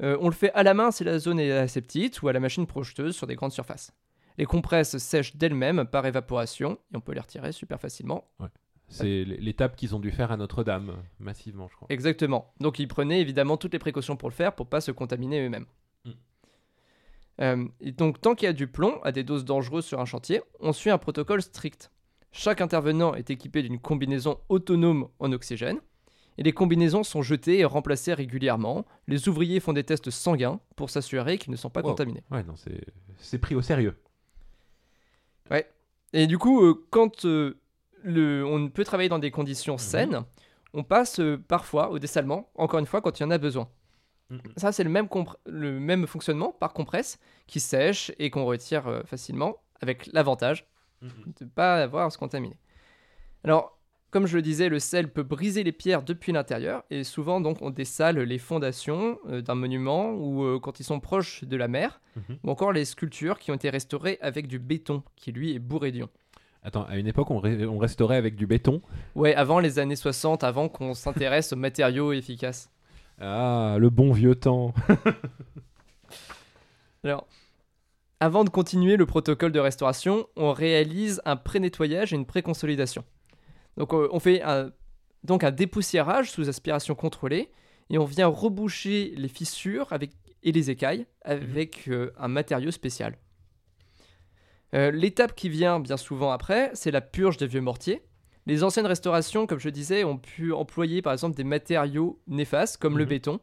Euh, 0.03 0.17
on 0.21 0.29
le 0.29 0.35
fait 0.35 0.53
à 0.53 0.63
la 0.63 0.73
main 0.73 0.91
si 0.93 1.05
la 1.05 1.19
zone 1.19 1.41
est 1.41 1.51
assez 1.51 1.81
petite 1.83 2.23
ou 2.23 2.29
à 2.29 2.33
la 2.33 2.41
machine 2.41 2.67
projeteuse 2.67 3.15
sur 3.17 3.27
des 3.27 3.35
grandes 3.35 3.53
surfaces. 3.53 3.93
Les 4.41 4.47
compresses 4.47 4.97
sèchent 4.97 5.37
d'elles-mêmes 5.37 5.85
par 5.85 6.07
évaporation 6.07 6.79
et 6.95 6.97
on 6.97 7.01
peut 7.03 7.13
les 7.13 7.21
retirer 7.21 7.53
super 7.53 7.79
facilement. 7.79 8.27
C'est 8.89 9.23
l'étape 9.25 9.77
qu'ils 9.77 9.95
ont 9.95 10.01
dû 10.01 10.11
faire 10.11 10.33
à 10.33 10.39
Notre-Dame, 10.39 10.97
massivement, 11.19 11.69
je 11.69 11.77
crois. 11.77 11.87
Exactement. 11.91 12.55
Donc 12.59 12.79
ils 12.79 12.89
prenaient 12.89 13.21
évidemment 13.21 13.59
toutes 13.59 13.75
les 13.75 13.79
précautions 13.79 14.17
pour 14.17 14.31
le 14.31 14.35
faire 14.35 14.55
pour 14.55 14.67
pas 14.67 14.81
se 14.81 14.93
contaminer 14.93 15.45
eux-mêmes. 15.45 15.67
Mm. 16.07 16.11
Euh, 17.43 17.69
et 17.83 17.93
donc 17.93 18.19
tant 18.23 18.35
qu'il 18.35 18.47
y 18.47 18.49
a 18.49 18.55
du 18.55 18.67
plomb 18.67 18.99
à 19.03 19.13
des 19.13 19.25
doses 19.25 19.45
dangereuses 19.45 19.85
sur 19.85 20.01
un 20.01 20.07
chantier, 20.07 20.41
on 20.59 20.73
suit 20.73 20.89
un 20.89 20.97
protocole 20.97 21.43
strict. 21.43 21.91
Chaque 22.33 22.63
intervenant 22.63 23.13
est 23.13 23.29
équipé 23.29 23.63
d'une 23.63 23.79
combinaison 23.79 24.39
autonome 24.49 25.09
en 25.19 25.33
oxygène. 25.33 25.81
Et 26.39 26.45
les 26.45 26.53
combinaisons 26.53 27.03
sont 27.03 27.21
jetées 27.21 27.59
et 27.59 27.67
remplacées 27.67 28.15
régulièrement. 28.15 28.87
Les 29.07 29.29
ouvriers 29.29 29.61
font 29.61 29.75
des 29.75 29.85
tests 29.85 30.09
sanguins 30.09 30.61
pour 30.77 30.89
s'assurer 30.89 31.37
qu'ils 31.37 31.51
ne 31.51 31.57
sont 31.57 31.69
pas 31.69 31.83
Wow. 31.83 31.91
contaminés. 31.91 32.25
Ouais, 32.31 32.43
non, 32.43 32.55
c'est 33.19 33.39
pris 33.39 33.55
au 33.55 33.61
sérieux. 33.61 33.95
Et 36.13 36.27
du 36.27 36.39
coup, 36.39 36.65
euh, 36.65 36.75
quand 36.91 37.25
euh, 37.25 37.61
le, 38.03 38.45
on 38.45 38.69
peut 38.69 38.85
travailler 38.85 39.09
dans 39.09 39.21
des 39.21 39.31
conditions 39.31 39.79
saines, 39.79 40.25
on 40.73 40.83
passe 40.83 41.21
euh, 41.21 41.39
parfois 41.39 41.91
au 41.91 42.01
dessalement, 42.01 42.51
encore 42.57 42.81
une 42.81 42.87
fois, 42.87 43.01
quand 43.01 43.21
il 43.21 43.23
y 43.23 43.27
en 43.27 43.31
a 43.31 43.39
besoin. 43.39 43.69
Mhm. 44.31 44.41
Ça, 44.57 44.73
c'est 44.73 44.83
le, 44.83 44.91
même 44.91 45.07
compr- 45.07 45.37
le 45.47 45.79
même 45.79 46.07
fonctionnement 46.07 46.51
par 46.51 46.73
compresse 46.73 47.21
qui 47.47 47.61
sèche 47.61 48.13
et 48.19 48.31
qu'on 48.31 48.45
retire 48.45 49.03
facilement, 49.07 49.57
avec 49.81 50.07
l'avantage 50.13 50.67
de 51.03 51.09
ne 51.45 51.49
pas 51.49 51.83
avoir 51.83 52.07
à 52.07 52.11
se 52.11 52.19
contaminer. 52.19 52.59
Alors, 53.45 53.80
comme 54.11 54.27
je 54.27 54.37
le 54.37 54.43
disais, 54.43 54.69
le 54.69 54.79
sel 54.79 55.11
peut 55.13 55.23
briser 55.23 55.63
les 55.63 55.73
pierres 55.73 56.03
depuis 56.03 56.33
l'intérieur 56.33 56.85
et 56.91 57.05
souvent 57.05 57.41
donc 57.41 57.63
on 57.63 57.71
dessale 57.71 58.19
les 58.21 58.39
fondations 58.39 59.19
euh, 59.29 59.41
d'un 59.41 59.55
monument 59.55 60.11
ou 60.13 60.45
euh, 60.45 60.59
quand 60.61 60.81
ils 60.81 60.85
sont 60.85 61.01
proches 61.01 61.45
de 61.45 61.57
la 61.57 61.69
mer 61.69 62.01
Mhm. 62.17 62.39
ou 62.43 62.51
encore 62.51 62.73
les 62.73 62.85
sculptures 62.85 63.39
qui 63.39 63.53
ont 63.53 63.55
été 63.55 63.71
restaurées 63.71 64.19
avec 64.21 64.49
du 64.49 64.59
béton 64.59 65.05
qui 65.15 65.31
lui 65.31 65.55
est 65.55 65.61
bourré 65.61 65.93
d'ions. 65.93 66.09
Attends, 66.65 66.85
à 66.87 66.97
une 66.99 67.07
époque, 67.07 67.31
on, 67.31 67.39
ré- 67.39 67.65
on 67.67 67.79
restaurait 67.79 68.17
avec 68.17 68.35
du 68.35 68.47
béton? 68.49 68.83
Ouais, 69.15 69.33
avant 69.35 69.61
les 69.61 69.79
années 69.79 69.95
60, 69.97 70.43
avant 70.45 70.69
qu'on 70.69 70.93
s'intéresse 70.93 71.53
aux 71.53 71.57
matériaux 71.57 72.13
efficaces. 72.13 72.69
Ah, 73.21 73.77
le 73.79 73.91
bon 73.91 74.11
vieux 74.13 74.35
temps. 74.35 74.75
Alors, 77.05 77.27
avant 78.19 78.43
de 78.45 78.51
continuer 78.51 78.97
le 78.97 79.07
protocole 79.07 79.53
de 79.53 79.61
restauration, 79.61 80.27
on 80.37 80.53
réalise 80.53 81.23
un 81.25 81.37
pré-nettoyage 81.37 82.13
et 82.13 82.17
une 82.17 82.27
pré-consolidation. 82.27 83.05
Donc, 83.81 83.95
euh, 83.95 84.09
on 84.13 84.21
fait 84.21 84.43
un, 84.43 84.71
donc 85.25 85.43
un 85.43 85.51
dépoussiérage 85.51 86.31
sous 86.31 86.49
aspiration 86.51 86.95
contrôlée 86.95 87.51
et 87.89 87.97
on 87.97 88.05
vient 88.05 88.27
reboucher 88.27 89.15
les 89.17 89.29
fissures 89.29 89.87
avec, 89.91 90.11
et 90.43 90.53
les 90.53 90.69
écailles 90.71 91.07
avec 91.23 91.89
euh, 91.89 92.11
un 92.19 92.29
matériau 92.29 92.71
spécial. 92.71 93.17
Euh, 94.75 94.91
L'étape 94.91 95.35
qui 95.35 95.49
vient 95.49 95.81
bien 95.81 95.97
souvent 95.97 96.31
après, 96.31 96.71
c'est 96.75 96.91
la 96.91 97.01
purge 97.01 97.39
des 97.39 97.47
vieux 97.47 97.63
mortiers. 97.63 98.03
Les 98.47 98.63
anciennes 98.65 98.87
restaurations, 98.87 99.47
comme 99.47 99.59
je 99.59 99.71
disais, 99.71 100.05
ont 100.05 100.19
pu 100.19 100.53
employer 100.53 101.01
par 101.01 101.15
exemple 101.15 101.37
des 101.37 101.45
matériaux 101.45 102.21
néfastes 102.27 102.77
comme 102.77 102.99
le 102.99 103.05
Mhm. 103.05 103.09
béton, 103.11 103.41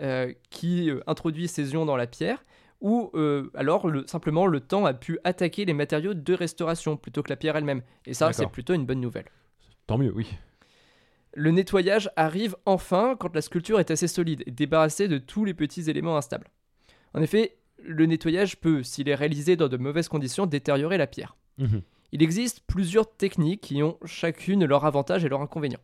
euh, 0.00 0.32
qui 0.50 0.90
introduit 1.06 1.48
ces 1.48 1.72
ions 1.74 1.84
dans 1.84 1.96
la 1.96 2.06
pierre, 2.06 2.44
ou 2.80 3.10
alors 3.54 3.88
le- 3.88 4.06
simplement 4.06 4.46
le 4.46 4.60
temps 4.60 4.84
a 4.86 4.94
pu 4.94 5.18
attaquer 5.24 5.64
les 5.66 5.72
matériaux 5.74 6.14
de 6.14 6.34
restauration 6.34 6.96
plutôt 6.96 7.22
que 7.22 7.30
la 7.30 7.36
pierre 7.36 7.56
elle-même. 7.56 7.82
Et 8.06 8.14
ça, 8.14 8.32
c'est 8.32 8.46
plutôt 8.50 8.74
une 8.74 8.86
bonne 8.86 9.00
nouvelle. 9.00 9.26
Tant 9.86 9.98
mieux, 9.98 10.12
oui. 10.14 10.26
Le 11.34 11.50
nettoyage 11.50 12.10
arrive 12.16 12.56
enfin 12.64 13.14
quand 13.18 13.34
la 13.34 13.42
sculpture 13.42 13.78
est 13.78 13.90
assez 13.90 14.08
solide 14.08 14.42
et 14.46 14.50
débarrassée 14.50 15.06
de 15.06 15.18
tous 15.18 15.44
les 15.44 15.54
petits 15.54 15.90
éléments 15.90 16.16
instables. 16.16 16.48
En 17.14 17.20
effet, 17.20 17.58
le 17.82 18.06
nettoyage 18.06 18.56
peut, 18.56 18.82
s'il 18.82 19.08
est 19.08 19.14
réalisé 19.14 19.56
dans 19.56 19.68
de 19.68 19.76
mauvaises 19.76 20.08
conditions, 20.08 20.46
détériorer 20.46 20.96
la 20.96 21.06
pierre. 21.06 21.36
Mhm. 21.58 21.82
Il 22.12 22.22
existe 22.22 22.62
plusieurs 22.66 23.16
techniques 23.16 23.60
qui 23.60 23.82
ont 23.82 23.98
chacune 24.04 24.64
leurs 24.64 24.86
avantages 24.86 25.24
et 25.24 25.28
leurs 25.28 25.42
inconvénients. 25.42 25.80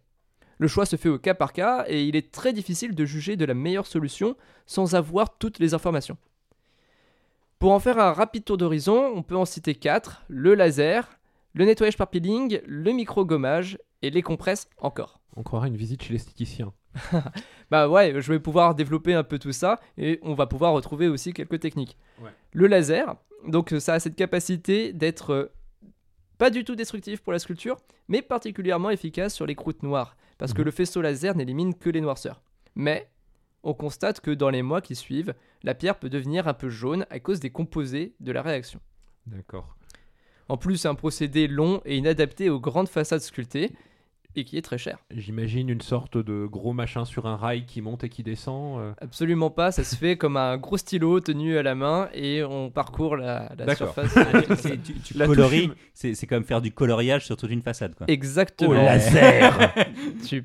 Le 0.58 0.68
choix 0.68 0.86
se 0.86 0.96
fait 0.96 1.08
au 1.08 1.18
cas 1.18 1.34
par 1.34 1.52
cas 1.52 1.84
et 1.88 2.04
il 2.04 2.16
est 2.16 2.30
très 2.30 2.52
difficile 2.52 2.94
de 2.94 3.04
juger 3.04 3.36
de 3.36 3.44
la 3.44 3.54
meilleure 3.54 3.86
solution 3.86 4.36
sans 4.66 4.94
avoir 4.94 5.36
toutes 5.36 5.58
les 5.58 5.74
informations. 5.74 6.16
Pour 7.58 7.72
en 7.72 7.80
faire 7.80 7.98
un 7.98 8.12
rapide 8.12 8.44
tour 8.44 8.56
d'horizon, 8.56 9.12
on 9.14 9.22
peut 9.22 9.36
en 9.36 9.44
citer 9.44 9.74
4, 9.74 10.24
le 10.28 10.54
laser, 10.54 11.18
le 11.52 11.64
nettoyage 11.64 11.96
par 11.96 12.08
peeling, 12.08 12.60
le 12.66 12.92
micro-gommage 12.92 13.78
et 14.02 14.10
les 14.10 14.22
compresses 14.22 14.68
encore. 14.78 15.20
On 15.36 15.42
croirait 15.42 15.68
une 15.68 15.76
visite 15.76 16.02
chez 16.02 16.12
l'esthéticien. 16.12 16.72
Bah 17.70 17.88
ouais, 17.88 18.20
je 18.20 18.30
vais 18.32 18.38
pouvoir 18.38 18.74
développer 18.74 19.14
un 19.14 19.22
peu 19.24 19.38
tout 19.38 19.52
ça 19.52 19.80
et 19.96 20.18
on 20.22 20.34
va 20.34 20.46
pouvoir 20.46 20.74
retrouver 20.74 21.08
aussi 21.08 21.32
quelques 21.32 21.58
techniques. 21.60 21.96
Ouais. 22.20 22.30
Le 22.52 22.66
laser, 22.66 23.16
donc 23.48 23.72
euh, 23.72 23.80
ça 23.80 23.94
a 23.94 24.00
cette 24.00 24.14
capacité 24.14 24.92
d'être 24.92 25.30
euh, 25.32 25.52
pas 26.36 26.50
du 26.50 26.64
tout 26.64 26.74
destructif 26.76 27.22
pour 27.22 27.32
la 27.32 27.38
sculpture, 27.38 27.76
mais 28.08 28.20
particulièrement 28.20 28.90
efficace 28.90 29.32
sur 29.34 29.46
les 29.46 29.54
croûtes 29.54 29.82
noires, 29.82 30.16
parce 30.36 30.52
que 30.52 30.60
Mhm. 30.60 30.66
le 30.66 30.70
faisceau 30.70 31.00
laser 31.00 31.34
n'élimine 31.34 31.74
que 31.74 31.88
les 31.88 32.02
noirceurs. 32.02 32.42
Mais 32.74 33.08
on 33.62 33.72
constate 33.72 34.20
que 34.20 34.30
dans 34.32 34.50
les 34.50 34.60
mois 34.62 34.82
qui 34.82 34.94
suivent, 34.94 35.34
la 35.62 35.74
pierre 35.74 35.98
peut 35.98 36.10
devenir 36.10 36.48
un 36.48 36.54
peu 36.54 36.68
jaune 36.68 37.06
à 37.08 37.20
cause 37.20 37.40
des 37.40 37.50
composés 37.50 38.14
de 38.20 38.32
la 38.32 38.42
réaction. 38.42 38.80
D'accord. 39.26 39.76
En 40.50 40.58
plus, 40.58 40.76
c'est 40.76 40.88
un 40.88 40.94
procédé 40.94 41.46
long 41.48 41.80
et 41.86 41.96
inadapté 41.96 42.50
aux 42.50 42.60
grandes 42.60 42.88
façades 42.88 43.20
sculptées 43.20 43.72
et 44.36 44.44
qui 44.44 44.56
est 44.56 44.62
très 44.62 44.78
cher. 44.78 44.98
J'imagine 45.14 45.68
une 45.68 45.80
sorte 45.80 46.16
de 46.18 46.46
gros 46.46 46.72
machin 46.72 47.04
sur 47.04 47.26
un 47.26 47.36
rail 47.36 47.66
qui 47.66 47.80
monte 47.82 48.04
et 48.04 48.08
qui 48.08 48.22
descend. 48.22 48.80
euh. 48.80 48.92
Absolument 49.00 49.50
pas, 49.50 49.72
ça 49.72 49.84
se 49.84 49.94
fait 49.96 50.16
comme 50.16 50.36
un 50.36 50.56
gros 50.58 50.76
stylo 50.76 51.20
tenu 51.20 51.56
à 51.58 51.62
la 51.62 51.74
main 51.74 52.08
et 52.14 52.42
on 52.42 52.70
parcours 52.70 53.16
la, 53.16 53.50
surface. 53.76 54.12
C'est- 54.56 54.82
tu, 54.82 54.94
tu 55.00 55.16
La 55.18 55.26
c'est 55.94 56.14
c'est 56.14 56.26
comme 56.26 56.44
faire 56.44 56.60
du 56.62 56.72
coloriage 56.72 57.26
sur 57.26 57.36
toute 57.36 57.50
une 57.50 57.62
façade. 57.62 57.94
Quoi. 57.94 58.06
Exactement. 58.08 58.70
Oh, 58.70 58.74
laser 58.74 59.72
tu 60.26 60.44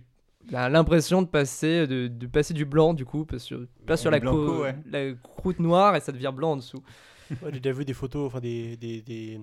as 0.53 0.69
l'impression 0.69 1.21
de 1.21 1.27
passer, 1.27 1.87
de, 1.87 2.07
de 2.07 2.27
passer 2.27 2.53
du 2.53 2.65
blanc 2.65 2.93
du 2.93 3.05
coup, 3.05 3.25
parce 3.25 3.47
que 3.47 3.55
tu 3.55 3.85
passes 3.85 4.01
sur 4.01 4.11
la, 4.11 4.19
blanco, 4.19 4.45
co- 4.45 4.61
ouais. 4.63 4.75
la 4.89 5.13
croûte 5.13 5.59
noire 5.59 5.95
et 5.95 5.99
ça 5.99 6.11
devient 6.11 6.31
blanc 6.35 6.51
en 6.51 6.55
dessous. 6.57 6.81
Ouais, 7.29 7.49
J'ai 7.51 7.59
déjà 7.59 7.75
vu 7.75 7.83
des 7.83 7.93
photos, 7.93 8.27
enfin 8.27 8.39
des, 8.39 8.77
des, 8.77 9.01
des, 9.01 9.41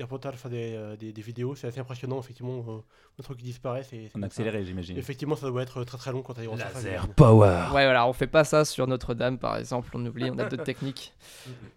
des 0.00 0.04
reportages, 0.04 0.32
enfin 0.34 0.48
des, 0.48 0.72
euh, 0.74 0.96
des, 0.96 1.12
des 1.12 1.20
vidéos, 1.20 1.54
c'est 1.54 1.66
assez 1.66 1.78
impressionnant, 1.78 2.18
effectivement. 2.18 2.64
euh, 2.68 2.78
un 3.18 3.22
truc 3.22 3.36
qui 3.36 3.44
disparaît, 3.44 3.82
c'est. 3.82 4.08
c'est 4.10 4.18
En 4.18 4.22
accéléré, 4.22 4.64
j'imagine. 4.64 4.96
Effectivement, 4.96 5.36
ça 5.36 5.46
doit 5.46 5.62
être 5.62 5.84
très 5.84 5.98
très 5.98 6.10
long 6.10 6.22
quand 6.22 6.32
tu 6.32 6.42
surface. 6.42 6.86
power. 7.16 7.66
Ouais, 7.74 7.84
voilà, 7.84 8.06
on 8.08 8.14
fait 8.14 8.26
pas 8.26 8.44
ça 8.44 8.64
sur 8.64 8.86
Notre-Dame 8.86 9.36
par 9.38 9.58
exemple, 9.58 9.90
on 9.92 10.04
oublie, 10.06 10.30
on 10.30 10.38
a 10.38 10.44
d'autres 10.48 10.64
techniques. 10.64 11.12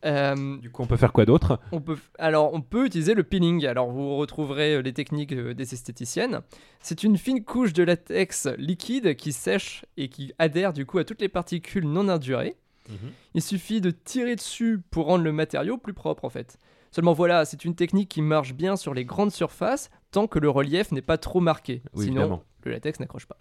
Euh, 0.05 0.57
Du 0.57 0.69
coup, 0.69 0.83
on 0.83 0.85
peut 0.87 0.97
faire 0.97 1.13
quoi 1.13 1.25
d'autre? 1.25 1.59
On 1.71 1.79
peut, 1.81 1.97
alors, 2.17 2.53
on 2.53 2.61
peut 2.61 2.85
utiliser 2.85 3.13
le 3.13 3.23
peeling. 3.23 3.65
Alors, 3.65 3.89
vous 3.89 4.17
retrouverez 4.17 4.75
euh, 4.75 4.81
les 4.81 4.91
techniques 4.93 5.33
des 5.33 5.73
esthéticiennes. 5.73 6.41
C'est 6.81 7.03
une 7.03 7.17
fine 7.17 7.43
couche 7.43 7.71
de 7.73 7.83
latex 7.83 8.47
liquide 8.57 9.15
qui 9.15 9.31
sèche 9.31 9.85
et 9.97 10.09
qui 10.09 10.33
adhère 10.39 10.73
du 10.73 10.85
coup 10.85 10.97
à 10.97 11.03
toutes 11.05 11.21
les 11.21 11.29
particules 11.29 11.87
non 11.87 12.09
indurées. 12.09 12.55
Il 13.33 13.41
suffit 13.41 13.79
de 13.79 13.91
tirer 13.91 14.35
dessus 14.35 14.81
pour 14.91 15.05
rendre 15.05 15.23
le 15.23 15.31
matériau 15.31 15.77
plus 15.77 15.93
propre 15.93 16.25
en 16.25 16.29
fait. 16.29 16.57
Seulement 16.93 17.13
voilà, 17.13 17.43
c'est 17.45 17.65
une 17.65 17.73
technique 17.75 18.07
qui 18.09 18.21
marche 18.21 18.53
bien 18.53 18.75
sur 18.75 18.93
les 18.93 19.03
grandes 19.03 19.31
surfaces 19.31 19.89
tant 20.11 20.27
que 20.27 20.37
le 20.37 20.49
relief 20.49 20.91
n'est 20.91 21.01
pas 21.01 21.17
trop 21.17 21.39
marqué. 21.39 21.81
Oui, 21.93 22.05
Sinon, 22.05 22.21
évidemment. 22.21 22.43
le 22.65 22.71
latex 22.71 22.99
n'accroche 22.99 23.25
pas. 23.25 23.37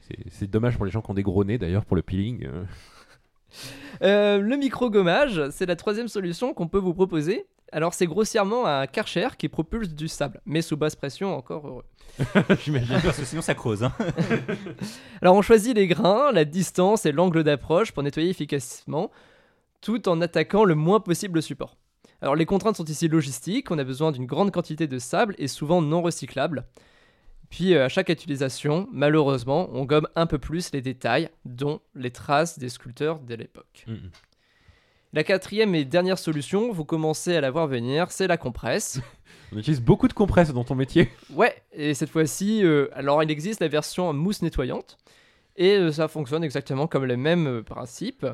C'est- 0.00 0.16
C'est 0.30 0.50
dommage 0.50 0.76
pour 0.76 0.86
les 0.86 0.90
gens 0.90 1.02
qui 1.02 1.10
ont 1.10 1.14
des 1.14 1.22
gros 1.22 1.44
nez 1.44 1.58
d'ailleurs 1.58 1.84
pour 1.84 1.96
le 1.96 2.02
peeling. 2.02 2.46
euh. 2.46 2.64
Euh, 4.02 4.38
le 4.40 4.56
micro-gommage, 4.56 5.50
c'est 5.50 5.66
la 5.66 5.76
troisième 5.76 6.08
solution 6.08 6.54
qu'on 6.54 6.66
peut 6.66 6.78
vous 6.78 6.94
proposer. 6.94 7.46
Alors, 7.72 7.92
c'est 7.94 8.06
grossièrement 8.06 8.66
un 8.66 8.86
karcher 8.86 9.28
qui 9.38 9.48
propulse 9.48 9.90
du 9.90 10.08
sable, 10.08 10.40
mais 10.46 10.62
sous 10.62 10.76
basse 10.76 10.96
pression, 10.96 11.36
encore 11.36 11.66
heureux. 11.66 11.84
J'imagine. 12.64 12.98
Parce 13.04 13.18
que 13.18 13.24
sinon 13.24 13.42
ça 13.42 13.54
creuse. 13.54 13.82
hein. 13.84 13.92
Alors 15.22 15.34
on 15.36 15.42
choisit 15.42 15.74
les 15.76 15.86
grains, 15.88 16.30
la 16.32 16.44
distance 16.44 17.06
et 17.06 17.12
l'angle 17.12 17.42
d'approche 17.44 17.92
pour 17.92 18.02
nettoyer 18.02 18.30
efficacement, 18.30 19.10
tout 19.80 20.08
en 20.08 20.20
attaquant 20.20 20.64
le 20.64 20.74
moins 20.74 21.00
possible 21.00 21.36
le 21.36 21.40
support. 21.42 21.76
Alors 22.24 22.36
les 22.36 22.46
contraintes 22.46 22.78
sont 22.78 22.86
ici 22.86 23.06
logistiques, 23.06 23.70
on 23.70 23.76
a 23.76 23.84
besoin 23.84 24.10
d'une 24.10 24.24
grande 24.24 24.50
quantité 24.50 24.86
de 24.86 24.98
sable 24.98 25.34
et 25.36 25.46
souvent 25.46 25.82
non 25.82 26.00
recyclable. 26.00 26.64
Puis 27.50 27.74
euh, 27.74 27.84
à 27.84 27.90
chaque 27.90 28.08
utilisation, 28.08 28.88
malheureusement, 28.90 29.68
on 29.74 29.84
gomme 29.84 30.08
un 30.16 30.24
peu 30.24 30.38
plus 30.38 30.72
les 30.72 30.80
détails, 30.80 31.28
dont 31.44 31.82
les 31.94 32.10
traces 32.10 32.58
des 32.58 32.70
sculpteurs 32.70 33.18
de 33.18 33.34
l'époque. 33.34 33.84
Mhm. 33.86 34.10
La 35.12 35.22
quatrième 35.22 35.74
et 35.74 35.84
dernière 35.84 36.18
solution, 36.18 36.72
vous 36.72 36.86
commencez 36.86 37.36
à 37.36 37.42
la 37.42 37.50
voir 37.50 37.66
venir, 37.66 38.10
c'est 38.10 38.26
la 38.26 38.38
compresse. 38.38 39.02
On 39.52 39.58
utilise 39.58 39.82
beaucoup 39.82 40.08
de 40.08 40.14
compresses 40.14 40.50
dans 40.50 40.64
ton 40.64 40.76
métier. 40.76 41.10
Ouais, 41.28 41.54
et 41.74 41.92
cette 41.92 42.08
fois-ci, 42.08 42.64
euh, 42.64 42.88
alors 42.94 43.22
il 43.22 43.30
existe 43.30 43.60
la 43.60 43.68
version 43.68 44.10
mousse 44.14 44.40
nettoyante, 44.40 44.96
et 45.56 45.76
euh, 45.76 45.92
ça 45.92 46.08
fonctionne 46.08 46.42
exactement 46.42 46.86
comme 46.86 47.04
le 47.04 47.18
même 47.18 47.46
euh, 47.46 47.62
principe. 47.62 48.26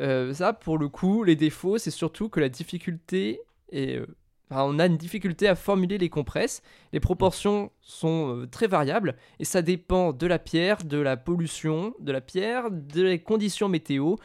Euh, 0.00 0.32
ça, 0.34 0.52
pour 0.52 0.78
le 0.78 0.88
coup, 0.88 1.24
les 1.24 1.36
défauts, 1.36 1.78
c'est 1.78 1.90
surtout 1.90 2.28
que 2.28 2.40
la 2.40 2.48
difficulté 2.48 3.40
est... 3.70 3.96
euh, 3.96 4.06
enfin, 4.50 4.64
on 4.64 4.78
a 4.78 4.86
une 4.86 4.96
difficulté 4.96 5.46
à 5.48 5.54
formuler 5.54 5.98
les 5.98 6.08
compresses, 6.08 6.62
les 6.92 7.00
proportions 7.00 7.70
sont 7.80 8.36
euh, 8.36 8.46
très 8.46 8.66
variables, 8.66 9.16
et 9.38 9.44
ça 9.44 9.62
dépend 9.62 10.12
de 10.12 10.26
la 10.26 10.38
pierre, 10.38 10.84
de 10.84 10.98
la 10.98 11.16
pollution, 11.16 11.94
de 12.00 12.12
la 12.12 12.20
pierre, 12.20 12.70
des 12.70 13.18
conditions 13.20 13.68
météo, 13.68 14.16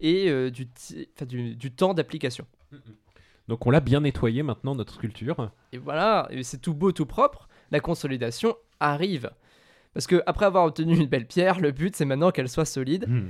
et 0.00 0.50
du, 0.52 0.68
ti- 0.68 1.08
enfin, 1.16 1.26
du- 1.26 1.56
du 1.56 1.72
temps 1.72 1.92
d'application. 1.92 2.46
Donc 3.48 3.66
on 3.66 3.70
l'a 3.70 3.80
bien 3.80 4.00
nettoyé 4.00 4.42
maintenant 4.42 4.74
notre 4.76 4.94
sculpture. 4.94 5.50
Et 5.72 5.78
voilà, 5.78 6.28
c'est 6.42 6.60
tout 6.60 6.74
beau, 6.74 6.92
tout 6.92 7.06
propre, 7.06 7.48
la 7.70 7.80
consolidation 7.80 8.54
arrive. 8.78 9.30
Parce 9.94 10.06
que 10.06 10.22
après 10.26 10.46
avoir 10.46 10.66
obtenu 10.66 10.96
une 10.96 11.06
belle 11.06 11.26
pierre, 11.26 11.58
le 11.58 11.72
but 11.72 11.96
c'est 11.96 12.04
maintenant 12.04 12.30
qu'elle 12.30 12.48
soit 12.48 12.64
solide. 12.66 13.06
Hmm. 13.08 13.28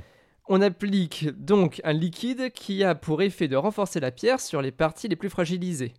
On 0.51 0.61
applique 0.61 1.29
donc 1.37 1.79
un 1.83 1.93
liquide 1.93 2.51
qui 2.51 2.83
a 2.83 2.95
pour 2.95 3.21
effet 3.21 3.47
de 3.47 3.55
renforcer 3.55 3.99
la 3.99 4.09
pierre 4.09 4.39
sur 4.39 4.63
les 4.63 4.71
parties 4.71 5.07
les 5.07 5.15
plus 5.15 5.29
fragilisées. 5.29 5.93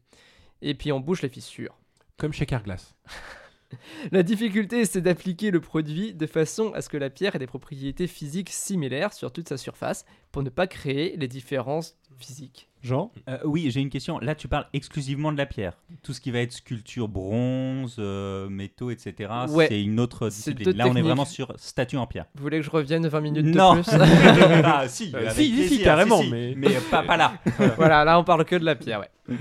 Et 0.60 0.74
puis 0.74 0.90
on 0.90 0.98
bouche 0.98 1.22
les 1.22 1.28
fissures. 1.28 1.78
Comme 2.16 2.32
chez 2.32 2.46
Carglass. 2.46 2.96
La 4.12 4.22
difficulté 4.22 4.84
c'est 4.84 5.00
d'appliquer 5.00 5.50
le 5.50 5.60
produit 5.60 6.14
de 6.14 6.26
façon 6.26 6.72
à 6.74 6.82
ce 6.82 6.88
que 6.88 6.96
la 6.96 7.10
pierre 7.10 7.36
ait 7.36 7.38
des 7.38 7.46
propriétés 7.46 8.06
physiques 8.06 8.50
similaires 8.50 9.12
sur 9.12 9.32
toute 9.32 9.48
sa 9.48 9.56
surface 9.56 10.04
pour 10.32 10.42
ne 10.42 10.50
pas 10.50 10.66
créer 10.66 11.16
les 11.16 11.28
différences 11.28 11.96
physiques. 12.18 12.68
Jean? 12.82 13.12
Euh, 13.28 13.38
oui, 13.44 13.70
j'ai 13.70 13.80
une 13.80 13.90
question. 13.90 14.18
Là, 14.20 14.34
tu 14.34 14.48
parles 14.48 14.66
exclusivement 14.72 15.32
de 15.32 15.36
la 15.38 15.44
pierre. 15.44 15.74
Tout 16.02 16.14
ce 16.14 16.20
qui 16.20 16.30
va 16.30 16.38
être 16.40 16.52
sculpture, 16.52 17.08
bronze, 17.08 17.96
euh, 17.98 18.48
métaux, 18.48 18.90
etc. 18.90 19.30
Ouais. 19.50 19.66
C'est 19.68 19.82
une 19.82 20.00
autre 20.00 20.28
discipline. 20.28 20.70
Là, 20.72 20.86
on 20.88 20.96
est 20.96 21.02
vraiment 21.02 21.26
sur 21.26 21.52
statue 21.56 21.98
en 21.98 22.06
pierre. 22.06 22.24
Vous 22.34 22.42
voulez 22.42 22.58
que 22.58 22.64
je 22.64 22.70
revienne 22.70 23.06
20 23.06 23.20
minutes 23.20 23.54
non. 23.54 23.74
de 23.74 23.82
plus? 23.82 23.90
Ah, 24.64 24.88
si, 24.88 25.12
Euh, 25.14 25.30
si, 25.30 25.68
si, 25.68 25.82
carrément, 25.82 26.22
si. 26.22 26.30
mais- 26.30 26.54
mais 26.56 26.70
pas, 26.90 27.02
pas 27.02 27.16
là. 27.18 27.34
voilà, 27.76 28.04
là 28.04 28.18
on 28.18 28.24
parle 28.24 28.44
que 28.46 28.56
de 28.56 28.64
la 28.64 28.76
pierre, 28.76 29.00
ouais. 29.00 29.36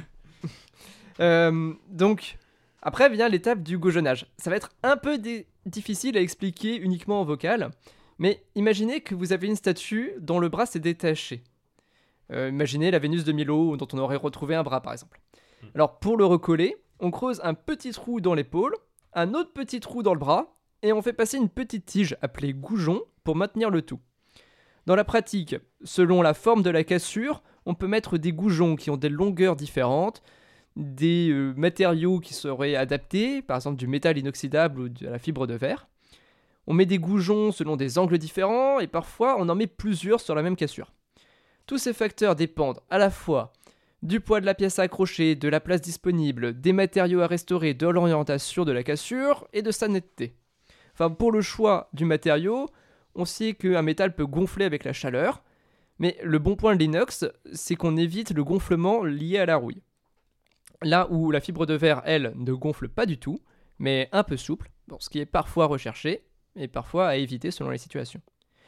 Euh, 1.22 1.74
donc, 1.90 2.38
après 2.82 3.10
vient 3.10 3.30
l'étape 3.30 3.62
du 3.64 3.78
gauchonnage. 3.78 4.26
Ça 4.38 4.50
va 4.50 4.56
être 4.56 4.72
un 4.84 4.98
peu 4.98 5.20
difficile 5.66 6.18
à 6.18 6.22
expliquer 6.22 6.78
uniquement 6.78 7.22
en 7.22 7.26
vocal, 7.26 7.72
mais 8.18 8.44
imaginez 8.56 9.02
que 9.02 9.16
vous 9.16 9.34
avez 9.34 9.48
une 9.48 9.56
statue 9.56 10.14
dont 10.20 10.40
le 10.40 10.50
bras 10.50 10.66
s'est 10.66 10.80
détaché. 10.80 11.44
Euh, 12.32 12.50
imaginez 12.50 12.92
la 12.92 13.00
Vénus 13.00 13.24
de 13.24 13.32
Milo, 13.32 13.78
dont 13.78 13.88
on 13.94 13.98
aurait 13.98 14.16
retrouvé 14.16 14.56
un 14.56 14.64
bras 14.64 14.82
par 14.82 14.94
exemple. 14.94 15.20
Alors, 15.76 16.00
pour 16.00 16.16
le 16.16 16.26
recoller, 16.26 16.78
on 17.00 17.12
creuse 17.12 17.42
un 17.44 17.54
petit 17.54 17.92
trou 17.92 18.22
dans 18.22 18.34
l'épaule, 18.34 18.76
un 19.14 19.34
autre 19.34 19.52
petit 19.54 19.80
trou 19.80 20.04
dans 20.04 20.14
le 20.14 20.20
bras, 20.20 20.56
et 20.82 20.94
on 20.94 21.02
fait 21.02 21.14
passer 21.14 21.38
une 21.38 21.50
petite 21.50 21.86
tige 21.86 22.18
appelée 22.22 22.54
goujon 22.54 23.02
pour 23.24 23.36
maintenir 23.36 23.70
le 23.70 23.82
tout. 23.82 24.00
Dans 24.86 24.96
la 24.96 25.04
pratique, 25.04 25.56
selon 25.84 26.22
la 26.22 26.34
forme 26.34 26.64
de 26.64 26.70
la 26.70 26.84
cassure, 26.84 27.44
on 27.66 27.76
peut 27.76 27.88
mettre 27.88 28.18
des 28.18 28.32
goujons 28.32 28.76
qui 28.76 28.90
ont 28.90 28.98
des 28.98 29.10
longueurs 29.10 29.56
différentes, 29.56 30.24
des 30.80 31.30
euh, 31.30 31.54
matériaux 31.58 32.20
qui 32.20 32.34
seraient 32.34 32.76
adaptés, 32.76 33.42
par 33.42 33.58
exemple 33.58 33.78
du 33.78 33.88
métal 33.88 34.18
inoxydable 34.18 34.80
ou 34.80 34.90
de 34.90 35.08
la 35.08 35.20
fibre 35.20 35.46
de 35.46 35.54
verre. 35.54 35.88
On 36.68 36.74
met 36.74 36.86
des 36.86 37.00
goujons 37.00 37.52
selon 37.52 37.76
des 37.76 37.98
angles 37.98 38.18
différents 38.18 38.80
et 38.80 38.88
parfois 38.88 39.36
on 39.40 39.50
en 39.50 39.56
met 39.56 39.68
plusieurs 39.68 40.22
sur 40.22 40.36
la 40.36 40.42
même 40.42 40.56
cassure. 40.56 40.94
Tous 41.66 41.78
ces 41.78 41.94
facteurs 41.94 42.36
dépendent 42.36 42.80
à 42.90 42.98
la 42.98 43.10
fois 43.10 43.54
du 44.02 44.22
poids 44.22 44.40
de 44.40 44.46
la 44.46 44.56
pièce 44.56 44.80
à 44.80 44.84
accrocher, 44.84 45.36
de 45.36 45.50
la 45.50 45.60
place 45.60 45.82
disponible, 45.82 46.60
des 46.60 46.72
matériaux 46.72 47.20
à 47.20 47.28
restaurer, 47.28 47.74
de 47.74 47.88
l'orientation 47.88 48.64
de 48.64 48.72
la 48.72 48.84
cassure 48.84 49.48
et 49.52 49.62
de 49.62 49.72
sa 49.72 49.90
netteté. 49.90 50.36
Enfin, 50.94 51.10
pour 51.10 51.34
le 51.34 51.42
choix 51.42 51.90
du 51.94 52.06
matériau, 52.06 52.70
on 53.16 53.26
sait 53.26 53.54
qu'un 53.54 53.82
métal 53.82 54.16
peut 54.16 54.26
gonfler 54.26 54.64
avec 54.64 54.86
la 54.86 54.94
chaleur, 54.94 55.44
mais 55.98 56.18
le 56.24 56.40
bon 56.40 56.56
point 56.56 56.76
de 56.76 56.80
l'inox, 56.80 57.26
c'est 57.52 57.76
qu'on 57.76 57.98
évite 57.98 58.32
le 58.32 58.46
gonflement 58.46 59.04
lié 59.04 59.38
à 59.40 59.46
la 59.46 59.58
rouille. 59.58 59.82
Là 60.82 61.08
où 61.12 61.32
la 61.32 61.42
fibre 61.42 61.66
de 61.66 61.74
verre, 61.74 62.02
elle, 62.06 62.34
ne 62.36 62.54
gonfle 62.54 62.88
pas 62.88 63.06
du 63.06 63.18
tout, 63.18 63.42
mais 63.80 64.08
un 64.12 64.24
peu 64.24 64.38
souple, 64.38 64.70
bon, 64.88 64.98
ce 65.00 65.10
qui 65.10 65.20
est 65.20 65.26
parfois 65.26 65.66
recherché 65.66 66.24
et 66.56 66.68
parfois 66.68 67.08
à 67.10 67.16
éviter 67.16 67.52
selon 67.52 67.70
les 67.70 67.78
situations. 67.78 68.22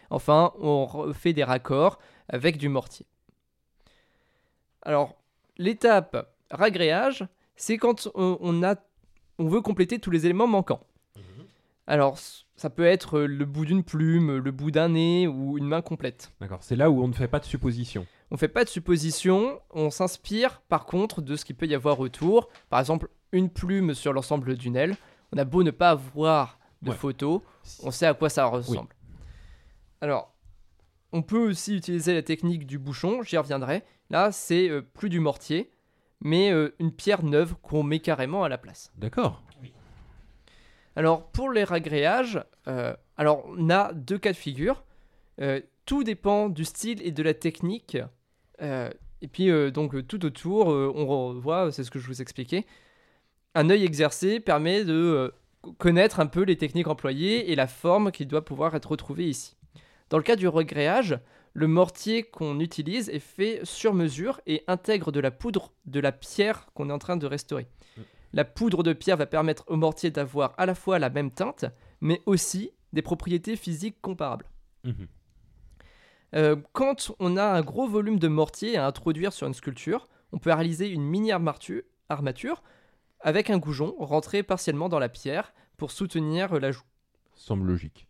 Enfin, 0.09 0.51
on 0.59 1.13
fait 1.13 1.31
des 1.33 1.43
raccords 1.45 1.99
avec 2.27 2.57
du 2.57 2.67
mortier. 2.69 3.05
Alors, 4.81 5.15
l'étape 5.57 6.33
ragréage, 6.49 7.25
c'est 7.55 7.77
quand 7.77 8.09
on, 8.15 8.37
on 8.41 8.63
a, 8.63 8.75
on 9.37 9.47
veut 9.47 9.61
compléter 9.61 9.99
tous 9.99 10.11
les 10.11 10.25
éléments 10.25 10.47
manquants. 10.47 10.81
Alors, 11.87 12.17
c- 12.17 12.43
ça 12.55 12.69
peut 12.69 12.85
être 12.85 13.19
le 13.21 13.45
bout 13.45 13.65
d'une 13.65 13.83
plume, 13.83 14.37
le 14.37 14.51
bout 14.51 14.71
d'un 14.71 14.89
nez 14.89 15.27
ou 15.27 15.57
une 15.57 15.65
main 15.65 15.81
complète. 15.81 16.31
D'accord. 16.39 16.59
C'est 16.61 16.75
là 16.75 16.89
où 16.91 17.01
on 17.03 17.07
ne 17.07 17.13
fait 17.13 17.27
pas 17.27 17.39
de 17.39 17.45
suppositions. 17.45 18.05
On 18.31 18.37
fait 18.37 18.47
pas 18.47 18.63
de 18.63 18.69
supposition, 18.69 19.59
on 19.71 19.89
s'inspire 19.89 20.61
par 20.61 20.85
contre 20.85 21.21
de 21.21 21.35
ce 21.35 21.43
qu'il 21.45 21.55
peut 21.55 21.67
y 21.67 21.75
avoir 21.75 21.99
autour. 21.99 22.47
Par 22.69 22.79
exemple, 22.79 23.09
une 23.33 23.49
plume 23.49 23.93
sur 23.93 24.13
l'ensemble 24.13 24.55
d'une 24.55 24.75
aile. 24.77 24.95
On 25.33 25.37
a 25.37 25.43
beau 25.45 25.63
ne 25.63 25.71
pas 25.71 25.89
avoir 25.91 26.57
de 26.81 26.89
Ouais. 26.91 26.95
photos, 26.95 27.41
on 27.83 27.91
sait 27.91 28.07
à 28.07 28.13
quoi 28.13 28.29
ça 28.29 28.45
ressemble. 28.45 28.95
Alors, 29.99 30.33
on 31.11 31.21
peut 31.21 31.49
aussi 31.49 31.75
utiliser 31.75 32.13
la 32.13 32.23
technique 32.23 32.65
du 32.65 32.79
bouchon, 32.79 33.21
j'y 33.21 33.37
reviendrai. 33.37 33.83
Là, 34.09 34.31
c'est 34.31 34.69
euh, 34.69 34.81
plus 34.81 35.09
du 35.09 35.19
mortier, 35.19 35.69
mais 36.21 36.51
euh, 36.51 36.73
une 36.79 36.91
pierre 36.91 37.23
neuve 37.23 37.55
qu'on 37.61 37.83
met 37.83 37.99
carrément 37.99 38.43
à 38.43 38.49
la 38.49 38.57
place. 38.57 38.91
D'accord. 38.97 39.43
Alors, 40.95 41.27
pour 41.31 41.51
les 41.51 41.63
ragréages, 41.63 42.43
euh, 42.67 42.95
alors 43.17 43.43
on 43.47 43.69
a 43.69 43.93
deux 43.93 44.17
cas 44.17 44.31
de 44.31 44.37
figure. 44.37 44.83
Euh, 45.39 45.61
tout 45.85 46.03
dépend 46.03 46.49
du 46.49 46.65
style 46.65 47.01
et 47.05 47.11
de 47.11 47.23
la 47.23 47.33
technique. 47.33 47.97
Euh, 48.61 48.89
et 49.21 49.27
puis, 49.27 49.49
euh, 49.49 49.71
donc, 49.71 49.95
euh, 49.95 50.03
tout 50.03 50.25
autour, 50.25 50.67
on 50.67 51.33
voit, 51.33 51.71
c'est 51.71 51.83
ce 51.83 51.91
que 51.91 51.99
je 51.99 52.07
vous 52.07 52.21
expliquais. 52.21 52.65
Un 53.55 53.69
œil 53.69 53.83
exercé 53.83 54.39
permet 54.39 54.83
de 54.83 55.33
connaître 55.77 56.19
un 56.19 56.25
peu 56.25 56.43
les 56.43 56.57
techniques 56.57 56.87
employées 56.87 57.51
et 57.51 57.55
la 57.55 57.67
forme 57.67 58.11
qui 58.11 58.25
doit 58.25 58.45
pouvoir 58.45 58.75
être 58.75 58.91
retrouvée 58.91 59.29
ici. 59.29 59.55
Dans 60.09 60.17
le 60.17 60.23
cas 60.23 60.35
du 60.35 60.47
regréage, 60.47 61.19
le 61.53 61.67
mortier 61.67 62.23
qu'on 62.23 62.59
utilise 62.59 63.09
est 63.09 63.19
fait 63.19 63.59
sur 63.63 63.93
mesure 63.93 64.41
et 64.47 64.63
intègre 64.67 65.11
de 65.11 65.19
la 65.19 65.31
poudre 65.31 65.73
de 65.85 65.99
la 65.99 66.11
pierre 66.11 66.67
qu'on 66.73 66.89
est 66.89 66.93
en 66.93 66.97
train 66.97 67.17
de 67.17 67.27
restaurer. 67.27 67.67
Mm. 67.97 68.01
La 68.33 68.45
poudre 68.45 68.83
de 68.83 68.93
pierre 68.93 69.17
va 69.17 69.25
permettre 69.25 69.65
au 69.67 69.75
mortier 69.75 70.09
d'avoir 70.09 70.53
à 70.57 70.65
la 70.65 70.73
fois 70.75 70.97
la 70.97 71.09
même 71.09 71.31
teinte, 71.31 71.65
mais 71.99 72.21
aussi 72.25 72.71
des 72.93 73.01
propriétés 73.01 73.55
physiques 73.55 73.97
comparables. 74.01 74.45
Mhm. 74.83 75.07
Euh, 76.35 76.55
quand 76.71 77.11
on 77.19 77.37
a 77.37 77.43
un 77.43 77.61
gros 77.61 77.87
volume 77.87 78.19
de 78.19 78.27
mortier 78.27 78.77
à 78.77 78.85
introduire 78.85 79.33
sur 79.33 79.47
une 79.47 79.53
sculpture, 79.53 80.07
on 80.31 80.37
peut 80.37 80.51
réaliser 80.51 80.89
une 80.89 81.03
mini 81.03 81.31
armature, 81.31 81.83
armature 82.09 82.63
avec 83.19 83.49
un 83.49 83.57
goujon 83.57 83.95
rentré 83.99 84.43
partiellement 84.43 84.89
dans 84.89 84.99
la 84.99 85.09
pierre 85.09 85.53
pour 85.77 85.91
soutenir 85.91 86.59
l'ajout. 86.59 86.83
Semble 87.35 87.67
logique. 87.67 88.07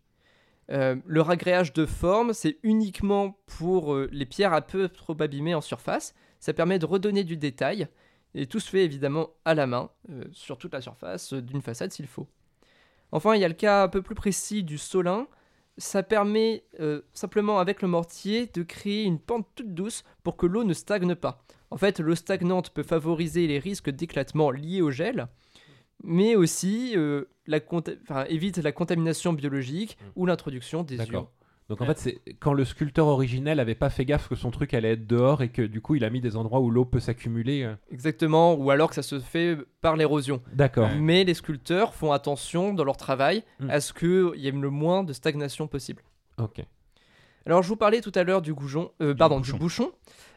Euh, 0.70 0.96
le 1.06 1.20
ragréage 1.20 1.72
de 1.72 1.86
forme, 1.86 2.32
c'est 2.32 2.58
uniquement 2.62 3.38
pour 3.46 3.94
euh, 3.94 4.08
les 4.12 4.26
pierres 4.26 4.52
un 4.52 4.60
peu 4.60 4.88
trop 4.88 5.20
abîmées 5.20 5.54
en 5.54 5.60
surface. 5.60 6.14
Ça 6.40 6.52
permet 6.52 6.78
de 6.78 6.86
redonner 6.86 7.24
du 7.24 7.36
détail. 7.36 7.88
Et 8.34 8.46
tout 8.46 8.60
se 8.60 8.70
fait 8.70 8.84
évidemment 8.84 9.30
à 9.44 9.54
la 9.54 9.66
main, 9.66 9.90
euh, 10.10 10.24
sur 10.32 10.56
toute 10.56 10.72
la 10.72 10.80
surface 10.80 11.34
d'une 11.34 11.60
façade 11.60 11.92
s'il 11.92 12.06
faut. 12.06 12.26
Enfin, 13.10 13.34
il 13.34 13.42
y 13.42 13.44
a 13.44 13.48
le 13.48 13.54
cas 13.54 13.82
un 13.84 13.88
peu 13.88 14.00
plus 14.00 14.14
précis 14.14 14.62
du 14.62 14.78
solin. 14.78 15.26
Ça 15.78 16.02
permet 16.02 16.64
euh, 16.80 17.00
simplement 17.14 17.58
avec 17.58 17.80
le 17.82 17.88
mortier 17.88 18.46
de 18.52 18.62
créer 18.62 19.04
une 19.04 19.18
pente 19.18 19.46
toute 19.54 19.74
douce 19.74 20.04
pour 20.22 20.36
que 20.36 20.46
l'eau 20.46 20.64
ne 20.64 20.74
stagne 20.74 21.14
pas. 21.14 21.42
En 21.70 21.78
fait, 21.78 21.98
l'eau 22.00 22.14
stagnante 22.14 22.70
peut 22.70 22.82
favoriser 22.82 23.46
les 23.46 23.58
risques 23.58 23.88
d'éclatement 23.88 24.50
liés 24.50 24.82
au 24.82 24.90
gel, 24.90 25.28
mais 26.04 26.36
aussi 26.36 26.92
euh, 26.96 27.24
la 27.46 27.60
évite 28.28 28.58
la 28.58 28.72
contamination 28.72 29.32
biologique 29.32 29.96
Mm. 30.00 30.10
ou 30.16 30.26
l'introduction 30.26 30.82
des 30.82 30.96
ions. 30.96 31.28
Donc 31.72 31.80
en 31.80 31.86
fait, 31.86 31.98
c'est 31.98 32.20
quand 32.40 32.52
le 32.52 32.64
sculpteur 32.64 33.06
originel 33.06 33.58
avait 33.60 33.74
pas 33.74 33.88
fait 33.90 34.04
gaffe 34.04 34.28
que 34.28 34.34
son 34.34 34.50
truc 34.50 34.74
allait 34.74 34.92
être 34.92 35.06
dehors 35.06 35.42
et 35.42 35.48
que 35.48 35.62
du 35.62 35.80
coup 35.80 35.94
il 35.94 36.04
a 36.04 36.10
mis 36.10 36.20
des 36.20 36.36
endroits 36.36 36.60
où 36.60 36.70
l'eau 36.70 36.84
peut 36.84 37.00
s'accumuler. 37.00 37.62
euh. 37.62 37.74
Exactement, 37.90 38.54
ou 38.54 38.70
alors 38.70 38.88
que 38.90 38.94
ça 38.94 39.02
se 39.02 39.18
fait 39.20 39.56
par 39.80 39.96
l'érosion. 39.96 40.42
D'accord. 40.52 40.88
Ouais. 40.88 40.98
Mais 40.98 41.24
les 41.24 41.34
sculpteurs 41.34 41.94
font 41.94 42.12
attention 42.12 42.74
dans 42.74 42.84
leur 42.84 42.96
travail 42.96 43.42
Mm. 43.60 43.70
à 43.70 43.80
ce 43.80 43.92
qu'il 43.92 44.32
y 44.40 44.48
ait 44.48 44.52
le 44.52 44.70
moins 44.70 45.02
de 45.04 45.12
stagnation 45.12 45.66
possible. 45.66 46.02
Ok. 46.38 46.62
Alors 47.46 47.62
je 47.62 47.68
vous 47.68 47.76
parlais 47.76 48.00
tout 48.00 48.12
à 48.14 48.22
l'heure 48.24 48.42
du 48.42 48.54
goujon, 48.54 48.92
euh, 49.00 49.14
pardon, 49.14 49.38
bouchon. 49.38 49.56
du 49.56 49.60
bouchon. 49.60 49.92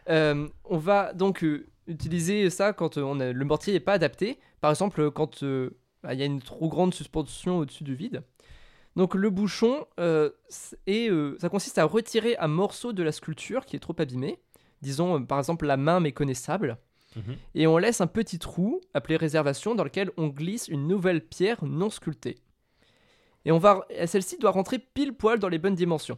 Euh, 0.09 0.47
on 0.65 0.77
va 0.77 1.13
donc 1.13 1.43
euh, 1.43 1.67
utiliser 1.87 2.49
ça 2.49 2.73
quand 2.73 2.97
euh, 2.97 3.01
on 3.03 3.19
a- 3.19 3.31
le 3.31 3.45
mortier 3.45 3.73
n'est 3.73 3.79
pas 3.79 3.93
adapté. 3.93 4.39
Par 4.61 4.71
exemple, 4.71 5.11
quand 5.11 5.43
euh, 5.43 5.77
bah, 6.03 6.13
il 6.13 6.19
y 6.19 6.23
a 6.23 6.25
une 6.25 6.41
trop 6.41 6.67
grande 6.69 6.93
suspension 6.93 7.57
au-dessus 7.59 7.83
du 7.83 7.95
vide. 7.95 8.23
Donc 8.95 9.13
le 9.15 9.29
bouchon, 9.29 9.85
euh, 9.99 10.29
euh, 10.87 11.35
ça 11.39 11.49
consiste 11.49 11.77
à 11.77 11.83
retirer 11.85 12.37
un 12.37 12.47
morceau 12.47 12.93
de 12.93 13.03
la 13.03 13.11
sculpture 13.11 13.65
qui 13.65 13.75
est 13.75 13.79
trop 13.79 13.95
abîmé, 13.99 14.39
disons 14.81 15.19
euh, 15.19 15.23
par 15.23 15.37
exemple 15.39 15.65
la 15.65 15.77
main 15.77 15.99
méconnaissable, 15.99 16.77
Mhm. 17.17 17.35
et 17.55 17.65
on 17.67 17.77
laisse 17.77 18.01
un 18.01 18.07
petit 18.07 18.39
trou 18.39 18.81
appelé 18.93 19.15
réservation 19.17 19.73
dans 19.75 19.83
lequel 19.85 20.11
on 20.17 20.27
glisse 20.27 20.67
une 20.67 20.85
nouvelle 20.87 21.21
pierre 21.25 21.63
non 21.65 21.89
sculptée. 21.89 22.37
Et 23.45 23.51
on 23.53 23.57
va, 23.57 23.85
celle-ci 24.05 24.37
doit 24.37 24.51
rentrer 24.51 24.79
pile 24.79 25.13
poil 25.13 25.39
dans 25.39 25.47
les 25.49 25.59
bonnes 25.59 25.75
dimensions. 25.75 26.17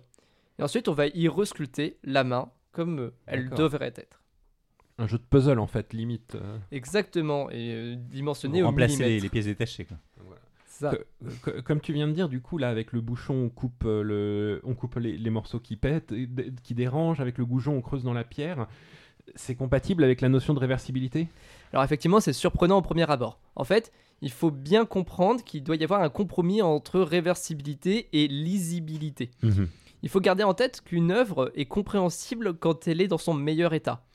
Et 0.58 0.64
ensuite, 0.64 0.88
on 0.88 0.94
va 0.94 1.06
y 1.08 1.28
resculpter 1.28 1.98
la 2.04 2.24
main 2.24 2.52
comme 2.72 3.12
elle 3.28 3.50
devrait 3.50 3.94
être. 3.96 4.24
Un 4.98 5.06
jeu 5.08 5.18
de 5.20 5.24
puzzle 5.24 5.60
en 5.60 5.68
fait, 5.68 5.94
limite. 5.94 6.36
Exactement, 6.72 7.50
et 7.52 7.96
dimensionné 7.98 8.64
au 8.64 8.68
Remplacer 8.68 8.98
les, 8.98 9.04
millimètre. 9.04 9.24
les 9.24 9.30
pièces 9.30 9.46
détachées. 9.46 9.86
Quoi. 9.86 9.98
Ça. 10.80 10.94
Que- 11.42 11.60
comme 11.62 11.82
tu 11.82 11.92
viens 11.94 12.08
de 12.08 12.14
dire, 12.14 12.30
du 12.30 12.42
coup, 12.42 12.58
là, 12.58 12.70
avec 12.70 12.92
le 12.94 13.02
bouchon, 13.02 13.34
on 13.34 13.50
coupe, 13.50 13.84
euh, 13.86 14.04
le, 14.04 14.62
on 14.64 14.76
coupe 14.76 14.96
les, 14.98 15.18
les 15.18 15.30
morceaux 15.30 15.60
qui 15.60 15.76
pètent, 15.76 16.14
qui 16.64 16.74
dérangent. 16.76 17.20
Avec 17.20 17.38
le 17.38 17.46
goujon, 17.46 17.78
on 17.78 17.82
creuse 17.82 18.04
dans 18.04 18.14
la 18.14 18.24
pierre. 18.24 18.68
C'est 19.36 19.56
compatible 19.56 20.04
avec 20.04 20.22
la 20.22 20.30
notion 20.30 20.54
de 20.54 20.60
réversibilité? 20.60 21.28
Alors 21.74 21.84
effectivement, 21.84 22.20
c'est 22.20 22.32
surprenant 22.32 22.78
au 22.78 22.82
premier 22.82 23.10
abord. 23.10 23.40
En 23.56 23.66
fait, 23.66 23.92
il 24.22 24.32
faut 24.32 24.52
bien 24.52 24.86
comprendre 24.86 25.44
qu'il 25.44 25.64
doit 25.64 25.76
y 25.76 25.84
avoir 25.84 26.02
un 26.02 26.10
compromis 26.10 26.62
entre 26.62 27.02
réversibilité 27.02 28.08
et 28.14 28.28
lisibilité. 28.28 29.32
Il 30.04 30.10
faut 30.10 30.22
garder 30.22 30.44
en 30.44 30.54
tête 30.54 30.82
qu'une 30.82 31.12
œuvre 31.12 31.52
est 31.56 31.66
compréhensible 31.66 32.54
quand 32.54 32.88
elle 32.88 33.02
est 33.02 33.08
dans 33.08 33.18
son 33.18 33.34
meilleur 33.34 33.74
état. 33.74 34.06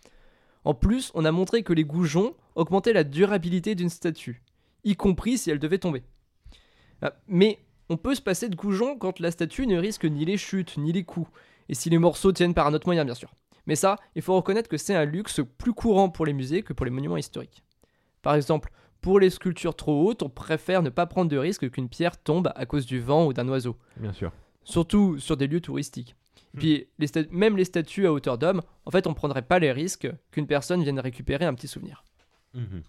En 0.64 0.74
plus, 0.74 1.10
on 1.14 1.24
a 1.24 1.32
montré 1.32 1.62
que 1.62 1.72
les 1.72 1.84
goujons 1.84 2.34
augmentaient 2.54 2.92
la 2.92 3.04
durabilité 3.04 3.74
d'une 3.74 3.90
statue, 3.90 4.42
y 4.84 4.96
compris 4.96 5.36
si 5.36 5.50
elle 5.50 5.58
devait 5.58 5.78
tomber. 5.78 6.04
Ah, 7.02 7.12
Mais 7.28 7.58
on 7.88 7.96
peut 7.96 8.14
se 8.14 8.22
passer 8.22 8.48
de 8.48 8.56
goujons 8.56 8.96
quand 8.96 9.20
la 9.20 9.30
statue 9.30 9.66
ne 9.66 9.76
risque 9.76 10.04
ni 10.04 10.24
les 10.24 10.36
chutes, 10.38 10.76
ni 10.78 10.92
les 10.92 11.04
coups, 11.04 11.30
et 11.68 11.74
si 11.74 11.90
les 11.90 11.98
morceaux 11.98 12.32
tiennent 12.32 12.54
par 12.54 12.66
un 12.66 12.74
autre 12.74 12.86
moyen, 12.86 13.04
bien 13.04 13.14
sûr. 13.14 13.34
Mais 13.66 13.76
ça, 13.76 13.96
il 14.14 14.22
faut 14.22 14.34
reconnaître 14.34 14.68
que 14.68 14.76
c'est 14.76 14.94
un 14.94 15.04
luxe 15.04 15.40
plus 15.58 15.72
courant 15.72 16.08
pour 16.08 16.26
les 16.26 16.32
musées 16.32 16.62
que 16.62 16.72
pour 16.72 16.84
les 16.84 16.90
monuments 16.90 17.16
historiques. 17.16 17.62
Par 18.22 18.34
exemple, 18.34 18.70
pour 19.00 19.18
les 19.20 19.30
sculptures 19.30 19.74
trop 19.76 20.08
hautes, 20.08 20.22
on 20.22 20.28
préfère 20.28 20.82
ne 20.82 20.90
pas 20.90 21.06
prendre 21.06 21.30
de 21.30 21.36
risque 21.36 21.70
qu'une 21.70 21.88
pierre 21.88 22.20
tombe 22.22 22.52
à 22.54 22.66
cause 22.66 22.86
du 22.86 23.00
vent 23.00 23.26
ou 23.26 23.32
d'un 23.32 23.48
oiseau 23.48 23.76
Bien 23.96 24.12
sûr. 24.12 24.32
surtout 24.64 25.18
sur 25.18 25.36
des 25.36 25.46
lieux 25.48 25.60
touristiques. 25.60 26.16
Puis 26.56 26.86
les 26.98 27.06
sta- 27.06 27.26
même 27.30 27.56
les 27.56 27.64
statues 27.64 28.06
à 28.06 28.12
hauteur 28.12 28.36
d'homme, 28.36 28.62
en 28.84 28.90
fait, 28.90 29.06
on 29.06 29.14
prendrait 29.14 29.42
pas 29.42 29.58
les 29.58 29.72
risques 29.72 30.08
qu'une 30.32 30.46
personne 30.46 30.82
vienne 30.82 31.00
récupérer 31.00 31.44
un 31.46 31.54
petit 31.54 31.66
souvenir. 31.68 32.04
Mhm. 32.54 32.82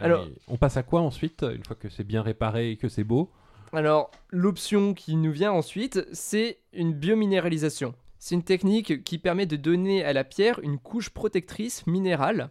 Alors- 0.00 0.22
Allez, 0.22 0.34
on 0.48 0.56
passe 0.56 0.76
à 0.76 0.82
quoi 0.82 1.00
ensuite, 1.00 1.42
une 1.42 1.64
fois 1.64 1.76
que 1.76 1.88
c'est 1.88 2.04
bien 2.04 2.22
réparé 2.22 2.70
et 2.70 2.76
que 2.76 2.88
c'est 2.88 3.04
beau? 3.04 3.30
Alors, 3.72 4.10
l'option 4.30 4.94
qui 4.94 5.14
nous 5.16 5.30
vient 5.30 5.52
ensuite, 5.52 6.04
c'est 6.12 6.58
une 6.72 6.92
biominéralisation. 6.92 7.94
C'est 8.18 8.34
une 8.34 8.42
technique 8.42 9.04
qui 9.04 9.18
permet 9.18 9.46
de 9.46 9.56
donner 9.56 10.04
à 10.04 10.12
la 10.12 10.24
pierre 10.24 10.58
une 10.60 10.78
couche 10.78 11.10
protectrice 11.10 11.86
minérale 11.86 12.50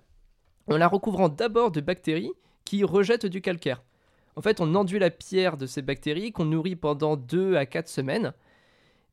en 0.68 0.78
la 0.78 0.88
recouvrant 0.88 1.30
d'abord 1.30 1.72
de 1.72 1.82
bactéries 1.82 2.32
qui 2.66 2.84
rejettent 2.84 3.26
du 3.26 3.42
calcaire. 3.42 3.84
En 4.36 4.42
fait, 4.42 4.62
on 4.62 4.74
enduit 4.76 5.00
la 5.00 5.10
pierre 5.10 5.58
de 5.58 5.66
ces 5.66 5.82
bactéries 5.82 6.32
qu'on 6.32 6.46
nourrit 6.46 6.76
pendant 6.76 7.18
2 7.18 7.56
à 7.56 7.66
4 7.66 7.90
semaines 7.90 8.34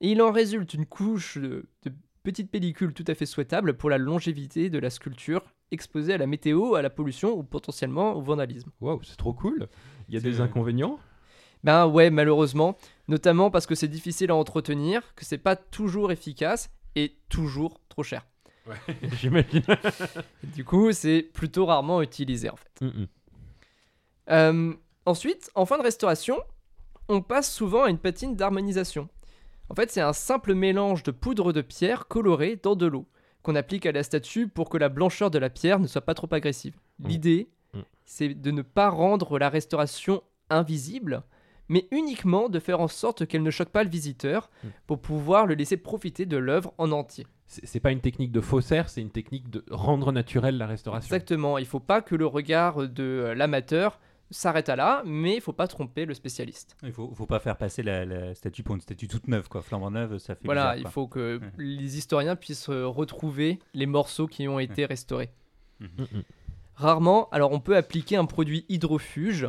et 0.01 0.11
il 0.11 0.22
en 0.22 0.31
résulte 0.31 0.75
une 0.75 0.87
couche 0.87 1.38
de, 1.38 1.66
de 1.85 1.92
petites 2.22 2.51
pellicules 2.51 2.92
tout 2.92 3.05
à 3.09 3.14
fait 3.14 3.27
souhaitable 3.27 3.75
pour 3.77 3.90
la 3.90 3.99
longévité 3.99 4.70
de 4.70 4.79
la 4.79 4.90
sculpture 4.90 5.42
exposée 5.70 6.14
à 6.14 6.18
la 6.18 6.26
météo, 6.26 6.74
à 6.74 6.83
la 6.83 6.90
pollution 6.90 7.37
ou 7.37 7.42
potentiellement 7.42 8.14
au 8.14 8.20
vandalisme. 8.20 8.70
Waouh, 8.81 9.02
c'est 9.02 9.16
trop 9.16 9.33
cool 9.33 9.68
Il 10.09 10.14
y 10.14 10.16
a 10.16 10.20
des 10.20 10.40
inconvénients? 10.40 10.98
Ben 11.64 11.87
ouais, 11.87 12.11
malheureusement, 12.11 12.76
notamment 13.09 13.50
parce 13.50 13.66
que 13.66 13.74
c'est 13.74 13.88
difficile 13.88 14.31
à 14.31 14.37
entretenir, 14.37 15.14
que 15.14 15.24
c'est 15.24 15.38
pas 15.38 15.57
toujours 15.57 16.12
efficace 16.12 16.70
et 16.94 17.16
toujours 17.29 17.81
trop 17.88 18.02
cher. 18.02 18.26
J'imagine. 19.20 19.62
Du 20.55 20.64
coup, 20.64 20.92
c'est 20.92 21.22
plutôt 21.22 21.66
rarement 21.66 22.02
utilisé 22.02 22.50
en 22.50 22.57
fait. 22.57 22.87
Euh, 24.31 24.74
ensuite, 25.05 25.50
en 25.55 25.66
fin 25.66 25.79
de 25.79 25.83
restauration, 25.83 26.38
on 27.09 27.20
passe 27.20 27.52
souvent 27.52 27.85
à 27.85 27.90
une 27.90 27.98
patine 27.98 28.37
d'harmonisation. 28.37 29.09
En 29.68 29.74
fait, 29.74 29.90
c'est 29.90 30.00
un 30.00 30.12
simple 30.12 30.55
mélange 30.55 31.02
de 31.02 31.11
poudre 31.11 31.52
de 31.52 31.61
pierre 31.61 32.07
colorée 32.07 32.59
dans 32.62 32.76
de 32.76 32.87
l'eau 32.87 33.07
qu'on 33.46 33.54
applique 33.54 33.87
à 33.87 33.92
la 33.92 34.02
statue 34.02 34.48
pour 34.48 34.68
que 34.68 34.76
la 34.76 34.88
blancheur 34.88 35.30
de 35.30 35.38
la 35.38 35.50
pierre 35.50 35.78
ne 35.78 35.87
soit 35.87 36.00
pas 36.00 36.14
trop 36.14 36.28
agressive. 36.32 36.74
Mm. 36.98 37.09
L'idée, 37.09 37.48
Mm. 37.74 37.78
c'est 38.04 38.35
de 38.35 38.50
ne 38.50 38.62
pas 38.62 38.88
rendre 38.90 39.38
la 39.38 39.48
restauration 39.48 40.22
invisible, 40.50 41.22
mais 41.68 41.87
uniquement 41.92 42.48
de 42.48 42.59
faire 42.59 42.80
en 42.80 42.88
sorte 42.88 43.24
qu'elle 43.26 43.42
ne 43.44 43.50
choque 43.50 43.68
pas 43.70 43.85
le 43.85 43.90
visiteur 43.90 44.50
Mm. 44.64 44.68
pour 44.88 45.00
pouvoir 45.00 45.46
le 45.46 45.54
laisser 45.54 45.76
profiter 45.76 46.26
de 46.26 46.37
l'œuvre 46.37 46.74
en 46.78 46.90
entier. 46.90 47.26
C'est 47.46 47.78
pas 47.78 47.92
une 47.92 48.00
technique 48.00 48.32
de 48.32 48.40
faussaire, 48.40 48.88
c'est 48.88 49.00
une 49.00 49.11
technique 49.11 49.48
de 49.50 49.64
rendre 49.70 50.11
naturelle 50.11 50.59
la 50.59 50.66
restauration. 50.66 51.06
Exactement, 51.14 51.59
il 51.59 51.66
faut 51.66 51.78
pas 51.78 52.02
que 52.02 52.16
le 52.16 52.26
regard 52.26 52.88
de 52.88 53.04
euh, 53.04 53.35
l'amateur 53.37 54.00
s'arrête 54.30 54.68
à 54.68 54.76
là, 54.76 55.02
mais 55.06 55.36
il 55.36 55.40
faut 55.40 55.52
pas 55.52 55.68
tromper 55.68 56.04
le 56.04 56.14
spécialiste. 56.14 56.76
Il 56.82 56.92
faut, 56.92 57.12
faut 57.14 57.26
pas 57.26 57.38
faire 57.38 57.56
passer 57.56 57.82
la, 57.82 58.04
la 58.04 58.34
statue 58.34 58.62
pour 58.62 58.74
une 58.74 58.80
statue 58.80 59.06
toute 59.08 59.28
neuve, 59.28 59.48
quoi. 59.48 59.62
Flambant 59.62 59.90
neuve, 59.90 60.18
ça 60.18 60.34
fait 60.34 60.44
Voilà, 60.44 60.62
bizarre, 60.62 60.76
il 60.78 60.82
quoi. 60.82 60.90
faut 60.90 61.06
que 61.06 61.38
Ouais. 61.38 61.50
les 61.58 61.96
historiens 61.98 62.36
puissent 62.36 62.68
euh, 62.68 62.86
retrouver 62.86 63.58
les 63.74 63.86
morceaux 63.86 64.26
qui 64.26 64.48
ont 64.48 64.58
été 64.58 64.84
restaurés. 64.84 65.30
Mhm. 65.80 66.06
Rarement, 66.74 67.28
alors 67.30 67.52
on 67.52 67.60
peut 67.60 67.76
appliquer 67.76 68.16
un 68.16 68.26
produit 68.26 68.64
hydrofuge 68.68 69.48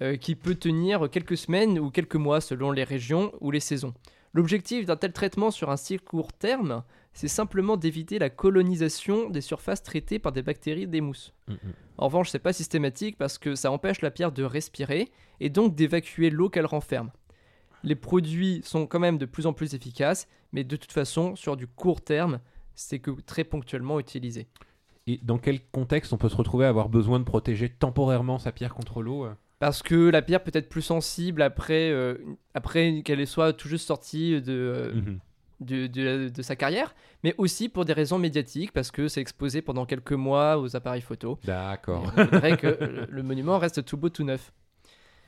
euh, 0.00 0.16
qui 0.16 0.34
peut 0.34 0.54
tenir 0.54 1.10
quelques 1.10 1.36
semaines 1.36 1.78
ou 1.78 1.90
quelques 1.90 2.16
mois 2.16 2.40
selon 2.40 2.70
les 2.70 2.84
régions 2.84 3.32
ou 3.40 3.50
les 3.50 3.60
saisons. 3.60 3.92
L'objectif 4.32 4.86
d'un 4.86 4.96
tel 4.96 5.12
traitement 5.12 5.50
sur 5.50 5.70
un 5.70 5.76
si 5.76 5.98
court 5.98 6.32
terme, 6.32 6.82
c'est 7.16 7.28
simplement 7.28 7.78
d'éviter 7.78 8.18
la 8.18 8.28
colonisation 8.28 9.30
des 9.30 9.40
surfaces 9.40 9.82
traitées 9.82 10.18
par 10.18 10.32
des 10.32 10.42
bactéries 10.42 10.86
des 10.86 11.00
mousses. 11.00 11.32
Mm, 11.48 11.52
mm. 11.54 11.58
En 11.96 12.06
revanche, 12.08 12.28
c'est 12.28 12.38
pas 12.38 12.52
systématique 12.52 13.16
parce 13.16 13.38
que 13.38 13.54
ça 13.54 13.70
empêche 13.70 14.02
la 14.02 14.10
pierre 14.10 14.32
de 14.32 14.44
respirer 14.44 15.10
et 15.40 15.48
donc 15.48 15.74
d'évacuer 15.74 16.28
l'eau 16.28 16.50
qu'elle 16.50 16.66
renferme. 16.66 17.10
Les 17.84 17.94
produits 17.94 18.60
sont 18.64 18.86
quand 18.86 18.98
même 18.98 19.16
de 19.16 19.24
plus 19.24 19.46
en 19.46 19.54
plus 19.54 19.72
efficaces, 19.72 20.28
mais 20.52 20.62
de 20.62 20.76
toute 20.76 20.92
façon, 20.92 21.36
sur 21.36 21.56
du 21.56 21.66
court 21.66 22.02
terme, 22.02 22.38
c'est 22.74 22.98
que 22.98 23.12
très 23.22 23.44
ponctuellement 23.44 23.98
utilisé. 23.98 24.46
Et 25.06 25.18
dans 25.22 25.38
quel 25.38 25.64
contexte 25.68 26.12
on 26.12 26.18
peut 26.18 26.28
se 26.28 26.36
retrouver 26.36 26.66
à 26.66 26.68
avoir 26.68 26.90
besoin 26.90 27.18
de 27.18 27.24
protéger 27.24 27.70
temporairement 27.70 28.38
sa 28.38 28.52
pierre 28.52 28.74
contre 28.74 29.00
l'eau 29.00 29.24
euh 29.24 29.32
Parce 29.58 29.82
que 29.82 30.10
la 30.10 30.20
pierre 30.20 30.44
peut 30.44 30.50
être 30.52 30.68
plus 30.68 30.82
sensible 30.82 31.40
après, 31.40 31.90
euh, 31.90 32.18
après 32.52 33.00
qu'elle 33.02 33.26
soit 33.26 33.54
tout 33.54 33.68
juste 33.68 33.86
sortie 33.86 34.42
de, 34.42 34.52
euh, 34.52 34.92
Mhm. 34.96 35.20
De, 35.60 35.86
de- 35.86 36.28
de 36.28 36.42
sa 36.42 36.56
carrière, 36.56 36.94
mais 37.24 37.34
aussi 37.38 37.68
pour 37.68 37.84
des 37.84 37.92
raisons 37.92 38.18
médiatiques, 38.18 38.72
parce 38.72 38.90
que 38.90 39.08
c'est 39.08 39.20
exposé 39.20 39.62
pendant 39.62 39.86
quelques 39.86 40.12
mois 40.12 40.58
aux 40.58 40.76
appareils 40.76 41.00
photo. 41.00 41.38
D'accord. 41.44 42.12
Il 42.16 42.24
faudrait 42.24 42.56
que 42.56 42.66
le- 42.66 43.06
le 43.08 43.22
monument 43.22 43.58
reste 43.58 43.84
tout 43.84 43.96
beau, 43.96 44.08
tout 44.08 44.24
neuf. 44.24 44.52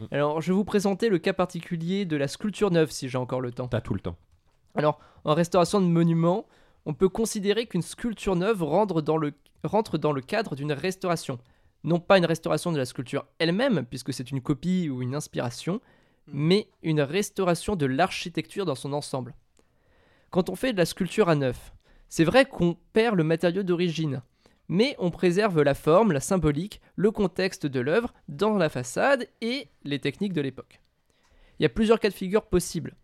Mm. 0.01 0.05
Alors, 0.11 0.41
je 0.41 0.53
vais 0.53 0.57
vous 0.57 0.65
présenter 0.65 1.09
le 1.09 1.19
cas 1.19 1.33
particulier 1.33 2.05
de 2.05 2.17
la 2.17 2.29
sculpture 2.29 2.71
neuve, 2.71 2.91
si 2.91 3.09
j'ai 3.09 3.19
encore 3.19 3.41
le 3.41 3.51
temps. 3.53 3.69
T'as 3.69 3.81
tout 3.81 3.95
le 3.95 4.01
temps. 4.01 4.17
Alors, 4.75 5.01
en 5.25 5.35
restauration 5.35 5.81
de 5.81 5.87
monuments, 5.87 6.47
on 6.87 6.95
peut 6.95 7.09
considérer 7.09 7.67
qu'une 7.67 7.83
sculpture 7.83 8.37
neuve 8.37 8.63
rentre 8.63 9.03
dans 9.03 9.17
le, 9.17 9.33
rentre 9.65 9.99
dans 9.99 10.13
le 10.13 10.21
cadre 10.21 10.55
d'une 10.55 10.73
restauration. 10.73 11.39
Non 11.85 12.01
pas 12.01 12.19
une 12.19 12.27
restauration 12.27 12.71
de 12.73 12.77
la 12.79 12.85
sculpture 12.85 13.25
elle-même, 13.39 13.87
puisque 13.87 14.13
c'est 14.13 14.31
une 14.31 14.41
copie 14.41 14.89
ou 14.91 15.01
une 15.03 15.15
inspiration, 15.15 15.81
mais 16.27 16.69
une 16.83 17.01
restauration 17.01 17.77
de 17.77 17.87
l'architecture 17.87 18.67
dans 18.67 18.75
son 18.75 18.93
ensemble. 18.93 19.35
Quand 20.31 20.51
on 20.51 20.57
fait 20.57 20.73
de 20.73 20.79
la 20.79 20.87
sculpture 20.87 21.29
à 21.29 21.35
neuf, 21.35 21.73
c'est 22.09 22.25
vrai 22.25 22.45
qu'on 22.45 22.77
perd 22.93 23.17
le 23.17 23.25
matériau 23.25 23.63
d'origine, 23.63 24.23
mais 24.69 24.95
on 24.99 25.11
préserve 25.11 25.63
la 25.63 25.75
forme, 25.75 26.13
la 26.13 26.21
symbolique, 26.21 26.81
le 26.97 27.11
contexte 27.11 27.67
de 27.67 27.81
l'œuvre 27.81 28.13
dans 28.29 28.57
la 28.57 28.69
façade 28.69 29.27
et 29.41 29.69
les 29.85 29.99
techniques 29.99 30.35
de 30.35 30.41
l'époque. 30.41 30.81
Il 31.59 31.63
y 31.63 31.67
a 31.67 31.71
plusieurs 31.71 32.01
cas 32.01 32.11
de 32.11 32.15
figure 32.15 32.47
possibles. 32.47 32.95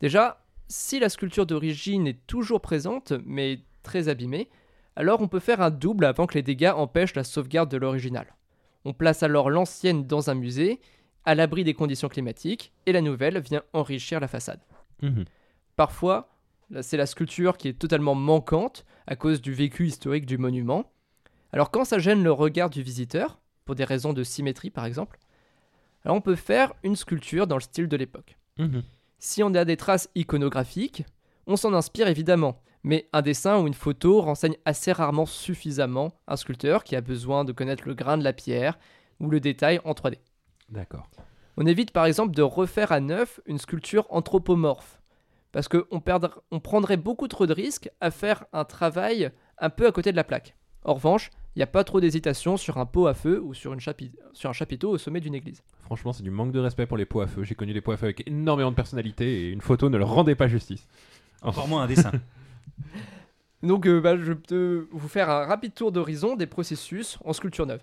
Déjà, 0.00 0.44
si 0.68 0.98
la 0.98 1.08
sculpture 1.08 1.46
d'origine 1.46 2.06
est 2.06 2.26
toujours 2.26 2.60
présente, 2.60 3.12
mais 3.24 3.60
très 3.82 4.08
abîmée, 4.08 4.48
alors 4.94 5.20
on 5.20 5.28
peut 5.28 5.40
faire 5.40 5.60
un 5.60 5.70
double 5.70 6.04
avant 6.04 6.26
que 6.26 6.34
les 6.34 6.42
dégâts 6.42 6.72
empêchent 6.74 7.14
la 7.14 7.24
sauvegarde 7.24 7.70
de 7.70 7.76
l'original. 7.76 8.34
On 8.84 8.92
place 8.92 9.22
alors 9.22 9.50
l'ancienne 9.50 10.06
dans 10.06 10.30
un 10.30 10.34
musée, 10.34 10.80
à 11.24 11.34
l'abri 11.34 11.64
des 11.64 11.74
conditions 11.74 12.08
climatiques, 12.08 12.72
et 12.86 12.92
la 12.92 13.00
nouvelle 13.00 13.40
vient 13.40 13.62
enrichir 13.72 14.20
la 14.20 14.28
façade. 14.28 14.60
Mhm. 15.02 15.24
Parfois, 15.74 16.35
c'est 16.80 16.96
la 16.96 17.06
sculpture 17.06 17.56
qui 17.56 17.68
est 17.68 17.78
totalement 17.78 18.14
manquante 18.14 18.84
à 19.06 19.16
cause 19.16 19.40
du 19.40 19.52
vécu 19.52 19.86
historique 19.86 20.26
du 20.26 20.38
monument. 20.38 20.92
Alors 21.52 21.70
quand 21.70 21.84
ça 21.84 21.98
gêne 21.98 22.22
le 22.22 22.32
regard 22.32 22.70
du 22.70 22.82
visiteur, 22.82 23.38
pour 23.64 23.74
des 23.74 23.84
raisons 23.84 24.12
de 24.12 24.22
symétrie 24.22 24.70
par 24.70 24.84
exemple, 24.84 25.18
alors 26.04 26.16
on 26.16 26.20
peut 26.20 26.36
faire 26.36 26.72
une 26.82 26.96
sculpture 26.96 27.46
dans 27.46 27.56
le 27.56 27.62
style 27.62 27.88
de 27.88 27.96
l'époque. 27.96 28.36
Mhm. 28.58 28.82
Si 29.18 29.42
on 29.42 29.54
a 29.54 29.64
des 29.64 29.76
traces 29.76 30.08
iconographiques, 30.14 31.04
on 31.46 31.56
s'en 31.56 31.72
inspire 31.72 32.08
évidemment, 32.08 32.62
mais 32.82 33.08
un 33.12 33.22
dessin 33.22 33.58
ou 33.58 33.66
une 33.66 33.74
photo 33.74 34.20
renseigne 34.20 34.56
assez 34.64 34.92
rarement 34.92 35.26
suffisamment 35.26 36.12
un 36.28 36.36
sculpteur 36.36 36.84
qui 36.84 36.94
a 36.94 37.00
besoin 37.00 37.44
de 37.44 37.52
connaître 37.52 37.84
le 37.86 37.94
grain 37.94 38.18
de 38.18 38.24
la 38.24 38.32
pierre 38.32 38.78
ou 39.18 39.28
le 39.28 39.40
détail 39.40 39.80
en 39.84 39.92
3D. 39.92 40.18
D'accord. 40.68 41.08
On 41.56 41.66
évite 41.66 41.90
par 41.90 42.06
exemple 42.06 42.34
de 42.34 42.42
refaire 42.42 42.92
à 42.92 43.00
neuf 43.00 43.40
une 43.46 43.58
sculpture 43.58 44.06
anthropomorphe, 44.10 44.95
parce 45.56 45.68
qu'on 45.68 46.02
on 46.50 46.60
prendrait 46.60 46.98
beaucoup 46.98 47.28
trop 47.28 47.46
de 47.46 47.54
risques 47.54 47.88
à 48.02 48.10
faire 48.10 48.44
un 48.52 48.66
travail 48.66 49.30
un 49.56 49.70
peu 49.70 49.86
à 49.86 49.90
côté 49.90 50.10
de 50.12 50.16
la 50.16 50.22
plaque. 50.22 50.54
En 50.84 50.92
revanche, 50.92 51.30
il 51.54 51.60
n'y 51.60 51.62
a 51.62 51.66
pas 51.66 51.82
trop 51.82 51.98
d'hésitation 51.98 52.58
sur 52.58 52.76
un 52.76 52.84
pot 52.84 53.06
à 53.06 53.14
feu 53.14 53.40
ou 53.42 53.54
sur, 53.54 53.72
une 53.72 53.80
chapi- 53.80 54.12
sur 54.34 54.50
un 54.50 54.52
chapiteau 54.52 54.90
au 54.90 54.98
sommet 54.98 55.18
d'une 55.18 55.34
église. 55.34 55.62
Franchement, 55.80 56.12
c'est 56.12 56.22
du 56.22 56.30
manque 56.30 56.52
de 56.52 56.60
respect 56.60 56.84
pour 56.84 56.98
les 56.98 57.06
pots 57.06 57.22
à 57.22 57.26
feu. 57.26 57.42
J'ai 57.42 57.54
connu 57.54 57.72
des 57.72 57.80
pots 57.80 57.92
à 57.92 57.96
feu 57.96 58.04
avec 58.04 58.28
énormément 58.28 58.70
de 58.70 58.76
personnalité 58.76 59.46
et 59.46 59.48
une 59.48 59.62
photo 59.62 59.88
ne 59.88 59.96
leur 59.96 60.10
rendait 60.10 60.34
pas 60.34 60.46
justice. 60.46 60.86
Encore 61.40 61.68
moins 61.68 61.84
un 61.84 61.86
dessin. 61.86 62.12
Donc 63.62 63.86
euh, 63.86 63.98
bah, 63.98 64.18
je 64.18 64.34
peux 64.34 64.88
vous 64.92 65.08
faire 65.08 65.30
un 65.30 65.46
rapide 65.46 65.72
tour 65.72 65.90
d'horizon 65.90 66.36
des 66.36 66.46
processus 66.46 67.16
en 67.24 67.32
sculpture 67.32 67.64
neuve. 67.64 67.80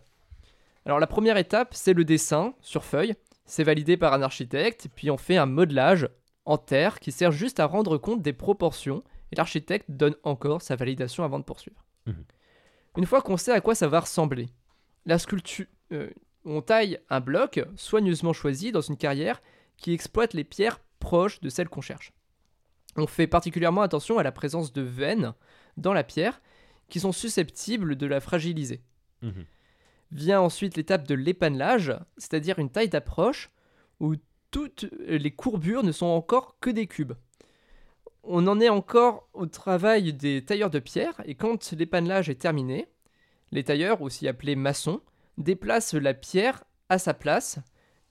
Alors 0.86 1.00
la 1.00 1.08
première 1.08 1.38
étape, 1.38 1.70
c'est 1.74 1.94
le 1.94 2.06
dessin 2.06 2.54
sur 2.62 2.84
feuille. 2.84 3.16
C'est 3.46 3.64
validé 3.64 3.98
par 3.98 4.14
un 4.14 4.22
architecte, 4.22 4.90
puis 4.94 5.10
on 5.10 5.18
fait 5.18 5.38
un 5.38 5.48
modelage 5.48 6.08
en 6.46 6.58
terre 6.58 7.00
qui 7.00 7.12
sert 7.12 7.32
juste 7.32 7.60
à 7.60 7.66
rendre 7.66 7.98
compte 7.98 8.22
des 8.22 8.34
proportions, 8.34 9.04
et 9.32 9.36
l'architecte 9.36 9.90
donne 9.90 10.16
encore 10.24 10.62
sa 10.62 10.76
validation 10.76 11.24
avant 11.24 11.40
de 11.40 11.44
poursuivre. 11.44 11.84
Mhm. 12.06 12.26
Une 12.98 13.06
fois 13.06 13.22
qu'on 13.22 13.38
sait 13.38 13.52
à 13.52 13.62
quoi 13.62 13.76
ça 13.76 13.88
va 13.88 14.02
ressembler, 14.02 14.50
la 15.06 15.18
sculpture, 15.18 15.66
euh, 15.92 16.10
on 16.46 16.62
taille 16.62 17.00
un 17.10 17.20
bloc 17.20 17.62
soigneusement 17.76 18.34
choisi 18.34 18.72
dans 18.72 18.82
une 18.82 18.98
carrière 18.98 19.42
qui 19.78 19.94
exploite 19.94 20.34
les 20.34 20.44
pierres 20.44 20.80
proches 21.00 21.42
de 21.42 21.50
celles 21.50 21.70
qu'on 21.70 21.82
cherche. 21.82 22.14
On 22.96 23.08
fait 23.08 23.28
particulièrement 23.28 23.82
attention 23.82 24.20
à 24.20 24.24
la 24.24 24.32
présence 24.32 24.72
de 24.72 24.82
veines 24.82 25.34
dans 25.78 25.94
la 25.94 26.04
pierre 26.04 26.42
qui 26.90 27.00
sont 27.00 27.12
susceptibles 27.12 27.96
de 27.96 28.06
la 28.06 28.20
fragiliser. 28.20 28.82
Mhm. 29.22 29.46
Vient 30.12 30.42
ensuite 30.42 30.78
l'étape 30.78 31.08
de 31.08 31.16
l'épannelage, 31.16 31.94
c'est-à-dire 32.18 32.60
une 32.60 32.70
taille 32.70 32.90
d'approche 32.90 33.50
où 34.00 34.16
toutes 34.54 34.86
les 35.08 35.32
courbures 35.32 35.84
ne 35.84 35.92
sont 35.92 36.06
encore 36.06 36.58
que 36.62 36.70
des 36.70 36.86
cubes. 36.88 37.14
On 38.24 38.48
en 38.48 38.60
est 38.62 38.70
encore 38.70 39.28
au 39.34 39.48
travail 39.48 40.14
des 40.14 40.46
tailleurs 40.46 40.70
de 40.70 40.80
pierre 40.80 41.20
et 41.26 41.36
quand 41.36 41.72
l'épannelage 41.74 42.30
est 42.30 42.36
terminé, 42.40 42.88
les 43.52 43.64
tailleurs, 43.64 44.02
aussi 44.02 44.28
appelés 44.28 44.56
maçons, 44.56 45.02
déplacent 45.38 45.96
la 45.96 46.14
pierre 46.14 46.64
à 46.90 47.00
sa 47.00 47.14
place, 47.14 47.60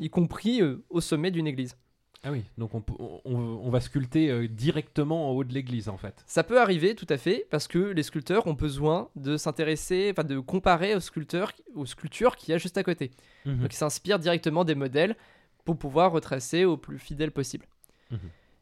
y 0.01 0.11
compris 0.11 0.61
euh, 0.61 0.85
au 0.91 1.01
sommet 1.01 1.31
d'une 1.31 1.47
église. 1.47 1.77
Ah 2.25 2.31
oui, 2.33 2.45
donc 2.59 2.75
on, 2.75 2.81
peut- 2.81 2.93
on- 2.99 3.61
on 3.65 3.71
va 3.71 3.81
sculpter 3.81 4.31
euh, 4.31 4.47
directement 4.49 5.29
en 5.31 5.33
haut 5.33 5.45
de 5.45 5.53
l'église 5.55 5.89
en 5.89 5.97
fait. 5.97 6.23
Ça 6.27 6.43
peut 6.45 6.61
arriver, 6.61 6.95
tout 6.95 7.07
à 7.09 7.17
fait, 7.19 7.47
parce 7.51 7.67
que 7.69 7.79
les 7.79 8.03
sculpteurs 8.03 8.47
ont 8.47 8.53
besoin 8.55 9.09
de 9.17 9.37
s'intéresser, 9.37 10.09
enfin 10.13 10.25
de 10.25 10.39
comparer 10.41 10.95
aux 10.95 11.01
sculpteurs, 11.01 11.53
aux 11.75 11.87
sculptures 11.87 12.37
qu'il 12.37 12.51
y 12.51 12.55
a 12.55 12.59
juste 12.59 12.79
à 12.79 12.83
côté. 12.85 13.11
Mhm. 13.47 13.59
Donc 13.63 13.73
ils 13.73 13.77
s'inspirent 13.77 14.19
directement 14.21 14.65
des 14.65 14.75
modèles 14.77 15.17
pour 15.65 15.79
pouvoir 15.79 16.13
retracer 16.13 16.65
au 16.65 16.77
plus 16.77 16.99
fidèle 16.99 17.31
possible. 17.31 17.67
Mhm. 18.11 18.19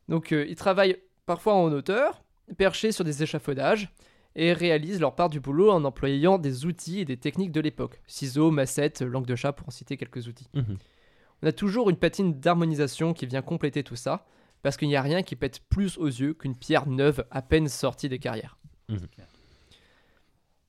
Donc 0.08 0.32
euh, 0.32 0.46
ils 0.48 0.56
travaillent 0.56 0.96
parfois 1.26 1.54
en 1.54 1.70
hauteur, 1.72 2.22
perchés 2.56 2.92
sur 2.92 3.04
des 3.04 3.22
échafaudages, 3.22 3.92
et 4.36 4.52
réalisent 4.52 5.00
leur 5.00 5.14
part 5.14 5.28
du 5.28 5.40
boulot 5.40 5.70
en 5.70 5.84
employant 5.84 6.38
des 6.38 6.64
outils 6.64 7.00
et 7.00 7.04
des 7.04 7.16
techniques 7.16 7.52
de 7.52 7.60
l'époque. 7.60 8.00
Ciseaux, 8.06 8.50
massettes, 8.50 9.02
langue 9.02 9.26
de 9.26 9.34
chat 9.34 9.52
pour 9.52 9.68
en 9.68 9.70
citer 9.70 9.96
quelques 9.96 10.28
outils. 10.28 10.48
Mhm. 10.54 10.76
On 11.42 11.46
a 11.46 11.52
toujours 11.52 11.90
une 11.90 11.96
patine 11.96 12.38
d'harmonisation 12.38 13.12
qui 13.12 13.26
vient 13.26 13.42
compléter 13.42 13.82
tout 13.82 13.96
ça, 13.96 14.26
parce 14.62 14.76
qu'il 14.76 14.88
n'y 14.88 14.96
a 14.96 15.02
rien 15.02 15.22
qui 15.22 15.36
pète 15.36 15.60
plus 15.68 15.96
aux 15.98 16.06
yeux 16.06 16.34
qu'une 16.34 16.54
pierre 16.54 16.86
neuve 16.86 17.24
à 17.30 17.42
peine 17.42 17.68
sortie 17.68 18.08
des 18.08 18.18
carrières. 18.18 18.58
Mhm. 18.88 18.98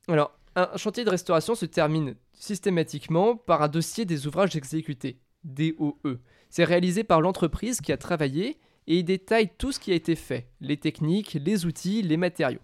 Alors, 0.07 0.37
un 0.55 0.75
chantier 0.77 1.03
de 1.05 1.09
restauration 1.09 1.55
se 1.55 1.65
termine 1.65 2.15
systématiquement 2.33 3.37
par 3.37 3.61
un 3.61 3.67
dossier 3.67 4.05
des 4.05 4.27
ouvrages 4.27 4.55
exécutés, 4.55 5.19
DOE. 5.43 6.19
C'est 6.49 6.63
réalisé 6.63 7.03
par 7.03 7.21
l'entreprise 7.21 7.81
qui 7.81 7.91
a 7.91 7.97
travaillé 7.97 8.57
et 8.87 8.99
il 8.99 9.03
détaille 9.03 9.49
tout 9.57 9.71
ce 9.71 9.79
qui 9.79 9.91
a 9.91 9.95
été 9.95 10.15
fait, 10.15 10.47
les 10.59 10.77
techniques, 10.77 11.37
les 11.43 11.65
outils, 11.65 12.01
les 12.01 12.17
matériaux. 12.17 12.59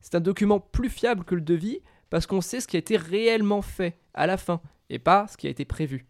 C'est 0.00 0.14
un 0.14 0.20
document 0.20 0.60
plus 0.60 0.90
fiable 0.90 1.24
que 1.24 1.34
le 1.34 1.40
devis 1.40 1.80
parce 2.10 2.26
qu'on 2.26 2.40
sait 2.40 2.60
ce 2.60 2.66
qui 2.66 2.76
a 2.76 2.80
été 2.80 2.96
réellement 2.96 3.62
fait 3.62 3.96
à 4.14 4.26
la 4.26 4.36
fin 4.36 4.60
et 4.88 4.98
pas 4.98 5.26
ce 5.28 5.36
qui 5.36 5.46
a 5.46 5.50
été 5.50 5.64
prévu. 5.64 6.06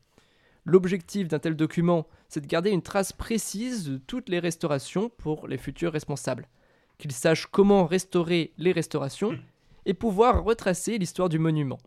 L'objectif 0.65 1.29
d'un 1.29 1.39
tel 1.39 1.57
document, 1.57 2.07
c'est 2.29 2.41
de 2.41 2.47
garder 2.47 2.71
une 2.71 2.83
trace 2.83 3.13
précise 3.13 3.89
de 3.89 3.99
toutes 3.99 4.29
les 4.29 4.39
restaurations 4.39 5.09
pour 5.09 5.49
les 5.49 5.59
futurs 5.59 5.93
responsables, 5.93 6.49
qu'ils 6.99 7.13
sachent 7.13 7.47
comment 7.47 7.87
restaurer 7.87 8.53
les 8.59 8.73
restaurations 8.73 9.39
et 9.87 9.95
pouvoir 9.95 10.45
retracer 10.45 10.99
l'histoire 10.99 11.29
du 11.29 11.39
monument. 11.39 11.79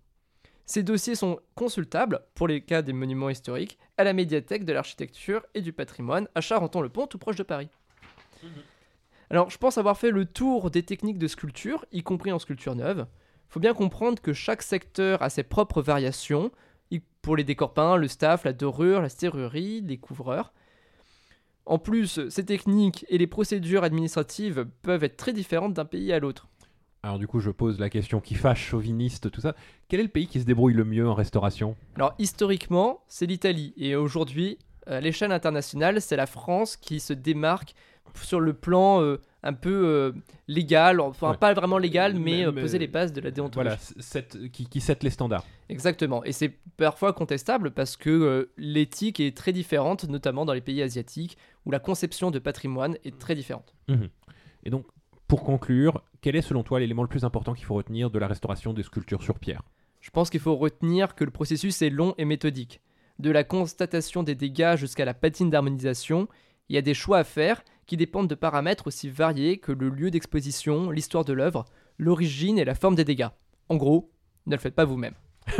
Ces 0.65 0.83
dossiers 0.83 1.15
sont 1.15 1.39
consultables, 1.55 2.21
pour 2.35 2.47
les 2.47 2.61
cas 2.61 2.81
des 2.81 2.93
monuments 2.93 3.29
historiques, 3.29 3.77
à 3.97 4.03
la 4.03 4.13
médiathèque 4.13 4.65
de 4.65 4.73
l'architecture 4.73 5.45
et 5.53 5.61
du 5.61 5.73
patrimoine 5.73 6.27
à 6.35 6.41
Charenton-le-Pont, 6.41 7.07
tout 7.07 7.17
proche 7.17 7.35
de 7.35 7.43
Paris. 7.43 7.69
Alors, 9.29 9.49
je 9.49 9.57
pense 9.57 9.77
avoir 9.77 9.97
fait 9.97 10.11
le 10.11 10.25
tour 10.25 10.69
des 10.69 10.83
techniques 10.83 11.17
de 11.17 11.27
sculpture, 11.27 11.85
y 11.91 12.03
compris 12.03 12.31
en 12.31 12.39
sculpture 12.39 12.75
neuve. 12.75 13.07
Faut 13.49 13.59
bien 13.59 13.73
comprendre 13.73 14.21
que 14.21 14.33
chaque 14.33 14.61
secteur 14.61 15.21
a 15.21 15.29
ses 15.29 15.43
propres 15.43 15.81
variations, 15.81 16.51
pour 17.23 17.37
les 17.37 17.43
décors 17.43 17.73
peints, 17.73 17.95
le 17.95 18.07
staff, 18.07 18.43
la 18.43 18.53
dorure, 18.53 19.01
la 19.01 19.09
serrurerie, 19.09 19.81
les 19.81 19.97
couvreurs. 19.97 20.53
En 21.65 21.79
plus, 21.79 22.27
ces 22.29 22.45
techniques 22.45 23.05
et 23.07 23.17
les 23.17 23.27
procédures 23.27 23.85
administratives 23.85 24.67
peuvent 24.81 25.03
être 25.03 25.15
très 25.15 25.31
différentes 25.31 25.73
d'un 25.73 25.85
pays 25.85 26.11
à 26.11 26.19
l'autre. 26.19 26.49
Alors 27.05 27.19
du 27.19 27.27
coup, 27.27 27.41
je 27.41 27.51
pose 27.51 27.79
la 27.79 27.89
question 27.89 28.21
qui 28.21 28.33
fâche, 28.33 28.65
chauviniste, 28.65 29.29
tout 29.29 29.41
ça. 29.41 29.55
Quel 29.89 29.99
est 29.99 30.03
le 30.03 30.09
pays 30.09 30.27
qui 30.27 30.39
se 30.39 30.45
débrouille 30.45 30.73
le 30.73 30.85
mieux 30.85 31.07
en 31.07 31.13
restauration? 31.13 31.75
Alors 31.95 32.13
historiquement, 32.17 33.01
c'est 33.07 33.25
l'Italie 33.25 33.73
et 33.75 33.95
aujourd'hui, 33.97 34.57
à 34.87 35.01
l'échelle 35.01 35.33
internationale, 35.33 36.01
c'est 36.01 36.15
la 36.15 36.25
France 36.27 36.77
qui 36.77 37.01
se 37.01 37.11
démarque 37.11 37.73
sur 38.21 38.39
le 38.39 38.53
plan 38.53 39.01
euh, 39.01 39.19
un 39.41 39.53
peu 39.53 39.69
euh, 39.85 40.11
légal, 40.47 41.01
enfin 41.01 41.31
Ouais. 41.31 41.37
pas 41.37 41.53
vraiment 41.53 41.77
légal, 41.77 42.13
mais, 42.13 42.19
Mais- 42.19 42.45
euh, 42.45 42.51
mais- 42.53 42.61
poser 42.61 42.79
les 42.79 42.87
bases 42.87 43.11
de 43.11 43.19
la 43.19 43.31
déontologie. 43.31 43.69
Voilà, 43.75 43.81
cette- 43.99 44.49
qui, 44.51 44.67
qui 44.67 44.79
set 44.79 45.03
les 45.03 45.09
standards. 45.09 45.43
Exactement. 45.67 46.23
Et 46.23 46.31
c'est 46.31 46.53
parfois 46.77 47.11
contestable 47.11 47.71
parce 47.71 47.97
que 47.97 48.09
euh, 48.09 48.51
l'éthique 48.55 49.19
est 49.19 49.35
très 49.35 49.51
différente, 49.51 50.07
notamment 50.07 50.45
dans 50.45 50.53
les 50.53 50.61
pays 50.61 50.81
asiatiques, 50.81 51.37
où 51.65 51.71
la 51.71 51.79
conception 51.79 52.29
de 52.31 52.39
patrimoine 52.39 52.95
est 53.03 53.17
très 53.19 53.35
différente. 53.35 53.73
Et 54.65 54.69
donc, 54.69 54.85
pour 55.33 55.43
conclure, 55.43 56.03
quel 56.21 56.35
est 56.35 56.43
selon 56.43 56.61
toi 56.61 56.79
l'élément 56.79 57.01
le 57.01 57.07
plus 57.07 57.23
important 57.23 57.55
qu'il 57.55 57.65
faut 57.65 57.73
retenir 57.73 58.11
de 58.11 58.19
la 58.19 58.27
restauration 58.27 58.71
des 58.71 58.83
sculptures 58.83 59.23
sur 59.23 59.39
pierre? 59.39 59.63
Je 59.99 60.11
pense 60.11 60.29
qu'il 60.29 60.39
faut 60.39 60.55
retenir 60.55 61.15
que 61.15 61.23
le 61.23 61.31
processus 61.31 61.81
est 61.81 61.89
long 61.89 62.13
et 62.19 62.25
méthodique. 62.25 62.81
De 63.17 63.31
la 63.31 63.43
constatation 63.43 64.21
des 64.21 64.35
dégâts 64.35 64.75
jusqu'à 64.75 65.05
la 65.05 65.15
patine 65.15 65.49
d'harmonisation, 65.49 66.27
il 66.69 66.75
y 66.75 66.77
a 66.77 66.83
des 66.83 66.93
choix 66.93 67.17
à 67.17 67.23
faire 67.23 67.63
qui 67.87 67.97
dépendent 67.97 68.27
de 68.27 68.35
paramètres 68.35 68.85
aussi 68.85 69.09
variés 69.09 69.57
que 69.57 69.71
le 69.71 69.89
lieu 69.89 70.11
d'exposition, 70.11 70.91
l'histoire 70.91 71.25
de 71.25 71.33
l'œuvre, 71.33 71.65
l'origine 71.97 72.59
et 72.59 72.63
la 72.63 72.75
forme 72.75 72.93
des 72.93 73.03
dégâts. 73.03 73.29
En 73.69 73.77
gros, 73.77 74.11
ne 74.45 74.55
le 74.55 74.61
faites 74.61 74.75
pas 74.75 74.85
vous-même. 74.85 75.15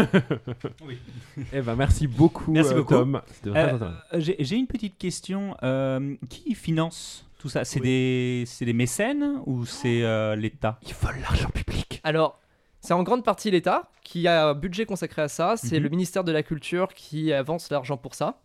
Eh 1.52 1.62
ben, 1.62 1.76
merci 1.76 2.06
beaucoup, 2.06 2.52
Merci 2.52 2.74
euh, 2.74 2.78
beaucoup. 2.78 2.94
Tom. 2.94 3.22
Euh, 3.48 3.90
j'ai 4.20 4.56
une 4.56 4.68
petite 4.68 5.00
question. 5.00 5.58
Euh, 5.64 6.16
qui 6.30 6.54
finance 6.54 7.26
tout 7.44 7.50
ça 7.50 7.66
C'est 7.66 7.82
Oui. 7.82 7.86
des, 7.88 8.44
c'est 8.48 8.64
des 8.66 8.72
mécènes 8.74 9.42
ou 9.46 9.66
c'est 9.66 10.02
euh, 10.02 10.34
l'État? 10.36 10.80
Ils 10.88 10.94
volent 10.94 11.20
l'argent 11.22 11.50
public. 11.50 12.00
Alors, 12.06 12.40
c'est 12.80 12.94
en 12.94 13.04
grande 13.04 13.24
partie 13.26 13.52
l'État 13.52 13.90
qui 14.02 14.28
a 14.30 14.48
un 14.50 14.54
budget 14.54 14.86
consacré 14.86 15.22
à 15.22 15.28
ça. 15.28 15.56
C'est 15.58 15.78
Mhm. 15.78 15.84
le 15.84 15.90
ministère 15.90 16.24
de 16.24 16.32
la 16.32 16.42
Culture 16.42 16.94
qui 16.94 17.34
avance 17.34 17.70
l'argent 17.70 17.98
pour 17.98 18.16
ça. 18.16 18.40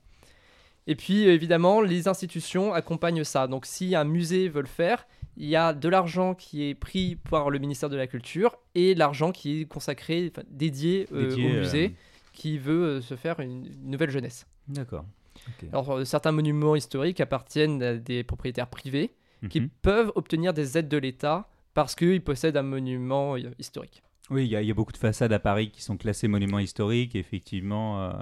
Et 0.88 0.96
puis, 0.96 1.22
évidemment, 1.28 1.80
les 1.80 2.08
institutions 2.08 2.72
accompagnent 2.72 3.22
ça. 3.22 3.46
Donc, 3.46 3.66
si 3.66 3.94
un 3.94 4.04
musée 4.04 4.48
veut 4.48 4.62
le 4.62 4.66
faire, 4.66 5.06
il 5.36 5.46
y 5.48 5.54
a 5.54 5.72
de 5.72 5.88
l'argent 5.88 6.34
qui 6.34 6.68
est 6.68 6.74
pris 6.74 7.16
par 7.30 7.50
le 7.50 7.58
ministère 7.60 7.88
de 7.90 7.96
la 7.96 8.08
Culture 8.08 8.56
et 8.74 8.96
l'argent 8.96 9.30
qui 9.30 9.60
est 9.60 9.64
consacré, 9.66 10.32
enfin, 10.32 10.44
dédié, 10.50 11.06
euh, 11.12 11.28
Dédié, 11.28 11.46
au 11.46 11.54
euh, 11.54 11.58
musée 11.60 11.94
qui 12.32 12.58
veut 12.58 12.84
euh, 12.84 13.00
se 13.00 13.14
faire 13.16 13.38
une, 13.40 13.66
une 13.66 13.90
nouvelle 13.92 14.10
jeunesse. 14.10 14.46
D'accord. 14.66 15.04
Alors, 15.72 15.90
euh, 15.92 16.04
certains 16.04 16.32
monuments 16.32 16.74
historiques 16.76 17.20
appartiennent 17.20 17.82
à 17.82 17.96
des 17.96 18.24
propriétaires 18.24 18.68
privés 18.68 19.14
qui 19.50 19.60
Mhm. 19.60 19.68
peuvent 19.82 20.12
obtenir 20.16 20.52
des 20.52 20.76
aides 20.78 20.88
de 20.88 20.96
l'État 20.98 21.48
parce 21.74 21.94
qu'ils 21.94 22.22
possèdent 22.22 22.56
un 22.56 22.62
monument 22.62 23.36
euh, 23.36 23.50
historique. 23.58 24.02
Oui, 24.30 24.44
il 24.44 24.50
y, 24.50 24.56
a- 24.56 24.62
il 24.62 24.68
y 24.68 24.70
a 24.70 24.74
beaucoup 24.74 24.92
de 24.92 24.98
façades 24.98 25.32
à 25.32 25.38
Paris 25.38 25.70
qui 25.70 25.80
sont 25.80 25.96
classées 25.96 26.28
monuments 26.28 26.58
historiques. 26.58 27.14
Effectivement, 27.14 28.02
euh, 28.02 28.12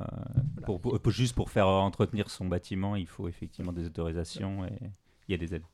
pour, 0.65 0.81
pour- 0.81 1.01
pour- 1.01 1.13
juste 1.13 1.35
pour 1.35 1.51
faire 1.51 1.67
entretenir 1.69 2.31
son 2.31 2.45
bâtiment, 2.45 2.95
il 2.97 3.07
faut 3.09 3.29
effectivement 3.29 3.73
des 3.73 3.87
autorisations 3.87 4.65
et 4.67 4.73
il 5.29 5.33
y 5.33 5.35
a 5.35 5.39
des 5.39 5.55
aides. 5.55 5.65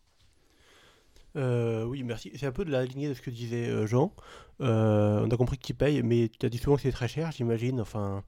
Euh, 1.36 1.84
oui, 1.84 2.02
merci. 2.02 2.30
C'est 2.34 2.46
un 2.46 2.52
peu 2.52 2.64
de 2.64 2.70
la 2.70 2.84
lignée 2.84 3.08
de 3.08 3.14
ce 3.14 3.22
que 3.22 3.30
disait 3.30 3.68
euh, 3.68 3.86
Jean. 3.86 4.12
Euh, 4.60 5.24
on 5.26 5.30
a 5.30 5.36
compris 5.36 5.56
qui 5.58 5.72
paye, 5.72 6.02
mais 6.02 6.28
tu 6.38 6.44
as 6.46 6.48
dit 6.50 6.58
souvent 6.58 6.76
que 6.76 6.82
c'est 6.82 6.92
très 6.92 7.08
cher, 7.08 7.32
j'imagine. 7.32 7.80
Enfin, 7.80 8.22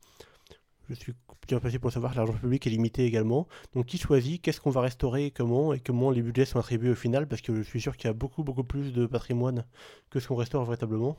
je 0.89 0.95
suis 0.95 1.15
bien 1.47 1.61
placé 1.61 1.79
pour 1.79 1.89
le 1.89 1.95
savoir, 1.95 2.15
l'argent 2.15 2.33
public 2.33 2.67
est 2.67 2.71
limité 2.71 3.05
également. 3.05 3.47
Donc, 3.75 3.87
qui 3.87 3.99
choisit 3.99 4.41
Qu'est-ce 4.43 4.61
qu'on 4.61 4.71
va 4.71 4.81
restaurer 4.81 5.31
Comment 5.31 5.73
Et 5.73 5.81
comment 5.81 6.11
les 6.11 6.23
budgets 6.23 6.45
sont 6.45 6.59
attribués 6.59 6.91
au 6.91 6.95
final 6.95 7.27
Parce 7.27 7.43
que 7.43 7.55
je 7.55 7.63
suis 7.63 7.81
sûr 7.81 7.97
qu'il 7.97 8.09
y 8.09 8.11
a 8.11 8.15
beaucoup, 8.15 8.45
beaucoup 8.45 8.65
plus 8.65 8.93
de 8.93 9.07
patrimoine 9.07 9.65
que 10.11 10.21
ce 10.21 10.29
qu'on 10.29 10.37
restaure 10.37 10.65
véritablement. 10.65 11.17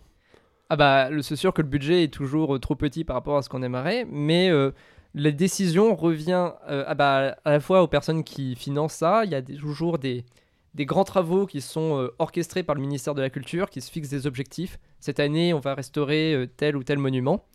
Ah 0.70 0.76
bah, 0.76 1.10
c'est 1.22 1.36
sûr 1.36 1.54
que 1.54 1.62
le 1.62 1.68
budget 1.68 2.04
est 2.04 2.14
toujours 2.14 2.56
euh, 2.56 2.60
trop 2.60 2.76
petit 2.76 3.04
par 3.04 3.16
rapport 3.16 3.38
à 3.38 3.44
ce 3.44 3.50
qu'on 3.50 3.62
aimerait, 3.62 4.08
mais 4.10 4.50
euh, 4.50 4.72
la 5.14 5.32
décision 5.32 5.96
revient 5.96 6.52
euh, 6.68 6.84
ah 6.88 6.96
bah, 6.96 7.38
à 7.46 7.52
la 7.52 7.60
fois 7.60 7.84
aux 7.84 7.88
personnes 7.88 8.24
qui 8.24 8.56
financent 8.56 8.96
ça. 8.96 9.26
Il 9.26 9.32
y 9.32 9.36
a 9.36 9.42
toujours 9.42 10.00
des, 10.00 10.26
des 10.74 10.86
grands 10.86 11.04
travaux 11.04 11.46
qui 11.46 11.62
sont 11.62 12.02
euh, 12.02 12.16
orchestrés 12.18 12.64
par 12.64 12.76
le 12.76 12.82
ministère 12.82 13.14
de 13.14 13.22
la 13.22 13.30
Culture, 13.30 13.70
qui 13.70 13.80
se 13.80 13.92
fixent 13.92 14.10
des 14.10 14.26
objectifs. 14.28 14.80
Cette 15.00 15.20
année, 15.20 15.54
on 15.54 15.60
va 15.60 15.76
restaurer 15.76 16.50
tel 16.58 16.76
ou 16.76 16.84
tel 16.84 16.98
monument. 16.98 17.46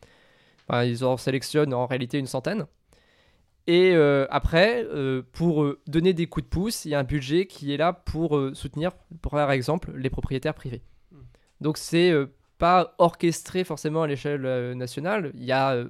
Enfin, 0.71 0.85
ils 0.85 1.05
en 1.05 1.17
sélectionnent 1.17 1.75
en 1.75 1.87
réalité 1.87 2.19
une 2.19 2.29
centaine. 2.29 2.67
Et 3.67 3.93
euh, 3.93 4.27
après, 4.31 4.85
euh, 4.85 5.23
pour 5.33 5.65
euh, 5.65 5.81
donner 5.89 6.13
des 6.13 6.27
coups 6.27 6.45
de 6.45 6.49
pouce, 6.49 6.85
il 6.85 6.91
y 6.91 6.95
a 6.95 7.01
un 7.01 7.05
budget 7.05 7.47
qui 7.47 7.75
est 7.75 7.77
là 7.77 7.93
pour 7.93 8.41
soutenir, 8.55 8.93
par 9.21 9.51
exemple, 9.51 9.91
les 9.97 10.11
propriétaires 10.11 10.55
privés. 10.55 10.83
Donc 11.61 11.77
c'est 11.77 12.15
pas 12.59 12.95
orchestré 12.99 13.65
forcément 13.65 14.03
à 14.03 14.07
l'échelle 14.07 14.73
nationale. 14.75 15.33
Il 15.35 15.45
y 15.45 15.53
a 15.53 15.85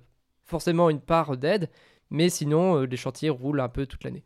forcément 0.47 0.89
une 0.89 1.01
part 1.01 1.37
d'aide, 1.37 1.69
mais 2.09 2.31
sinon 2.31 2.81
les 2.81 2.97
chantiers 2.97 3.31
roulent 3.31 3.61
un 3.61 3.69
peu 3.69 3.87
toute 3.87 4.03
l'année. 4.03 4.25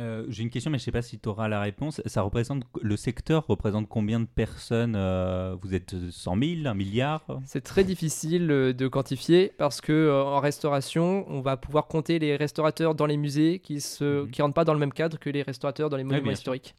Euh, 0.00 0.24
J'ai 0.28 0.42
une 0.42 0.50
question, 0.50 0.70
mais 0.70 0.78
je 0.78 0.82
ne 0.82 0.84
sais 0.86 0.92
pas 0.92 1.02
si 1.02 1.18
tu 1.18 1.28
auras 1.28 1.46
la 1.48 1.60
réponse. 1.60 2.00
Ça 2.06 2.22
représente 2.22 2.64
le 2.82 2.96
secteur 2.96 3.46
représente 3.46 3.88
combien 3.88 4.18
de 4.20 4.26
personnes 4.26 4.94
euh, 4.96 5.54
Vous 5.62 5.74
êtes 5.74 5.94
100 6.10 6.36
000, 6.38 6.66
un 6.66 6.74
milliard? 6.74 7.24
C'est 7.44 7.62
très 7.62 7.84
difficile 7.84 8.50
euh, 8.50 8.72
de 8.72 8.88
quantifier 8.88 9.52
parce 9.56 9.80
que 9.80 9.92
euh, 9.92 10.24
en 10.24 10.40
restauration, 10.40 11.24
on 11.28 11.40
va 11.40 11.56
pouvoir 11.56 11.86
compter 11.86 12.18
les 12.18 12.34
restaurateurs 12.36 12.94
dans 12.94 13.06
les 13.06 13.16
musées 13.16 13.60
qui 13.60 13.74
Mhm. 14.00 14.30
qui 14.30 14.42
rentrent 14.42 14.54
pas 14.54 14.64
dans 14.64 14.74
le 14.74 14.80
même 14.80 14.92
cadre 14.92 15.18
que 15.18 15.30
les 15.30 15.42
restaurateurs 15.42 15.90
dans 15.90 15.96
les 15.96 16.04
monuments 16.04 16.22
bien 16.22 16.34
sûr. 16.34 16.54
historiques. 16.54 16.74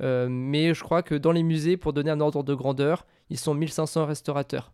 Mais 0.00 0.74
je 0.74 0.82
crois 0.82 1.02
que 1.02 1.14
dans 1.14 1.32
les 1.32 1.42
musées, 1.42 1.76
pour 1.76 1.92
donner 1.92 2.10
un 2.10 2.20
ordre 2.20 2.42
de 2.42 2.54
grandeur, 2.54 3.06
ils 3.30 3.38
sont 3.38 3.54
1500 3.54 4.06
restaurateurs. 4.06 4.72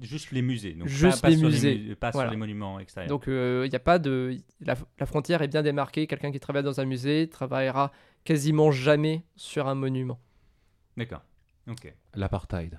Juste 0.00 0.30
les 0.32 0.42
musées, 0.42 0.72
donc 0.72 0.88
Juste 0.88 1.16
pas, 1.20 1.28
pas 1.28 1.30
les 1.30 1.36
sur 1.36 1.48
musées. 1.48 1.78
mu- 1.78 1.96
pas 1.96 2.10
Voilà. 2.10 2.28
sur 2.28 2.32
les 2.32 2.36
monuments 2.38 2.80
extérieurs. 2.80 3.08
Donc 3.10 3.24
il 3.26 3.68
n'y 3.68 3.76
a 3.76 3.80
pas 3.80 3.98
de 3.98 4.36
la, 4.60 4.74
la 4.98 5.06
frontière 5.06 5.42
est 5.42 5.48
bien 5.48 5.62
démarquée. 5.62 6.06
Quelqu'un 6.06 6.32
qui 6.32 6.40
travaille 6.40 6.62
dans 6.64 6.80
un 6.80 6.84
musée 6.84 7.28
travaillera 7.28 7.92
quasiment 8.24 8.72
jamais 8.72 9.22
sur 9.36 9.68
un 9.68 9.74
monument. 9.74 10.18
D'accord. 10.96 11.22
Ok. 11.70 11.92
L'apartheid. 12.14 12.78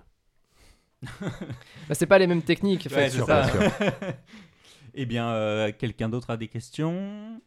Bah, 1.88 1.96
c'est 1.96 2.06
pas 2.08 2.18
les 2.18 2.28
mêmes 2.28 2.42
techniques. 2.44 2.88
en 2.88 2.90
fait, 2.90 2.96
Ouais, 2.96 3.10
c'est 3.10 3.20
c'est 3.20 3.26
ça. 3.26 3.44
ça. 3.44 3.94
eh 4.94 5.06
bien, 5.06 5.30
euh, 5.32 5.72
quelqu'un 5.78 6.10
d'autre 6.10 6.30
a 6.30 6.38
des 6.38 6.48
questions? 6.48 7.42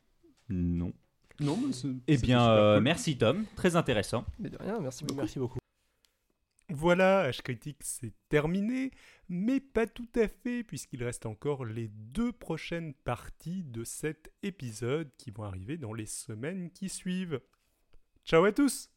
Non. 0.49 0.93
Non, 1.41 1.59
mais 1.67 1.73
c'est- 1.73 1.89
Eh 2.07 2.17
bien, 2.19 2.47
euh, 2.49 2.77
cool. 2.77 2.85
merci 2.85 3.17
Tom, 3.19 3.45
très 3.57 3.77
intéressant. 3.77 4.25
Mais 4.39 4.49
de 4.51 4.57
rien, 4.59 4.79
merci 4.81 5.05
beaucoup. 5.05 5.21
Merci 5.21 5.39
beaucoup. 5.39 5.59
Voilà, 6.69 7.31
H 7.31 7.43
Critique 7.43 7.79
c'est 7.83 8.13
terminé, 8.29 8.91
mais 9.29 9.61
pas 9.61 9.87
tout 9.87 10.09
à 10.17 10.27
fait, 10.27 10.65
puisqu'il 10.65 11.05
reste 11.05 11.25
encore 11.25 11.65
les 11.65 11.89
deux 11.89 12.33
prochaines 12.33 12.93
parties 12.93 13.63
de 13.63 13.85
cet 13.85 14.33
épisode 14.43 15.11
qui 15.17 15.31
vont 15.31 15.45
arriver 15.45 15.77
dans 15.77 15.93
les 15.93 16.07
semaines 16.07 16.71
qui 16.73 16.89
suivent. 16.89 17.41
Ciao 18.25 18.45
à 18.45 18.51
tous 18.51 18.91